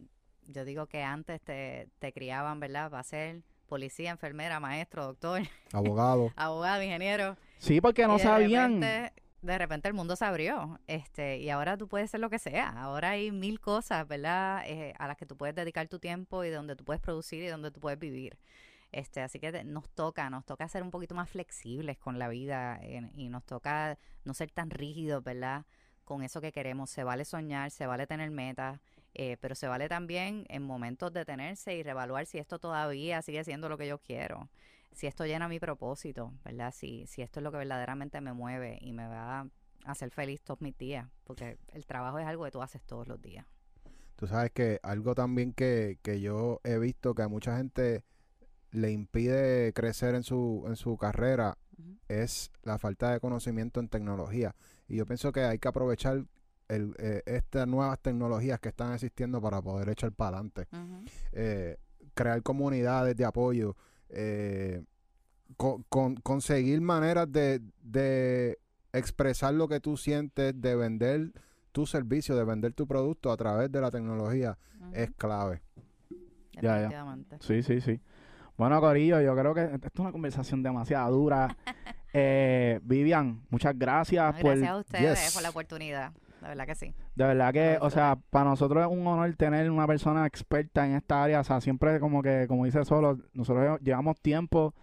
yo 0.47 0.65
digo 0.65 0.87
que 0.87 1.03
antes 1.03 1.41
te, 1.41 1.87
te 1.99 2.11
criaban, 2.11 2.59
¿verdad? 2.59 2.89
Para 2.91 3.03
ser 3.03 3.41
policía, 3.67 4.09
enfermera, 4.11 4.59
maestro, 4.59 5.05
doctor, 5.05 5.41
Abogado. 5.73 6.31
abogado, 6.35 6.81
ingeniero. 6.83 7.37
Sí, 7.59 7.79
porque 7.81 8.07
no 8.07 8.15
Y 8.15 8.17
de 8.17 8.23
sabían. 8.23 8.81
repente- 8.81 9.13
de 9.41 9.57
repente 9.57 9.87
el 9.87 9.93
mundo 9.93 10.15
se 10.15 10.25
abrió, 10.25 10.79
este, 10.87 11.37
y 11.37 11.49
ahora 11.49 11.77
tú 11.77 11.87
puedes 11.87 12.11
ser 12.11 12.19
lo 12.19 12.29
que 12.29 12.39
sea. 12.39 12.69
Ahora 12.69 13.11
hay 13.11 13.31
mil 13.31 13.59
cosas, 13.59 14.07
¿verdad? 14.07 14.63
Eh, 14.65 14.93
a 14.99 15.07
las 15.07 15.17
que 15.17 15.25
tú 15.25 15.37
puedes 15.37 15.55
dedicar 15.55 15.87
tu 15.87 15.99
tiempo 15.99 16.43
y 16.43 16.49
donde 16.49 16.75
tú 16.75 16.83
puedes 16.83 17.01
producir 17.01 17.43
y 17.43 17.47
donde 17.47 17.71
tú 17.71 17.79
puedes 17.79 17.99
vivir. 17.99 18.37
Este, 18.91 19.21
así 19.21 19.39
que 19.39 19.63
nos 19.63 19.89
toca, 19.89 20.29
nos 20.29 20.45
toca 20.45 20.67
ser 20.67 20.83
un 20.83 20.91
poquito 20.91 21.15
más 21.15 21.29
flexibles 21.29 21.97
con 21.99 22.17
la 22.19 22.27
vida 22.27 22.81
y 23.15 23.29
nos 23.29 23.45
toca 23.45 23.97
no 24.25 24.33
ser 24.33 24.51
tan 24.51 24.69
rígidos, 24.71 25.23
¿verdad? 25.23 25.65
Con 26.03 26.23
eso 26.23 26.41
que 26.41 26.51
queremos. 26.51 26.89
Se 26.89 27.03
vale 27.03 27.23
soñar, 27.23 27.71
se 27.71 27.85
vale 27.85 28.07
tener 28.07 28.31
metas, 28.31 28.79
eh, 29.13 29.37
pero 29.41 29.55
se 29.55 29.67
vale 29.67 29.87
también 29.89 30.45
en 30.49 30.63
momentos 30.63 31.13
detenerse 31.13 31.75
y 31.75 31.83
reevaluar 31.83 32.25
si 32.25 32.39
esto 32.39 32.59
todavía 32.59 33.21
sigue 33.21 33.43
siendo 33.43 33.69
lo 33.69 33.77
que 33.77 33.87
yo 33.87 33.99
quiero 33.99 34.49
si 34.91 35.07
esto 35.07 35.25
llena 35.25 35.47
mi 35.47 35.59
propósito, 35.59 36.33
¿verdad? 36.43 36.73
Si, 36.75 37.05
si 37.07 37.21
esto 37.21 37.39
es 37.39 37.43
lo 37.43 37.51
que 37.51 37.57
verdaderamente 37.57 38.21
me 38.21 38.33
mueve 38.33 38.77
y 38.81 38.93
me 38.93 39.07
va 39.07 39.41
a 39.41 39.47
hacer 39.85 40.11
feliz 40.11 40.41
todos 40.41 40.61
mis 40.61 40.77
días, 40.77 41.07
porque 41.23 41.57
el 41.73 41.85
trabajo 41.85 42.19
es 42.19 42.27
algo 42.27 42.43
que 42.45 42.51
tú 42.51 42.61
haces 42.61 42.81
todos 42.83 43.07
los 43.07 43.21
días. 43.21 43.45
Tú 44.15 44.27
sabes 44.27 44.51
que 44.51 44.79
algo 44.83 45.15
también 45.15 45.53
que, 45.53 45.97
que 46.01 46.19
yo 46.19 46.59
he 46.63 46.77
visto 46.77 47.15
que 47.15 47.21
a 47.21 47.27
mucha 47.29 47.55
gente 47.57 48.03
le 48.71 48.91
impide 48.91 49.73
crecer 49.73 50.15
en 50.15 50.23
su, 50.23 50.65
en 50.67 50.75
su 50.75 50.97
carrera 50.97 51.57
es 52.07 52.51
la 52.63 52.77
falta 52.77 53.11
de 53.11 53.19
conocimiento 53.19 53.79
en 53.79 53.87
tecnología. 53.87 54.55
Y 54.87 54.97
yo 54.97 55.05
pienso 55.05 55.31
que 55.31 55.41
hay 55.41 55.59
que 55.59 55.67
aprovechar 55.67 56.25
el, 56.67 56.95
eh, 56.99 57.23
estas 57.25 57.67
nuevas 57.67 57.99
tecnologías 57.99 58.59
que 58.59 58.69
están 58.69 58.93
existiendo 58.93 59.41
para 59.41 59.61
poder 59.61 59.89
echar 59.89 60.11
para 60.11 60.37
adelante. 60.37 60.67
Eh, 61.31 61.77
crear 62.13 62.41
comunidades 62.43 63.15
de 63.15 63.25
apoyo, 63.25 63.75
eh, 64.09 64.83
co- 65.57 65.83
con- 65.89 66.15
conseguir 66.15 66.81
maneras 66.81 67.31
de, 67.31 67.61
de 67.81 68.59
expresar 68.93 69.53
lo 69.53 69.67
que 69.67 69.79
tú 69.79 69.97
sientes, 69.97 70.59
de 70.59 70.75
vender 70.75 71.31
tu 71.71 71.85
servicio, 71.85 72.35
de 72.35 72.43
vender 72.43 72.73
tu 72.73 72.87
producto 72.87 73.31
a 73.31 73.37
través 73.37 73.71
de 73.71 73.79
la 73.81 73.91
tecnología 73.91 74.57
es 74.93 75.11
clave. 75.17 75.61
Ya, 76.53 76.61
ya. 76.61 76.73
Definitivamente. 76.75 77.37
Sí, 77.41 77.63
sí, 77.63 77.79
sí. 77.81 78.01
Bueno, 78.57 78.81
Corillo, 78.81 79.21
yo 79.21 79.35
creo 79.35 79.53
que 79.53 79.63
esto 79.65 79.87
es 79.93 79.99
una 79.99 80.11
conversación 80.11 80.63
demasiado 80.63 81.15
dura. 81.15 81.55
Eh, 82.11 82.79
Vivian, 82.81 83.43
muchas 83.51 83.77
gracias 83.77 84.33
No, 84.33 84.41
por... 84.41 84.49
gracias 84.57 84.69
a 84.71 84.77
ustedes 84.77 85.23
yes. 85.25 85.33
por 85.35 85.43
la 85.43 85.49
oportunidad. 85.51 86.11
La 86.41 86.49
verdad 86.49 86.65
que 86.65 86.75
sí. 86.75 86.93
De 87.15 87.25
verdad 87.25 87.53
que, 87.53 87.77
o 87.81 87.89
sea, 87.89 88.17
para 88.29 88.49
nosotros 88.49 88.83
es 88.83 88.91
un 88.91 89.05
honor 89.05 89.33
tener 89.35 89.69
una 89.69 89.87
persona 89.87 90.25
experta 90.25 90.85
en 90.85 90.95
esta 90.95 91.23
área. 91.23 91.41
O 91.41 91.43
sea, 91.43 91.61
siempre 91.61 91.99
como 91.99 92.21
que, 92.21 92.45
como 92.47 92.65
dice 92.65 92.83
Solo, 92.85 93.19
nosotros 93.33 93.79
llevamos 93.81 94.19
tiempo 94.21 94.73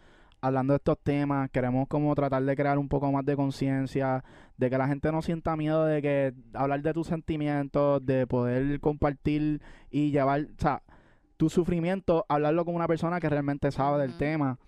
hablando 0.41 0.75
de 0.75 0.77
estos 0.77 0.99
temas. 1.03 1.51
Queremos 1.51 1.89
como 1.89 2.15
tratar 2.15 2.43
de 2.43 2.57
crear 2.57 2.79
un 2.79 2.89
poco 2.89 3.11
más 3.11 3.25
de 3.25 3.37
conciencia, 3.37 4.23
de 4.57 4.71
que 4.71 4.79
la 4.79 4.87
gente 4.87 5.11
no 5.13 5.23
sienta 5.23 5.57
miedo 5.57 5.85
de 5.85 6.03
que 6.03 6.35
hablar 6.53 6.83
de 6.83 6.93
tus 6.93 7.07
sentimientos, 7.07 8.05
de 8.05 8.27
poder 8.27 8.81
compartir 8.81 9.63
y 9.91 10.11
llevar, 10.11 10.43
o 10.43 10.61
sea, 10.61 10.83
tu 11.37 11.51
sufrimiento, 11.51 12.25
hablarlo 12.29 12.65
con 12.65 12.75
una 12.75 12.87
persona 12.87 13.21
que 13.21 13.29
realmente 13.29 13.71
sabe 13.71 14.03
del 14.03 14.17
tema. 14.17 14.59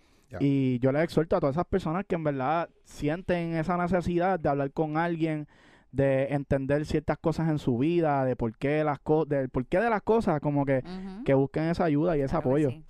Y 0.40 0.78
yo 0.80 0.92
les 0.92 1.04
exhorto 1.04 1.36
a 1.36 1.40
todas 1.40 1.56
esas 1.56 1.64
personas 1.64 2.04
que 2.06 2.14
en 2.14 2.24
verdad 2.24 2.68
sienten 2.84 3.54
esa 3.54 3.78
necesidad 3.78 4.38
de 4.38 4.50
hablar 4.50 4.70
con 4.72 4.98
alguien, 4.98 5.48
de 5.92 6.26
entender 6.34 6.84
ciertas 6.86 7.18
cosas 7.18 7.48
en 7.48 7.58
su 7.58 7.78
vida, 7.78 8.24
de 8.24 8.36
por 8.36 8.56
qué 8.56 8.84
las 8.84 8.98
cosas, 8.98 9.28
del 9.30 9.48
por 9.48 9.66
qué 9.66 9.78
de 9.80 9.88
las 9.90 10.02
cosas, 10.02 10.40
como 10.40 10.64
que, 10.66 10.82
Ujú. 10.84 11.24
que 11.24 11.34
busquen 11.34 11.64
esa 11.64 11.84
ayuda 11.84 12.16
y 12.16 12.20
ese 12.20 12.30
Claro 12.30 12.48
apoyo. 12.50 12.70
sí. 12.70 12.84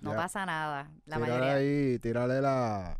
No 0.00 0.10
Ya. 0.12 0.16
pasa 0.16 0.46
nada. 0.46 0.90
La 1.06 1.16
Tírale 1.16 1.32
mayoría. 1.32 1.54
ahí, 1.54 1.98
tírale 1.98 2.40
la... 2.40 2.98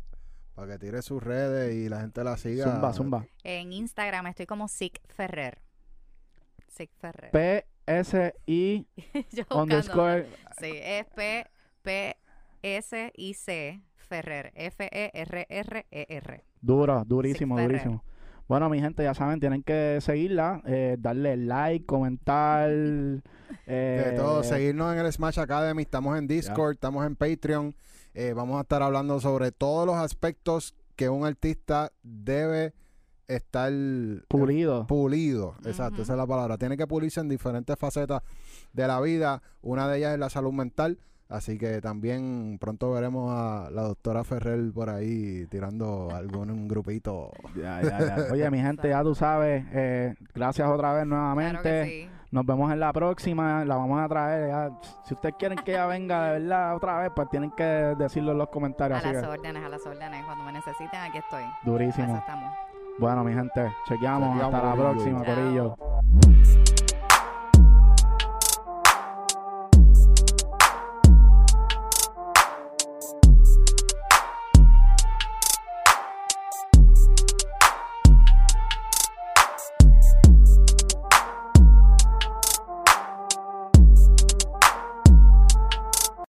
Para 0.53 0.73
que 0.73 0.79
tire 0.79 1.01
sus 1.01 1.23
redes 1.23 1.73
y 1.73 1.89
la 1.89 2.01
gente 2.01 2.23
la 2.23 2.37
siga. 2.37 2.65
Zumba, 2.65 2.93
zumba. 2.93 3.25
En 3.43 3.73
Instagram 3.73 4.27
estoy 4.27 4.45
como 4.45 4.67
Sick 4.67 5.01
Ferrer. 5.07 5.59
Sick 6.67 6.91
Ferrer. 6.97 7.31
P-S-I 7.31 8.87
Yo 9.31 9.43
buscando. 9.43 9.61
underscore. 9.63 10.27
Sí, 10.59 10.71
es 10.75 11.05
P, 11.15 11.47
P, 11.81 12.15
S, 12.61 13.11
I, 13.15 13.33
C, 13.33 13.81
Ferrer. 13.95 14.51
E 14.55 14.67
F-E-R-R-E-R. 14.67 16.43
Duro, 16.61 17.03
durísimo, 17.05 17.59
durísimo. 17.59 18.03
Bueno, 18.51 18.69
mi 18.69 18.81
gente, 18.81 19.01
ya 19.01 19.13
saben, 19.13 19.39
tienen 19.39 19.63
que 19.63 19.99
seguirla, 20.01 20.61
eh, 20.65 20.97
darle 20.99 21.37
like, 21.37 21.85
comentar. 21.85 22.69
De 22.69 23.21
eh, 23.65 24.13
todo, 24.17 24.43
seguirnos 24.43 24.91
en 24.91 25.05
el 25.05 25.13
Smash 25.13 25.39
Academy, 25.39 25.83
estamos 25.83 26.17
en 26.17 26.27
Discord, 26.27 26.73
estamos 26.73 27.05
en 27.05 27.15
Patreon, 27.15 27.73
eh, 28.13 28.33
vamos 28.35 28.57
a 28.57 28.63
estar 28.63 28.83
hablando 28.83 29.21
sobre 29.21 29.53
todos 29.53 29.87
los 29.87 29.95
aspectos 29.95 30.75
que 30.97 31.07
un 31.07 31.23
artista 31.23 31.93
debe 32.03 32.73
estar 33.29 33.71
eh, 33.71 34.19
Pulido. 34.27 34.85
pulido, 34.85 35.55
exacto, 35.63 36.01
esa 36.01 36.11
es 36.11 36.17
la 36.17 36.27
palabra, 36.27 36.57
tiene 36.57 36.75
que 36.75 36.87
pulirse 36.87 37.21
en 37.21 37.29
diferentes 37.29 37.77
facetas 37.79 38.21
de 38.73 38.85
la 38.85 38.99
vida, 38.99 39.41
una 39.61 39.87
de 39.87 39.99
ellas 39.99 40.11
es 40.11 40.19
la 40.19 40.29
salud 40.29 40.51
mental, 40.51 40.99
así 41.31 41.57
que 41.57 41.81
también 41.81 42.57
pronto 42.59 42.91
veremos 42.91 43.31
a 43.33 43.69
la 43.71 43.83
doctora 43.83 44.23
Ferrer 44.23 44.71
por 44.73 44.89
ahí 44.89 45.45
tirando 45.49 46.09
algún 46.13 46.67
grupito. 46.67 47.31
Ya, 47.55 47.81
ya, 47.81 47.99
ya. 47.99 48.17
Oye, 48.31 48.49
mi 48.51 48.59
gente, 48.59 48.89
ya 48.89 49.01
tú 49.03 49.15
sabes, 49.15 49.65
eh, 49.73 50.13
gracias 50.35 50.67
otra 50.69 50.93
vez 50.93 51.05
nuevamente. 51.07 51.61
Claro 51.61 51.63
que 51.63 51.85
sí. 51.85 52.09
Nos 52.31 52.45
vemos 52.45 52.71
en 52.71 52.79
la 52.79 52.93
próxima, 52.93 53.65
la 53.65 53.75
vamos 53.75 53.99
a 53.99 54.07
traer. 54.07 54.47
ya. 54.49 54.71
Si 55.03 55.13
ustedes 55.13 55.35
quieren 55.37 55.57
que 55.57 55.71
ella 55.71 55.85
venga 55.85 56.27
de 56.31 56.39
verdad 56.39 56.75
otra 56.77 56.99
vez, 57.01 57.11
pues 57.13 57.29
tienen 57.29 57.51
que 57.51 57.63
decirlo 57.63 58.31
en 58.31 58.37
los 58.37 58.47
comentarios. 58.47 58.97
A 58.97 59.01
Así 59.03 59.13
las 59.13 59.23
que, 59.23 59.29
órdenes, 59.29 59.63
a 59.63 59.67
las 59.69 59.85
órdenes. 59.85 60.23
Cuando 60.23 60.45
me 60.45 60.53
necesiten, 60.53 60.99
aquí 61.01 61.17
estoy. 61.17 61.43
Eso 61.43 61.71
durísimo. 61.71 62.15
estamos. 62.15 62.53
Bueno, 62.99 63.23
mi 63.25 63.33
gente, 63.33 63.73
chequeamos. 63.85 64.33
Chequeamos, 64.33 64.53
Hasta 64.53 64.63
la 64.69 64.75
próxima, 64.75 65.25
Chao. 65.25 65.35
Corillo. 65.35 66.80